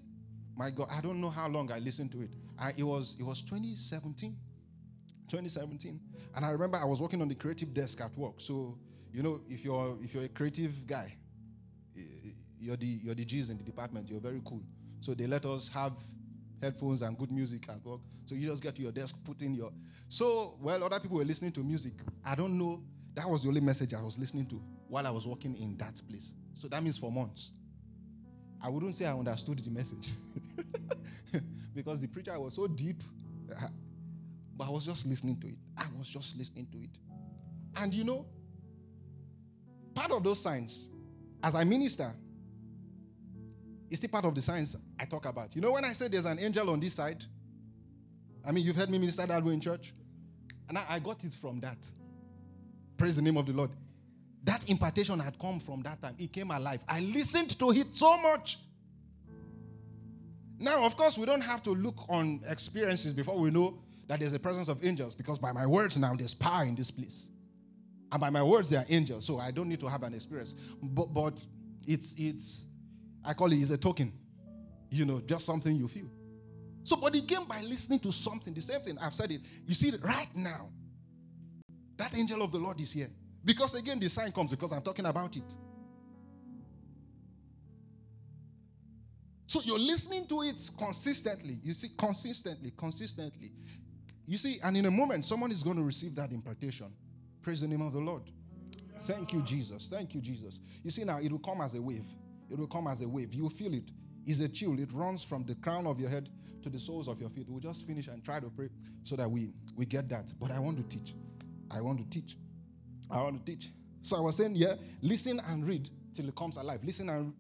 My 0.56 0.70
God, 0.70 0.88
I 0.90 1.00
don't 1.00 1.20
know 1.20 1.30
how 1.30 1.48
long 1.48 1.70
I 1.70 1.78
listened 1.78 2.12
to 2.12 2.22
it. 2.22 2.30
I, 2.58 2.72
it 2.76 2.82
was 2.82 3.16
it 3.20 3.22
was 3.22 3.42
2017. 3.42 4.34
2017. 5.28 6.00
And 6.34 6.44
I 6.44 6.50
remember 6.50 6.78
I 6.78 6.84
was 6.84 7.00
working 7.00 7.20
on 7.20 7.28
the 7.28 7.34
creative 7.34 7.74
desk 7.74 8.00
at 8.00 8.16
work. 8.16 8.34
So, 8.38 8.78
you 9.12 9.22
know, 9.22 9.40
if 9.48 9.64
you're 9.64 9.96
if 10.02 10.14
you're 10.14 10.24
a 10.24 10.28
creative 10.28 10.86
guy, 10.86 11.14
eh, 11.96 12.00
eh, 12.00 12.30
you're 12.58 12.76
the 12.76 12.86
you're 12.86 13.14
the 13.14 13.24
G's 13.24 13.50
in 13.50 13.58
the 13.58 13.64
department. 13.64 14.08
You're 14.08 14.20
very 14.20 14.40
cool. 14.44 14.62
So 15.00 15.14
they 15.14 15.26
let 15.26 15.44
us 15.44 15.68
have 15.68 15.92
headphones 16.62 17.02
and 17.02 17.16
good 17.18 17.30
music 17.30 17.68
at 17.68 17.84
work. 17.84 18.00
So 18.26 18.34
you 18.34 18.48
just 18.48 18.62
get 18.62 18.74
to 18.76 18.82
your 18.82 18.92
desk, 18.92 19.16
put 19.24 19.42
in 19.42 19.54
your. 19.54 19.72
So 20.08 20.56
well, 20.60 20.82
other 20.82 21.00
people 21.00 21.18
were 21.18 21.24
listening 21.24 21.52
to 21.52 21.60
music. 21.60 21.92
I 22.24 22.34
don't 22.34 22.56
know. 22.56 22.82
That 23.14 23.28
was 23.28 23.42
the 23.42 23.48
only 23.48 23.60
message 23.60 23.92
I 23.94 24.02
was 24.02 24.18
listening 24.18 24.46
to 24.46 24.62
while 24.88 25.06
I 25.06 25.10
was 25.10 25.26
working 25.26 25.54
in 25.56 25.76
that 25.76 26.00
place. 26.08 26.32
So 26.54 26.66
that 26.68 26.82
means 26.82 26.96
for 26.96 27.12
months. 27.12 27.50
I 28.60 28.68
wouldn't 28.68 28.96
say 28.96 29.06
I 29.06 29.12
understood 29.12 29.58
the 29.60 29.70
message 29.70 30.10
because 31.74 32.00
the 32.00 32.08
preacher 32.08 32.38
was 32.38 32.54
so 32.54 32.66
deep. 32.66 33.02
Uh, 33.50 33.68
but 34.56 34.66
I 34.66 34.70
was 34.70 34.84
just 34.84 35.06
listening 35.06 35.38
to 35.40 35.46
it. 35.46 35.54
I 35.76 35.84
was 35.96 36.08
just 36.08 36.36
listening 36.36 36.66
to 36.72 36.78
it. 36.78 36.90
And 37.76 37.94
you 37.94 38.02
know, 38.02 38.26
part 39.94 40.10
of 40.10 40.24
those 40.24 40.40
signs, 40.40 40.90
as 41.42 41.54
I 41.54 41.62
minister, 41.62 42.12
is 43.88 43.98
still 43.98 44.10
part 44.10 44.24
of 44.24 44.34
the 44.34 44.42
signs 44.42 44.76
I 44.98 45.04
talk 45.04 45.26
about. 45.26 45.54
You 45.54 45.62
know, 45.62 45.70
when 45.70 45.84
I 45.84 45.92
say 45.92 46.08
there's 46.08 46.24
an 46.24 46.40
angel 46.40 46.68
on 46.70 46.80
this 46.80 46.94
side, 46.94 47.24
I 48.44 48.50
mean, 48.50 48.64
you've 48.64 48.76
heard 48.76 48.90
me 48.90 48.98
minister 48.98 49.24
that 49.26 49.44
way 49.44 49.54
in 49.54 49.60
church, 49.60 49.94
and 50.68 50.76
I, 50.76 50.84
I 50.88 50.98
got 50.98 51.22
it 51.22 51.34
from 51.34 51.60
that. 51.60 51.88
Praise 52.96 53.14
the 53.14 53.22
name 53.22 53.36
of 53.36 53.46
the 53.46 53.52
Lord. 53.52 53.70
That 54.48 54.66
impartation 54.70 55.20
had 55.20 55.38
come 55.38 55.60
from 55.60 55.82
that 55.82 56.00
time. 56.00 56.14
It 56.18 56.32
came 56.32 56.50
alive. 56.50 56.82
I 56.88 57.00
listened 57.00 57.58
to 57.58 57.70
it 57.70 57.88
so 57.92 58.16
much. 58.16 58.58
Now, 60.58 60.86
of 60.86 60.96
course, 60.96 61.18
we 61.18 61.26
don't 61.26 61.42
have 61.42 61.62
to 61.64 61.74
look 61.74 62.06
on 62.08 62.40
experiences 62.48 63.12
before 63.12 63.36
we 63.36 63.50
know 63.50 63.78
that 64.06 64.20
there's 64.20 64.32
a 64.32 64.38
presence 64.38 64.68
of 64.68 64.82
angels 64.82 65.14
because 65.14 65.38
by 65.38 65.52
my 65.52 65.66
words 65.66 65.98
now, 65.98 66.16
there's 66.16 66.32
power 66.32 66.64
in 66.64 66.74
this 66.74 66.90
place. 66.90 67.28
And 68.10 68.22
by 68.22 68.30
my 68.30 68.42
words, 68.42 68.70
they 68.70 68.76
are 68.76 68.86
angels. 68.88 69.26
So 69.26 69.38
I 69.38 69.50
don't 69.50 69.68
need 69.68 69.80
to 69.80 69.86
have 69.86 70.02
an 70.02 70.14
experience. 70.14 70.54
But, 70.82 71.12
but 71.12 71.44
it's, 71.86 72.14
it's, 72.16 72.64
I 73.22 73.34
call 73.34 73.52
it, 73.52 73.56
it's 73.56 73.70
a 73.70 73.76
token. 73.76 74.14
You 74.90 75.04
know, 75.04 75.20
just 75.20 75.44
something 75.44 75.76
you 75.76 75.88
feel. 75.88 76.08
So, 76.84 76.96
but 76.96 77.14
it 77.14 77.28
came 77.28 77.44
by 77.44 77.60
listening 77.60 77.98
to 77.98 78.12
something. 78.12 78.54
The 78.54 78.62
same 78.62 78.80
thing, 78.80 78.96
I've 78.98 79.14
said 79.14 79.30
it. 79.30 79.42
You 79.66 79.74
see, 79.74 79.92
right 80.00 80.34
now, 80.34 80.70
that 81.98 82.16
angel 82.16 82.40
of 82.40 82.50
the 82.50 82.58
Lord 82.58 82.80
is 82.80 82.94
here. 82.94 83.10
Because 83.48 83.74
again, 83.76 83.98
the 83.98 84.10
sign 84.10 84.30
comes 84.30 84.50
because 84.50 84.72
I'm 84.72 84.82
talking 84.82 85.06
about 85.06 85.34
it. 85.34 85.54
So 89.46 89.62
you're 89.64 89.78
listening 89.78 90.26
to 90.26 90.42
it 90.42 90.68
consistently. 90.76 91.58
You 91.62 91.72
see, 91.72 91.88
consistently, 91.96 92.74
consistently. 92.76 93.52
You 94.26 94.36
see, 94.36 94.60
and 94.62 94.76
in 94.76 94.84
a 94.84 94.90
moment, 94.90 95.24
someone 95.24 95.50
is 95.50 95.62
going 95.62 95.76
to 95.76 95.82
receive 95.82 96.14
that 96.16 96.30
impartation. 96.30 96.92
Praise 97.40 97.62
the 97.62 97.68
name 97.68 97.80
of 97.80 97.94
the 97.94 98.00
Lord. 98.00 98.24
Thank 99.00 99.32
you, 99.32 99.40
Jesus. 99.40 99.88
Thank 99.90 100.14
you, 100.14 100.20
Jesus. 100.20 100.60
You 100.84 100.90
see, 100.90 101.04
now 101.04 101.18
it 101.18 101.32
will 101.32 101.38
come 101.38 101.62
as 101.62 101.72
a 101.72 101.80
wave. 101.80 102.04
It 102.50 102.58
will 102.58 102.66
come 102.66 102.86
as 102.86 103.00
a 103.00 103.08
wave. 103.08 103.32
You'll 103.32 103.48
feel 103.48 103.72
it. 103.72 103.90
It's 104.26 104.40
a 104.40 104.48
chill. 104.50 104.78
It 104.78 104.92
runs 104.92 105.24
from 105.24 105.46
the 105.46 105.54
crown 105.54 105.86
of 105.86 105.98
your 105.98 106.10
head 106.10 106.28
to 106.64 106.68
the 106.68 106.78
soles 106.78 107.08
of 107.08 107.18
your 107.18 107.30
feet. 107.30 107.46
We'll 107.48 107.60
just 107.60 107.86
finish 107.86 108.08
and 108.08 108.22
try 108.22 108.40
to 108.40 108.50
pray 108.50 108.68
so 109.04 109.16
that 109.16 109.30
we, 109.30 109.54
we 109.74 109.86
get 109.86 110.10
that. 110.10 110.34
But 110.38 110.50
I 110.50 110.58
want 110.58 110.76
to 110.76 110.82
teach. 110.82 111.14
I 111.70 111.80
want 111.80 111.98
to 111.98 112.04
teach. 112.10 112.36
I 113.10 113.20
want 113.22 113.44
to 113.44 113.52
teach. 113.52 113.70
So 114.02 114.16
I 114.16 114.20
was 114.20 114.36
saying, 114.36 114.54
yeah, 114.56 114.74
listen 115.02 115.40
and 115.48 115.66
read 115.66 115.88
till 116.14 116.28
it 116.28 116.36
comes 116.36 116.56
alive. 116.56 116.80
Listen 116.84 117.08
and 117.08 117.32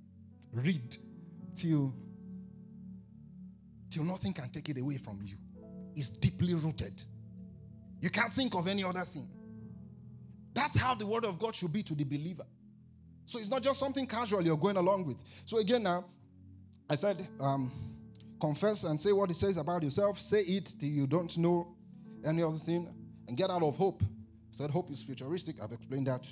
read 0.52 0.96
till 1.54 1.94
till 3.90 4.04
nothing 4.04 4.32
can 4.32 4.48
take 4.50 4.68
it 4.68 4.78
away 4.78 4.98
from 4.98 5.20
you. 5.24 5.36
It's 5.96 6.10
deeply 6.10 6.54
rooted. 6.54 7.02
You 8.00 8.10
can't 8.10 8.32
think 8.32 8.54
of 8.54 8.68
any 8.68 8.84
other 8.84 9.04
thing. 9.04 9.28
That's 10.54 10.76
how 10.76 10.94
the 10.94 11.06
word 11.06 11.24
of 11.24 11.38
God 11.38 11.54
should 11.54 11.72
be 11.72 11.82
to 11.84 11.94
the 11.94 12.04
believer. 12.04 12.44
So 13.26 13.38
it's 13.38 13.48
not 13.48 13.62
just 13.62 13.80
something 13.80 14.06
casual 14.06 14.42
you're 14.42 14.56
going 14.56 14.76
along 14.76 15.06
with. 15.06 15.22
So 15.44 15.58
again, 15.58 15.82
now 15.82 16.04
I 16.88 16.94
said, 16.94 17.26
um, 17.40 17.72
confess 18.40 18.84
and 18.84 19.00
say 19.00 19.12
what 19.12 19.30
it 19.30 19.36
says 19.36 19.56
about 19.56 19.82
yourself. 19.82 20.20
Say 20.20 20.42
it 20.42 20.74
till 20.78 20.88
you 20.88 21.06
don't 21.06 21.36
know 21.38 21.74
any 22.24 22.42
other 22.42 22.58
thing, 22.58 22.88
and 23.26 23.36
get 23.36 23.50
out 23.50 23.62
of 23.62 23.76
hope 23.76 24.02
said 24.50 24.70
hope 24.70 24.90
is 24.90 25.02
futuristic. 25.02 25.56
I've 25.62 25.72
explained 25.72 26.06
that 26.06 26.26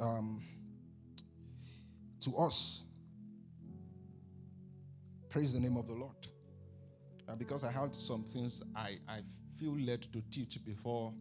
um, 0.00 0.42
to 2.20 2.36
us. 2.36 2.82
Praise 5.30 5.52
the 5.52 5.60
name 5.60 5.76
of 5.76 5.86
the 5.86 5.94
Lord. 5.94 6.16
Because 7.36 7.62
I 7.62 7.70
had 7.70 7.94
some 7.94 8.24
things 8.24 8.62
I, 8.74 8.98
I 9.06 9.20
feel 9.58 9.78
led 9.78 10.02
to 10.12 10.22
teach 10.30 10.58
before 10.64 11.12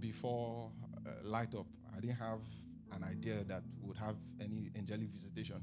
before 0.00 0.70
uh, 1.06 1.10
light 1.22 1.54
up, 1.54 1.66
I 1.96 2.00
didn't 2.00 2.16
have 2.16 2.40
an 2.92 3.04
idea 3.04 3.44
that 3.44 3.62
would 3.80 3.96
have 3.96 4.16
any 4.40 4.70
angelic 4.76 5.08
visitation. 5.08 5.62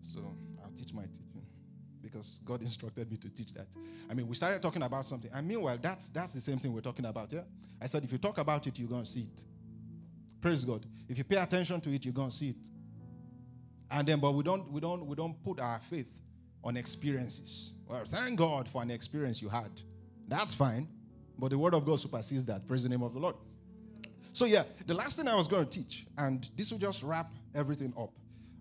So 0.00 0.20
I'll 0.62 0.72
teach 0.72 0.92
my 0.92 1.04
teaching 1.04 1.46
because 2.02 2.40
God 2.44 2.62
instructed 2.62 3.10
me 3.10 3.16
to 3.18 3.28
teach 3.28 3.52
that. 3.54 3.66
I 4.10 4.14
mean, 4.14 4.28
we 4.28 4.34
started 4.34 4.62
talking 4.62 4.82
about 4.82 5.06
something, 5.06 5.30
and 5.32 5.46
meanwhile, 5.46 5.78
that's 5.80 6.08
that's 6.10 6.32
the 6.32 6.40
same 6.40 6.58
thing 6.58 6.72
we're 6.72 6.80
talking 6.80 7.04
about. 7.06 7.32
Yeah, 7.32 7.40
I 7.80 7.86
said 7.86 8.04
if 8.04 8.12
you 8.12 8.18
talk 8.18 8.38
about 8.38 8.66
it, 8.66 8.78
you're 8.78 8.88
gonna 8.88 9.06
see 9.06 9.22
it. 9.22 9.44
Praise 10.40 10.64
God. 10.64 10.86
If 11.08 11.18
you 11.18 11.24
pay 11.24 11.36
attention 11.36 11.80
to 11.80 11.94
it, 11.94 12.04
you're 12.04 12.14
gonna 12.14 12.30
see 12.30 12.50
it. 12.50 12.66
And 13.90 14.06
then, 14.06 14.20
but 14.20 14.32
we 14.32 14.42
don't 14.42 14.70
we 14.70 14.80
don't 14.80 15.06
we 15.06 15.16
don't 15.16 15.42
put 15.42 15.60
our 15.60 15.80
faith 15.80 16.20
on 16.62 16.76
experiences. 16.76 17.74
Well, 17.88 18.04
thank 18.06 18.38
God 18.38 18.68
for 18.68 18.82
an 18.82 18.90
experience 18.90 19.42
you 19.42 19.48
had. 19.48 19.70
That's 20.28 20.54
fine, 20.54 20.88
but 21.38 21.50
the 21.50 21.58
word 21.58 21.74
of 21.74 21.84
God 21.84 21.98
supersedes 21.98 22.46
that. 22.46 22.66
Praise 22.68 22.82
the 22.82 22.88
name 22.88 23.02
of 23.02 23.12
the 23.12 23.18
Lord. 23.18 23.36
So 24.32 24.44
yeah, 24.44 24.62
the 24.86 24.94
last 24.94 25.16
thing 25.16 25.26
I 25.26 25.34
was 25.34 25.48
going 25.48 25.66
to 25.66 25.70
teach, 25.70 26.06
and 26.16 26.48
this 26.56 26.70
will 26.70 26.78
just 26.78 27.02
wrap 27.02 27.32
everything 27.54 27.92
up. 27.98 28.12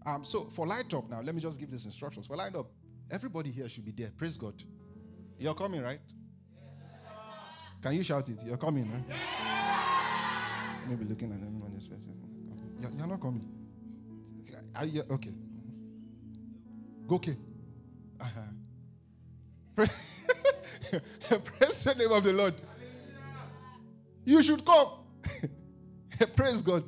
Um, 0.06 0.26
so 0.26 0.46
for 0.56 0.66
light 0.66 0.92
up 0.94 1.10
now, 1.10 1.22
let 1.22 1.36
me 1.36 1.42
just 1.42 1.60
give 1.60 1.70
these 1.70 1.86
instructions. 1.86 2.26
For 2.26 2.36
light 2.36 2.56
up, 2.56 2.72
Everybody 3.12 3.52
here 3.52 3.68
should 3.68 3.86
be 3.86 3.92
there. 3.92 4.12
Praise 4.16 4.38
God. 4.38 4.54
You're 5.38 5.56
coming, 5.56 5.82
right? 5.82 6.00
Can 7.82 7.94
you 7.94 8.04
shout 8.04 8.28
it? 8.30 8.40
You're 8.46 8.58
coming, 8.58 8.92
right? 8.92 9.04
Yes. 9.08 9.18
Maybe 10.88 11.06
looking 11.06 11.32
at 11.32 11.38
everyone 11.38 11.72
else. 11.76 11.88
You're, 12.82 12.92
you're 12.92 13.08
not 13.08 13.22
coming. 13.22 13.48
Are 14.76 14.86
you, 14.86 15.04
okay. 15.10 15.34
Go, 17.08 17.16
okay. 17.16 17.38
Uh-huh. 18.20 18.42
Praise, 19.76 19.92
praise 21.44 21.84
the 21.84 21.96
name 21.96 22.12
of 22.12 22.24
the 22.24 22.34
Lord. 22.34 22.54
You 24.26 24.44
should 24.44 24.66
come. 24.66 24.90
praise 26.36 26.62
God. 26.62 26.84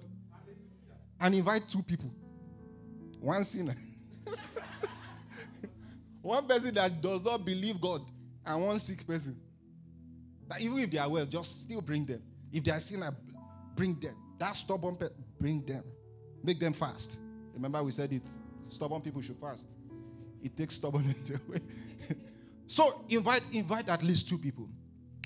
And 1.19 1.35
invite 1.35 1.67
two 1.69 1.81
people. 1.81 2.11
One 3.19 3.43
sinner. 3.43 3.75
One 6.21 6.45
person 6.47 6.73
that 6.75 7.01
does 7.01 7.21
not 7.23 7.43
believe 7.45 7.79
God 7.81 8.01
and 8.45 8.63
one 8.63 8.79
sick 8.79 9.05
person. 9.05 9.39
That 10.47 10.61
even 10.61 10.79
if 10.79 10.91
they 10.91 10.97
are 10.97 11.09
well, 11.09 11.25
just 11.25 11.63
still 11.63 11.81
bring 11.81 12.05
them. 12.05 12.21
If 12.51 12.63
they 12.63 12.71
are 12.71 12.79
sinner, 12.79 13.15
bring 13.75 13.99
them. 13.99 14.15
That 14.37 14.55
stubborn 14.55 14.95
pe- 14.95 15.07
bring 15.39 15.65
them. 15.65 15.83
Make 16.43 16.59
them 16.59 16.73
fast. 16.73 17.19
Remember, 17.53 17.81
we 17.83 17.91
said 17.91 18.11
it. 18.11 18.27
Stubborn 18.67 19.01
people 19.01 19.21
should 19.21 19.37
fast. 19.37 19.75
It 20.43 20.55
takes 20.57 20.75
stubbornness 20.75 21.29
away. 21.47 21.59
so 22.67 23.03
invite 23.09 23.43
invite 23.53 23.89
at 23.89 24.01
least 24.03 24.27
two 24.27 24.37
people. 24.37 24.67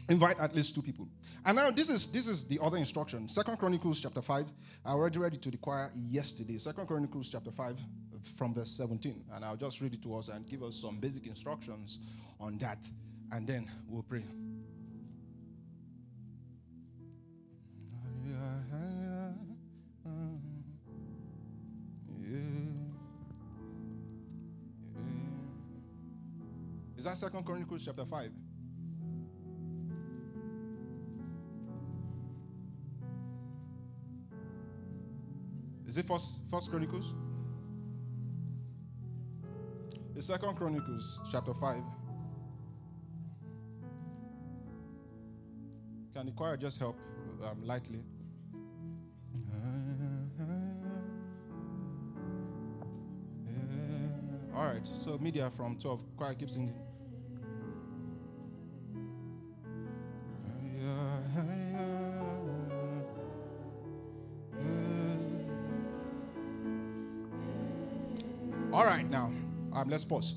Invite 0.08 0.40
at 0.40 0.56
least 0.56 0.76
two 0.76 0.84
people. 0.84 1.08
And 1.46 1.56
now 1.56 1.72
this 1.72 1.90
is 1.90 2.08
this 2.08 2.28
is 2.28 2.46
the 2.46 2.60
other 2.62 2.78
instruction. 2.78 3.28
Second 3.28 3.58
Chronicles 3.58 4.00
chapter 4.00 4.22
5. 4.22 4.46
I 4.86 4.92
already 4.92 5.18
read 5.18 5.34
it 5.34 5.42
to 5.42 5.52
the 5.52 5.58
choir 5.58 5.92
yesterday. 5.96 6.60
Second 6.60 6.86
Chronicles 6.86 7.30
chapter 7.30 7.52
5 7.52 7.78
from 8.38 8.54
verse 8.54 8.70
17. 8.72 9.24
And 9.34 9.44
I'll 9.44 9.56
just 9.56 9.82
read 9.82 9.94
it 9.94 10.04
to 10.04 10.16
us 10.16 10.28
and 10.28 10.48
give 10.48 10.62
us 10.62 10.76
some 10.76 11.00
basic 11.00 11.26
instructions 11.26 12.00
on 12.40 12.60
that. 12.60 12.88
And 13.32 13.48
then 13.48 13.70
we'll 13.88 14.04
pray. 14.04 14.24
Is 26.98 27.06
that 27.06 27.18
Second 27.18 27.44
Chronicles 27.44 27.86
chapter 27.86 28.06
5? 28.06 28.32
Is 35.96 36.00
it 36.00 36.08
First 36.08 36.40
First 36.52 36.70
Chronicles? 36.70 37.14
The 40.14 40.22
Second 40.22 40.58
Chronicles 40.58 41.22
chapter 41.32 41.54
five. 41.54 41.84
Can 46.14 46.26
the 46.26 46.34
choir 46.34 46.58
just 46.58 46.80
help 46.80 47.00
um, 47.46 47.66
lightly? 47.66 48.04
All 54.54 54.66
right. 54.66 54.86
So 55.06 55.18
media 55.18 55.50
from 55.56 55.78
twelve. 55.78 56.02
Choir 56.18 56.34
keep 56.34 56.50
singing. 56.50 56.74
Let's 69.96 70.04
pause. 70.04 70.34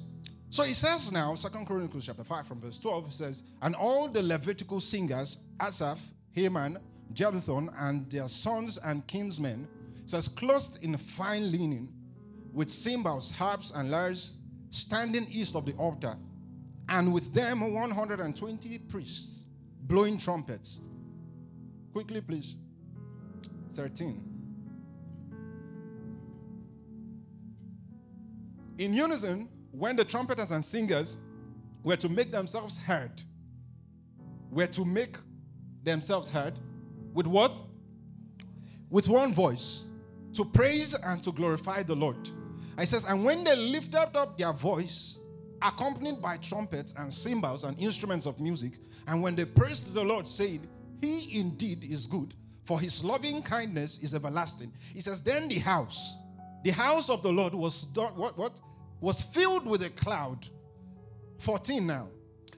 So 0.50 0.62
he 0.62 0.72
says 0.72 1.10
now, 1.10 1.34
Second 1.34 1.66
Chronicles 1.66 2.06
chapter 2.06 2.22
5 2.22 2.46
from 2.46 2.60
verse 2.60 2.78
12 2.78 3.12
says, 3.12 3.42
And 3.60 3.74
all 3.74 4.06
the 4.06 4.22
Levitical 4.22 4.80
singers, 4.80 5.38
Asaph, 5.60 5.98
Heman, 6.30 6.78
Jeduthun, 7.12 7.68
and 7.76 8.08
their 8.08 8.28
sons 8.28 8.78
and 8.78 9.04
kinsmen, 9.08 9.66
says, 10.06 10.28
clothed 10.28 10.78
in 10.82 10.96
fine 10.96 11.50
linen, 11.50 11.88
with 12.52 12.70
cymbals, 12.70 13.32
harps, 13.32 13.72
and 13.74 13.90
lyres, 13.90 14.34
standing 14.70 15.26
east 15.28 15.56
of 15.56 15.66
the 15.66 15.72
altar, 15.72 16.16
and 16.88 17.12
with 17.12 17.34
them 17.34 17.72
120 17.72 18.78
priests 18.78 19.46
blowing 19.82 20.18
trumpets. 20.18 20.78
Quickly, 21.92 22.20
please. 22.20 22.54
13. 23.74 24.27
In 28.78 28.94
unison, 28.94 29.48
when 29.72 29.96
the 29.96 30.04
trumpeters 30.04 30.52
and 30.52 30.64
singers 30.64 31.16
were 31.82 31.96
to 31.96 32.08
make 32.08 32.30
themselves 32.30 32.78
heard, 32.78 33.22
were 34.50 34.68
to 34.68 34.84
make 34.84 35.16
themselves 35.82 36.30
heard 36.30 36.58
with 37.12 37.26
what? 37.26 37.60
With 38.88 39.08
one 39.08 39.34
voice, 39.34 39.84
to 40.34 40.44
praise 40.44 40.94
and 40.94 41.22
to 41.24 41.32
glorify 41.32 41.82
the 41.82 41.96
Lord. 41.96 42.30
I 42.76 42.84
says, 42.84 43.04
and 43.04 43.24
when 43.24 43.42
they 43.44 43.56
lifted 43.56 44.16
up 44.16 44.38
their 44.38 44.52
voice, 44.52 45.18
accompanied 45.60 46.22
by 46.22 46.36
trumpets 46.36 46.94
and 46.96 47.12
cymbals 47.12 47.64
and 47.64 47.76
instruments 47.80 48.24
of 48.24 48.38
music, 48.38 48.74
and 49.08 49.20
when 49.20 49.34
they 49.34 49.44
praised 49.44 49.92
the 49.92 50.02
Lord, 50.02 50.28
saying, 50.28 50.68
He 51.00 51.40
indeed 51.40 51.84
is 51.84 52.06
good, 52.06 52.34
for 52.64 52.78
his 52.78 53.02
loving 53.02 53.42
kindness 53.42 53.98
is 53.98 54.14
everlasting. 54.14 54.72
He 54.94 55.00
says, 55.00 55.20
Then 55.20 55.48
the 55.48 55.58
house, 55.58 56.14
the 56.62 56.70
house 56.70 57.10
of 57.10 57.22
the 57.22 57.32
Lord 57.32 57.54
was 57.54 57.86
what, 57.94 58.38
what? 58.38 58.52
Was 59.00 59.22
filled 59.22 59.66
with 59.66 59.82
a 59.82 59.90
cloud. 59.90 60.46
14 61.38 61.86
now. 61.86 62.08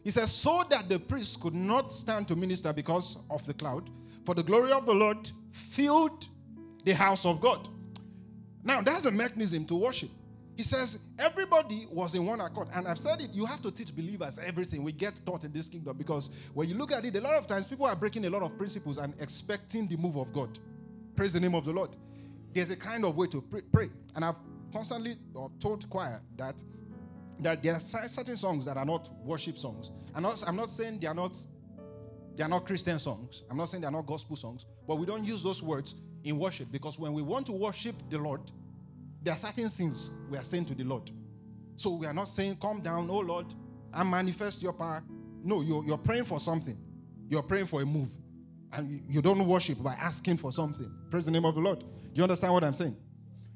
He 0.03 0.11
says, 0.11 0.33
So 0.33 0.65
that 0.71 0.89
the 0.89 0.99
priests 0.99 1.37
could 1.37 1.55
not 1.55 1.93
stand 1.93 2.29
to 2.29 2.37
minister 2.37 2.73
because 2.73 3.19
of 3.31 3.45
the 3.47 3.55
cloud, 3.55 3.91
for 4.25 4.35
the 4.35 4.43
glory 4.43 4.73
of 4.73 4.87
the 4.87 4.95
Lord 4.95 5.31
filled 5.53 6.27
the 6.85 6.93
house 6.93 7.27
of 7.27 7.41
God. 7.41 7.69
Now, 8.63 8.81
that's 8.81 9.05
a 9.05 9.11
mechanism 9.11 9.67
to 9.67 9.75
worship. 9.75 10.11
He 10.57 10.65
says 10.65 10.99
everybody 11.19 11.87
was 11.91 12.15
in 12.15 12.27
one 12.27 12.41
accord. 12.41 12.69
And 12.75 12.87
I've 12.87 12.99
said 12.99 13.23
it, 13.23 13.31
you 13.33 13.47
have 13.47 13.63
to 13.63 13.71
teach 13.71 13.97
believers 13.97 14.39
everything 14.39 14.83
we 14.83 14.93
get 14.93 15.19
taught 15.25 15.45
in 15.45 15.53
this 15.53 15.69
kingdom 15.69 15.97
because 15.97 16.29
when 16.53 16.69
you 16.69 16.75
look 16.75 16.93
at 16.93 17.03
it, 17.03 17.17
a 17.17 17.21
lot 17.21 17.37
of 17.37 17.47
times 17.47 17.65
people 17.65 17.87
are 17.87 17.97
breaking 17.97 18.27
a 18.27 18.31
lot 18.31 18.43
of 18.43 18.59
principles 18.59 18.99
and 18.99 19.15
expecting 19.21 19.89
the 19.89 19.97
move 19.97 20.17
of 20.17 20.35
God. 20.35 20.59
Praise 21.17 21.33
the 21.33 21.41
name 21.41 21.55
of 21.55 21.65
the 21.65 21.73
Lord. 21.73 21.97
There's 22.53 22.69
a 22.69 22.77
kind 22.77 23.07
of 23.07 23.17
way 23.17 23.27
to 23.29 23.41
pray. 23.73 23.89
And 24.15 24.23
I've 24.23 24.35
constantly 24.73 25.17
told 25.61 25.89
choir 25.89 26.21
that, 26.37 26.63
that 27.41 27.63
there 27.63 27.75
are 27.75 27.81
certain 27.81 28.37
songs 28.37 28.65
that 28.65 28.77
are 28.77 28.85
not 28.85 29.11
worship 29.25 29.59
songs. 29.59 29.91
I'm 30.15 30.23
not, 30.23 30.43
I'm 30.47 30.57
not 30.57 30.71
saying 30.71 30.99
they 31.01 31.07
are 31.07 31.15
not 31.15 31.37
they 32.37 32.45
are 32.45 32.49
not 32.49 32.65
Christian 32.65 32.99
songs. 32.99 33.43
I'm 33.51 33.57
not 33.57 33.69
saying 33.69 33.83
they 33.83 33.87
are 33.87 33.93
not 33.93 34.07
gospel 34.07 34.35
songs, 34.35 34.65
but 34.87 34.97
we 34.97 35.05
don't 35.05 35.25
use 35.25 35.43
those 35.43 35.63
words 35.63 35.97
in 36.25 36.39
worship 36.39 36.69
because 36.71 36.99
when 36.99 37.13
we 37.13 37.23
want 37.23 37.47
to 37.47 37.53
worship 37.53 37.97
the 38.09 38.19
Lord, 38.19 38.41
there 39.23 39.35
are 39.35 39.37
certain 39.37 39.69
things 39.69 40.11
we 40.31 40.39
are 40.39 40.45
saying 40.45 40.65
to 40.67 40.75
the 40.75 40.85
Lord. 40.85 41.11
So 41.77 41.91
we 41.91 42.07
are 42.07 42.15
not 42.15 42.29
saying, 42.29 42.57
Come 42.61 42.81
down, 42.81 43.11
oh 43.11 43.19
Lord, 43.19 43.47
and 43.93 44.11
manifest 44.11 44.63
your 44.63 44.73
power. 44.73 45.03
No, 45.43 45.61
you're, 45.63 45.85
you're 45.85 45.99
praying 45.99 46.25
for 46.25 46.41
something. 46.41 46.79
You're 47.29 47.43
praying 47.43 47.67
for 47.67 47.83
a 47.83 47.87
move. 47.87 48.09
And 48.73 48.89
you, 48.89 49.01
you 49.09 49.23
don't 49.23 49.47
worship 49.47 49.83
by 49.83 49.95
asking 49.95 50.37
for 50.37 50.53
something. 50.53 50.91
Praise 51.11 51.25
the 51.25 51.31
name 51.31 51.45
of 51.45 51.55
the 51.55 51.61
Lord. 51.61 51.81
Do 51.81 51.87
you 52.15 52.23
understand 52.23 52.53
what 52.53 52.65
I'm 52.65 52.75
saying? 52.75 52.97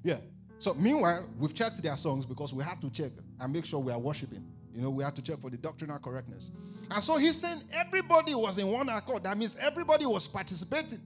Yeah. 0.02 0.18
So 0.64 0.72
meanwhile, 0.72 1.28
we've 1.38 1.52
checked 1.52 1.82
their 1.82 1.94
songs 1.98 2.24
because 2.24 2.54
we 2.54 2.64
have 2.64 2.80
to 2.80 2.88
check 2.88 3.12
and 3.38 3.52
make 3.52 3.66
sure 3.66 3.78
we 3.80 3.92
are 3.92 3.98
worshiping. 3.98 4.42
You 4.74 4.80
know, 4.80 4.88
we 4.88 5.04
have 5.04 5.14
to 5.16 5.20
check 5.20 5.38
for 5.38 5.50
the 5.50 5.58
doctrinal 5.58 5.98
correctness. 5.98 6.50
And 6.90 7.04
so 7.04 7.18
he's 7.18 7.38
saying 7.38 7.60
everybody 7.70 8.34
was 8.34 8.56
in 8.56 8.68
one 8.68 8.88
accord. 8.88 9.24
That 9.24 9.36
means 9.36 9.58
everybody 9.60 10.06
was 10.06 10.26
participating. 10.26 11.00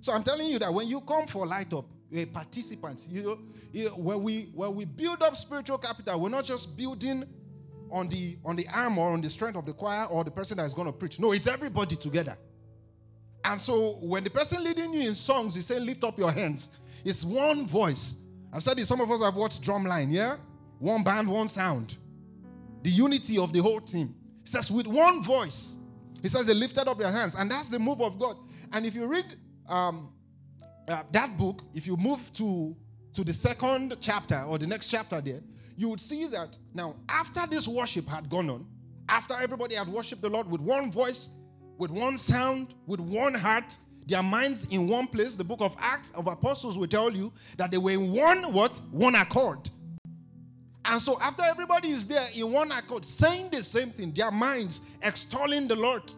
So 0.00 0.12
I'm 0.12 0.22
telling 0.22 0.48
you 0.48 0.60
that 0.60 0.72
when 0.72 0.86
you 0.86 1.00
come 1.00 1.26
for 1.26 1.44
light 1.48 1.72
up, 1.72 1.86
a 2.12 2.26
participant. 2.26 3.04
You 3.10 3.22
know, 3.72 3.88
when 3.96 4.22
we 4.22 4.42
when 4.54 4.76
we 4.76 4.84
build 4.84 5.20
up 5.20 5.36
spiritual 5.36 5.78
capital, 5.78 6.20
we're 6.20 6.28
not 6.28 6.44
just 6.44 6.76
building 6.76 7.24
on 7.90 8.06
the 8.06 8.38
on 8.44 8.54
the 8.54 8.68
arm 8.68 8.98
or 8.98 9.10
on 9.10 9.20
the 9.20 9.30
strength 9.30 9.56
of 9.56 9.66
the 9.66 9.72
choir 9.72 10.04
or 10.04 10.22
the 10.22 10.30
person 10.30 10.58
that 10.58 10.66
is 10.66 10.74
going 10.74 10.86
to 10.86 10.92
preach. 10.92 11.18
No, 11.18 11.32
it's 11.32 11.48
everybody 11.48 11.96
together. 11.96 12.38
And 13.44 13.60
so 13.60 13.94
when 14.00 14.22
the 14.22 14.30
person 14.30 14.62
leading 14.62 14.94
you 14.94 15.08
in 15.08 15.16
songs 15.16 15.56
is 15.56 15.66
saying, 15.66 15.84
lift 15.84 16.04
up 16.04 16.16
your 16.16 16.30
hands, 16.30 16.70
it's 17.04 17.24
one 17.24 17.66
voice. 17.66 18.14
I've 18.54 18.62
said 18.62 18.78
it, 18.78 18.86
some 18.86 19.00
of 19.00 19.10
us 19.10 19.20
have 19.20 19.34
watched 19.34 19.62
drumline, 19.62 20.12
yeah? 20.12 20.36
One 20.78 21.02
band, 21.02 21.28
one 21.28 21.48
sound. 21.48 21.96
The 22.84 22.90
unity 22.90 23.36
of 23.36 23.52
the 23.52 23.60
whole 23.60 23.80
team. 23.80 24.14
It 24.42 24.48
says 24.48 24.70
with 24.70 24.86
one 24.86 25.24
voice. 25.24 25.78
He 26.22 26.28
says 26.28 26.46
they 26.46 26.54
lifted 26.54 26.86
up 26.86 26.98
their 26.98 27.10
hands, 27.10 27.34
and 27.34 27.50
that's 27.50 27.68
the 27.68 27.80
move 27.80 28.00
of 28.00 28.16
God. 28.16 28.36
And 28.72 28.86
if 28.86 28.94
you 28.94 29.06
read 29.06 29.24
um, 29.68 30.12
uh, 30.86 31.02
that 31.10 31.36
book, 31.36 31.62
if 31.74 31.86
you 31.86 31.96
move 31.96 32.32
to, 32.34 32.76
to 33.14 33.24
the 33.24 33.32
second 33.32 33.96
chapter 34.00 34.40
or 34.42 34.56
the 34.56 34.68
next 34.68 34.88
chapter 34.88 35.20
there, 35.20 35.40
you 35.76 35.88
would 35.88 36.00
see 36.00 36.26
that 36.28 36.56
now, 36.72 36.94
after 37.08 37.46
this 37.48 37.66
worship 37.66 38.08
had 38.08 38.30
gone 38.30 38.48
on, 38.48 38.66
after 39.08 39.34
everybody 39.34 39.74
had 39.74 39.88
worshiped 39.88 40.22
the 40.22 40.28
Lord 40.28 40.48
with 40.48 40.60
one 40.60 40.92
voice, 40.92 41.30
with 41.76 41.90
one 41.90 42.16
sound, 42.16 42.74
with 42.86 43.00
one 43.00 43.34
heart, 43.34 43.76
their 44.06 44.22
minds 44.22 44.66
in 44.70 44.88
one 44.88 45.06
place, 45.06 45.36
the 45.36 45.44
book 45.44 45.60
of 45.60 45.74
Acts 45.78 46.10
of 46.12 46.26
Apostles 46.26 46.76
will 46.76 46.86
tell 46.86 47.10
you 47.10 47.32
that 47.56 47.70
they 47.70 47.78
were 47.78 47.92
in 47.92 48.12
one 48.12 48.52
what? 48.52 48.78
One 48.90 49.14
accord. 49.14 49.70
And 50.84 51.00
so 51.00 51.18
after 51.20 51.42
everybody 51.42 51.88
is 51.88 52.06
there 52.06 52.28
in 52.34 52.52
one 52.52 52.70
accord, 52.70 53.04
saying 53.04 53.50
the 53.50 53.62
same 53.62 53.90
thing, 53.90 54.12
their 54.12 54.30
minds 54.30 54.82
extolling 55.02 55.66
the 55.66 55.76
Lord, 55.76 56.12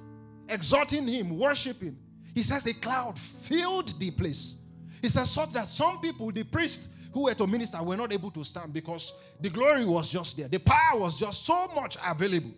exalting 0.48 1.06
Him, 1.06 1.38
worshiping, 1.38 1.96
he 2.34 2.42
says 2.42 2.66
a 2.66 2.74
cloud 2.74 3.18
filled 3.18 3.98
the 4.00 4.10
place. 4.10 4.56
He 5.00 5.08
says 5.08 5.30
such 5.30 5.52
that 5.52 5.68
some 5.68 6.00
people, 6.00 6.32
the 6.32 6.42
priests 6.42 6.88
who 7.12 7.24
were 7.24 7.34
to 7.34 7.46
minister, 7.46 7.80
were 7.82 7.96
not 7.96 8.12
able 8.12 8.30
to 8.32 8.44
stand 8.44 8.72
because 8.72 9.12
the 9.40 9.48
glory 9.48 9.84
was 9.84 10.08
just 10.08 10.36
there. 10.36 10.48
The 10.48 10.58
power 10.58 10.98
was 10.98 11.16
just 11.16 11.46
so 11.46 11.68
much 11.68 11.96
available. 12.04 12.52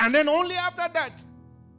And 0.00 0.14
then 0.14 0.28
only 0.28 0.56
after 0.56 0.92
that, 0.92 1.24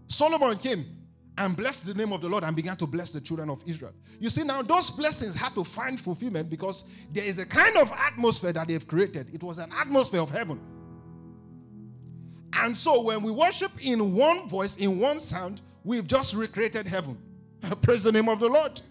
Solomon 0.08 0.58
came 0.58 1.01
and 1.38 1.56
blessed 1.56 1.86
the 1.86 1.94
name 1.94 2.12
of 2.12 2.22
the 2.22 2.28
Lord 2.28 2.44
and 2.44 2.56
began 2.56 2.76
to 2.78 2.86
bless 2.86 3.12
the 3.12 3.22
children 3.22 3.50
of 3.50 3.64
Israel. 3.66 3.94
You 4.20 4.30
see, 4.30 4.44
now 4.44 4.62
those 4.62 4.92
blessings 4.92 5.36
had 5.36 5.54
to 5.56 5.64
find 5.64 6.00
fulfillment 6.00 6.50
because 6.50 6.84
there 7.12 7.24
is 7.24 7.40
a 7.40 7.46
kind 7.46 7.78
of 7.78 7.92
atmosphere 7.92 8.54
that 8.54 8.68
they've 8.68 8.86
created. 8.86 9.34
It 9.34 9.42
was 9.42 9.58
an 9.58 9.72
atmosphere 9.74 10.22
of 10.22 10.30
heaven. 10.30 10.60
And 12.54 12.76
so 12.76 13.02
when 13.02 13.24
we 13.24 13.32
worship 13.32 13.72
in 13.84 14.14
one 14.14 14.48
voice, 14.48 14.76
in 14.78 15.00
one 15.00 15.20
sound, 15.20 15.62
We've 15.84 16.08
just 16.08 16.34
recreated 16.34 16.88
heaven. 16.88 17.18
Praise 17.82 18.04
the 18.04 18.12
name 18.12 18.30
of 18.30 18.40
the 18.40 18.48
Lord. 18.48 18.82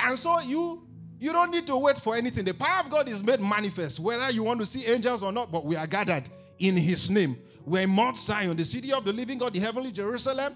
And 0.00 0.18
so 0.18 0.40
you 0.40 0.86
you 1.18 1.32
don't 1.32 1.52
need 1.52 1.66
to 1.68 1.76
wait 1.76 1.98
for 1.98 2.16
anything. 2.16 2.44
The 2.44 2.54
power 2.54 2.84
of 2.84 2.90
God 2.90 3.08
is 3.08 3.22
made 3.22 3.40
manifest, 3.40 4.00
whether 4.00 4.28
you 4.30 4.42
want 4.42 4.58
to 4.58 4.66
see 4.66 4.86
angels 4.86 5.22
or 5.22 5.30
not, 5.30 5.52
but 5.52 5.64
we 5.64 5.76
are 5.76 5.86
gathered 5.86 6.28
in 6.58 6.76
his 6.76 7.10
name. 7.10 7.38
We're 7.64 7.82
in 7.82 7.90
Mount 7.90 8.18
Zion, 8.18 8.56
the 8.56 8.64
city 8.64 8.92
of 8.92 9.04
the 9.04 9.12
living 9.12 9.38
God, 9.38 9.54
the 9.54 9.60
heavenly 9.60 9.92
Jerusalem. 9.92 10.54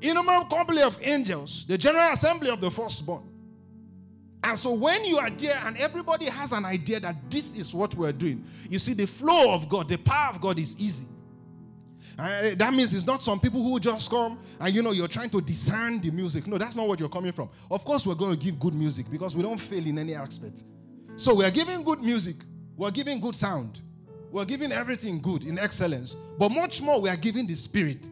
Innumerable 0.00 0.46
company 0.46 0.82
of 0.82 0.98
angels, 1.02 1.64
the 1.66 1.76
general 1.76 2.12
assembly 2.12 2.50
of 2.50 2.60
the 2.60 2.70
firstborn. 2.70 3.24
And 4.44 4.56
so 4.58 4.72
when 4.72 5.04
you 5.04 5.18
are 5.18 5.30
there 5.30 5.60
and 5.64 5.76
everybody 5.76 6.26
has 6.26 6.52
an 6.52 6.64
idea 6.64 7.00
that 7.00 7.16
this 7.28 7.56
is 7.56 7.74
what 7.74 7.94
we're 7.94 8.12
doing, 8.12 8.44
you 8.70 8.78
see 8.78 8.94
the 8.94 9.06
flow 9.06 9.52
of 9.52 9.68
God, 9.68 9.88
the 9.88 9.98
power 9.98 10.30
of 10.34 10.40
God 10.40 10.58
is 10.58 10.78
easy. 10.78 11.06
Uh, 12.16 12.50
that 12.56 12.74
means 12.74 12.92
it's 12.94 13.06
not 13.06 13.22
some 13.22 13.38
people 13.38 13.62
who 13.62 13.78
just 13.78 14.10
come 14.10 14.40
and 14.58 14.74
you 14.74 14.82
know 14.82 14.90
you're 14.90 15.06
trying 15.08 15.30
to 15.30 15.40
discern 15.40 16.00
the 16.00 16.10
music. 16.10 16.46
No, 16.46 16.58
that's 16.58 16.74
not 16.74 16.88
what 16.88 16.98
you're 16.98 17.08
coming 17.08 17.32
from. 17.32 17.48
Of 17.70 17.84
course, 17.84 18.06
we're 18.06 18.14
going 18.14 18.36
to 18.36 18.44
give 18.44 18.58
good 18.58 18.74
music 18.74 19.10
because 19.10 19.36
we 19.36 19.42
don't 19.42 19.58
fail 19.58 19.86
in 19.86 19.98
any 19.98 20.14
aspect. 20.14 20.64
So 21.16 21.34
we're 21.34 21.50
giving 21.50 21.82
good 21.82 22.00
music, 22.00 22.36
we're 22.76 22.90
giving 22.90 23.20
good 23.20 23.36
sound, 23.36 23.82
we're 24.30 24.44
giving 24.44 24.72
everything 24.72 25.20
good 25.20 25.44
in 25.44 25.58
excellence. 25.58 26.16
But 26.38 26.50
much 26.50 26.80
more, 26.80 27.00
we 27.00 27.08
are 27.08 27.16
giving 27.16 27.46
the 27.46 27.54
spirit. 27.54 28.08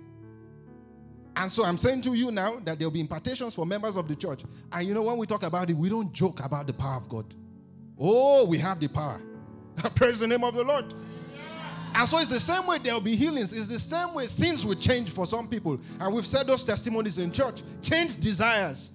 And 1.37 1.53
so 1.53 1.65
I'm 1.65 1.77
saying 1.77 2.01
to 2.03 2.15
you 2.15 2.31
now 2.31 2.59
that 2.65 2.79
there'll 2.79 2.91
be 2.91 3.01
impartations 3.01 3.55
for 3.55 3.67
members 3.67 3.97
of 3.97 4.09
the 4.09 4.17
church. 4.17 4.43
And 4.73 4.89
you 4.89 4.95
know, 4.95 5.03
when 5.03 5.19
we 5.19 5.27
talk 5.27 5.43
about 5.43 5.69
it, 5.69 5.77
we 5.77 5.91
don't 5.91 6.11
joke 6.13 6.43
about 6.43 6.67
the 6.67 6.73
power 6.73 6.97
of 6.97 7.09
God. 7.09 7.35
Oh, 7.99 8.47
we 8.47 8.57
have 8.59 8.81
the 8.81 8.89
power. 8.89 9.21
Praise 9.95 10.21
the 10.21 10.27
name 10.27 10.43
of 10.43 10.55
the 10.55 10.65
Lord. 10.65 10.95
And 11.95 12.09
so 12.09 12.19
it's 12.19 12.29
the 12.29 12.41
same 12.41 12.67
way 12.67 12.79
there'll 12.79 13.01
be 13.01 13.17
healings. 13.17 13.53
It's 13.53 13.69
the 13.69 13.79
same 13.79 14.15
way 14.15 14.27
things 14.27 14.67
will 14.67 14.75
change 14.75 15.11
for 15.11 15.27
some 15.27 15.47
people. 15.49 15.79
And 16.01 16.15
we've 16.15 16.27
said 16.27 16.47
those 16.47 16.65
testimonies 16.65 17.19
in 17.19 17.33
church. 17.33 17.63
Change 17.83 18.17
desires. 18.17 18.93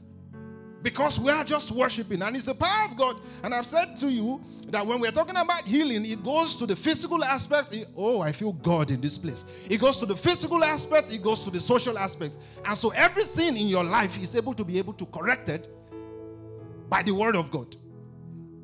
Because 0.82 1.20
we 1.20 1.30
are 1.30 1.44
just 1.44 1.72
worshiping. 1.72 2.22
And 2.22 2.36
it's 2.36 2.46
the 2.46 2.56
power 2.56 2.90
of 2.90 2.98
God. 2.98 3.18
And 3.44 3.54
I've 3.54 3.66
said 3.66 4.00
to 4.00 4.10
you 4.10 4.42
that 4.70 4.86
when 4.86 5.00
we're 5.00 5.12
talking 5.12 5.38
about 5.38 5.68
healing, 5.68 6.06
it 6.06 6.24
goes 6.24 6.56
to 6.56 6.66
the 6.66 6.76
physical 6.76 7.24
aspect. 7.24 7.76
oh, 7.96 8.22
I 8.22 8.32
feel 8.32 8.54
God 8.54 8.90
in 8.90 9.02
this 9.02 9.18
place. 9.18 9.46
It 9.70 9.80
goes 9.80 9.98
to 9.98 10.06
the 10.06 10.16
physical 10.16 10.64
aspects, 10.64 11.14
it 11.14 11.22
goes 11.22 11.44
to 11.44 11.52
the 11.52 11.60
social 11.60 11.98
aspects. 11.98 12.40
And 12.66 12.78
so 12.78 12.90
everything 12.92 13.58
in 13.58 13.68
your 13.68 13.84
life 13.84 14.20
is 14.22 14.36
able 14.36 14.54
to 14.56 14.64
be 14.64 14.78
able 14.78 14.94
to 14.94 15.06
corrected 15.06 15.68
by 16.90 17.04
the 17.04 17.14
word 17.14 17.36
of 17.36 17.52
God. 17.52 17.76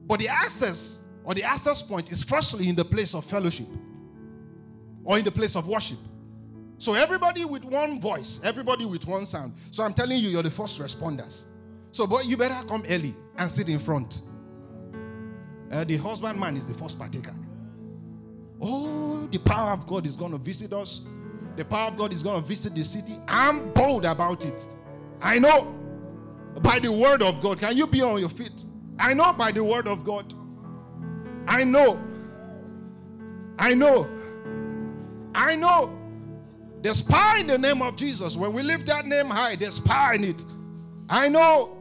But 0.06 0.19
the 0.19 0.30
access 0.30 1.02
or 1.23 1.34
the 1.34 1.44
access 1.44 1.81
point 1.81 2.11
is 2.11 2.23
firstly 2.23 2.69
in 2.69 2.76
the 2.76 2.85
place 2.85 3.14
of 3.14 3.26
fellowship 3.26 3.68
or 5.03 5.18
in 5.18 5.26
the 5.26 5.31
place 5.31 5.56
of 5.56 5.68
worship. 5.68 5.98
So 6.77 6.94
everybody 6.94 7.44
with 7.44 7.64
one 7.64 7.99
voice, 7.99 8.39
everybody 8.44 8.85
with 8.85 9.06
one 9.06 9.26
sound. 9.26 9.53
So 9.72 9.84
I'm 9.84 9.94
telling 9.94 10.19
you, 10.19 10.30
you're 10.30 10.44
the 10.44 10.52
first 10.52 10.80
responders. 10.80 11.45
So, 11.91 12.05
but 12.05 12.26
you 12.26 12.38
better 12.38 12.65
come 12.68 12.84
early 12.89 13.15
and 13.38 13.49
sit 13.49 13.69
in 13.69 13.80
front. 13.80 14.22
Uh, 15.72 15.84
the 15.84 15.97
husband 15.97 16.39
man 16.39 16.55
is 16.55 16.65
the 16.65 16.73
first 16.73 16.97
partaker. 16.97 17.35
Oh, 18.61 19.27
the 19.31 19.39
power 19.39 19.72
of 19.72 19.85
God 19.85 20.07
is 20.07 20.15
going 20.15 20.31
to 20.31 20.38
visit 20.38 20.73
us. 20.73 21.01
The 21.55 21.65
power 21.65 21.89
of 21.89 21.97
God 21.97 22.14
is 22.14 22.23
going 22.23 22.41
to 22.41 22.47
visit 22.47 22.76
the 22.76 22.85
city. 22.85 23.19
I'm 23.27 23.72
bold 23.73 24.05
about 24.05 24.45
it. 24.45 24.68
I 25.22 25.39
know 25.39 25.73
by 26.61 26.80
the 26.80 26.91
word 26.91 27.22
of 27.22 27.41
God. 27.41 27.59
Can 27.59 27.76
you 27.76 27.88
be 27.88 28.01
on 28.01 28.19
your 28.19 28.30
feet? 28.30 28.64
I 28.99 29.14
know 29.14 29.34
by 29.34 29.51
the 29.51 29.64
word 29.64 29.88
of 29.88 30.03
God. 30.03 30.34
I 31.47 31.64
know. 31.64 32.01
I 33.59 33.73
know. 33.73 34.09
I 35.34 35.55
know. 35.55 35.97
There's 36.81 37.01
power 37.01 37.38
in 37.38 37.47
the 37.47 37.57
name 37.57 37.81
of 37.81 37.95
Jesus. 37.95 38.35
When 38.35 38.53
we 38.53 38.64
lift 38.64 38.85
that 38.88 39.05
name 39.05 39.27
high, 39.27 39.55
there's 39.55 39.80
power 39.80 40.14
in 40.14 40.23
it. 40.23 40.45
I 41.09 41.27
know. 41.27 41.77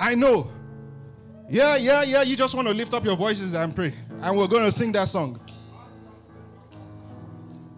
I 0.00 0.14
know. 0.14 0.50
Yeah, 1.48 1.76
yeah, 1.76 2.02
yeah. 2.02 2.22
You 2.22 2.36
just 2.36 2.54
want 2.54 2.66
to 2.68 2.74
lift 2.74 2.94
up 2.94 3.04
your 3.04 3.16
voices 3.16 3.52
and 3.52 3.76
pray. 3.76 3.92
And 4.22 4.36
we're 4.36 4.48
going 4.48 4.64
to 4.64 4.72
sing 4.72 4.92
that 4.92 5.08
song. 5.08 5.38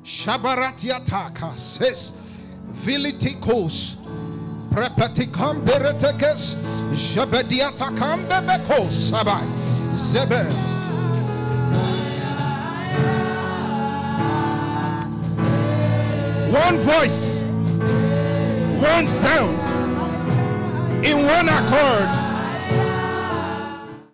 Shabaratiataka 0.04 1.58
says, 1.58 2.12
Vilitikos, 2.72 3.96
Prepatikam 4.70 5.64
beretekes, 5.64 6.54
Jabediatakam 6.92 8.28
bebekos, 8.28 9.10
Sabai, 9.10 9.44
Zebe. 9.96 10.70
one 16.52 16.78
voice, 16.80 17.42
one 18.82 19.06
sound, 19.06 19.56
in 21.04 21.24
one 21.24 21.48
accord. 21.48 22.21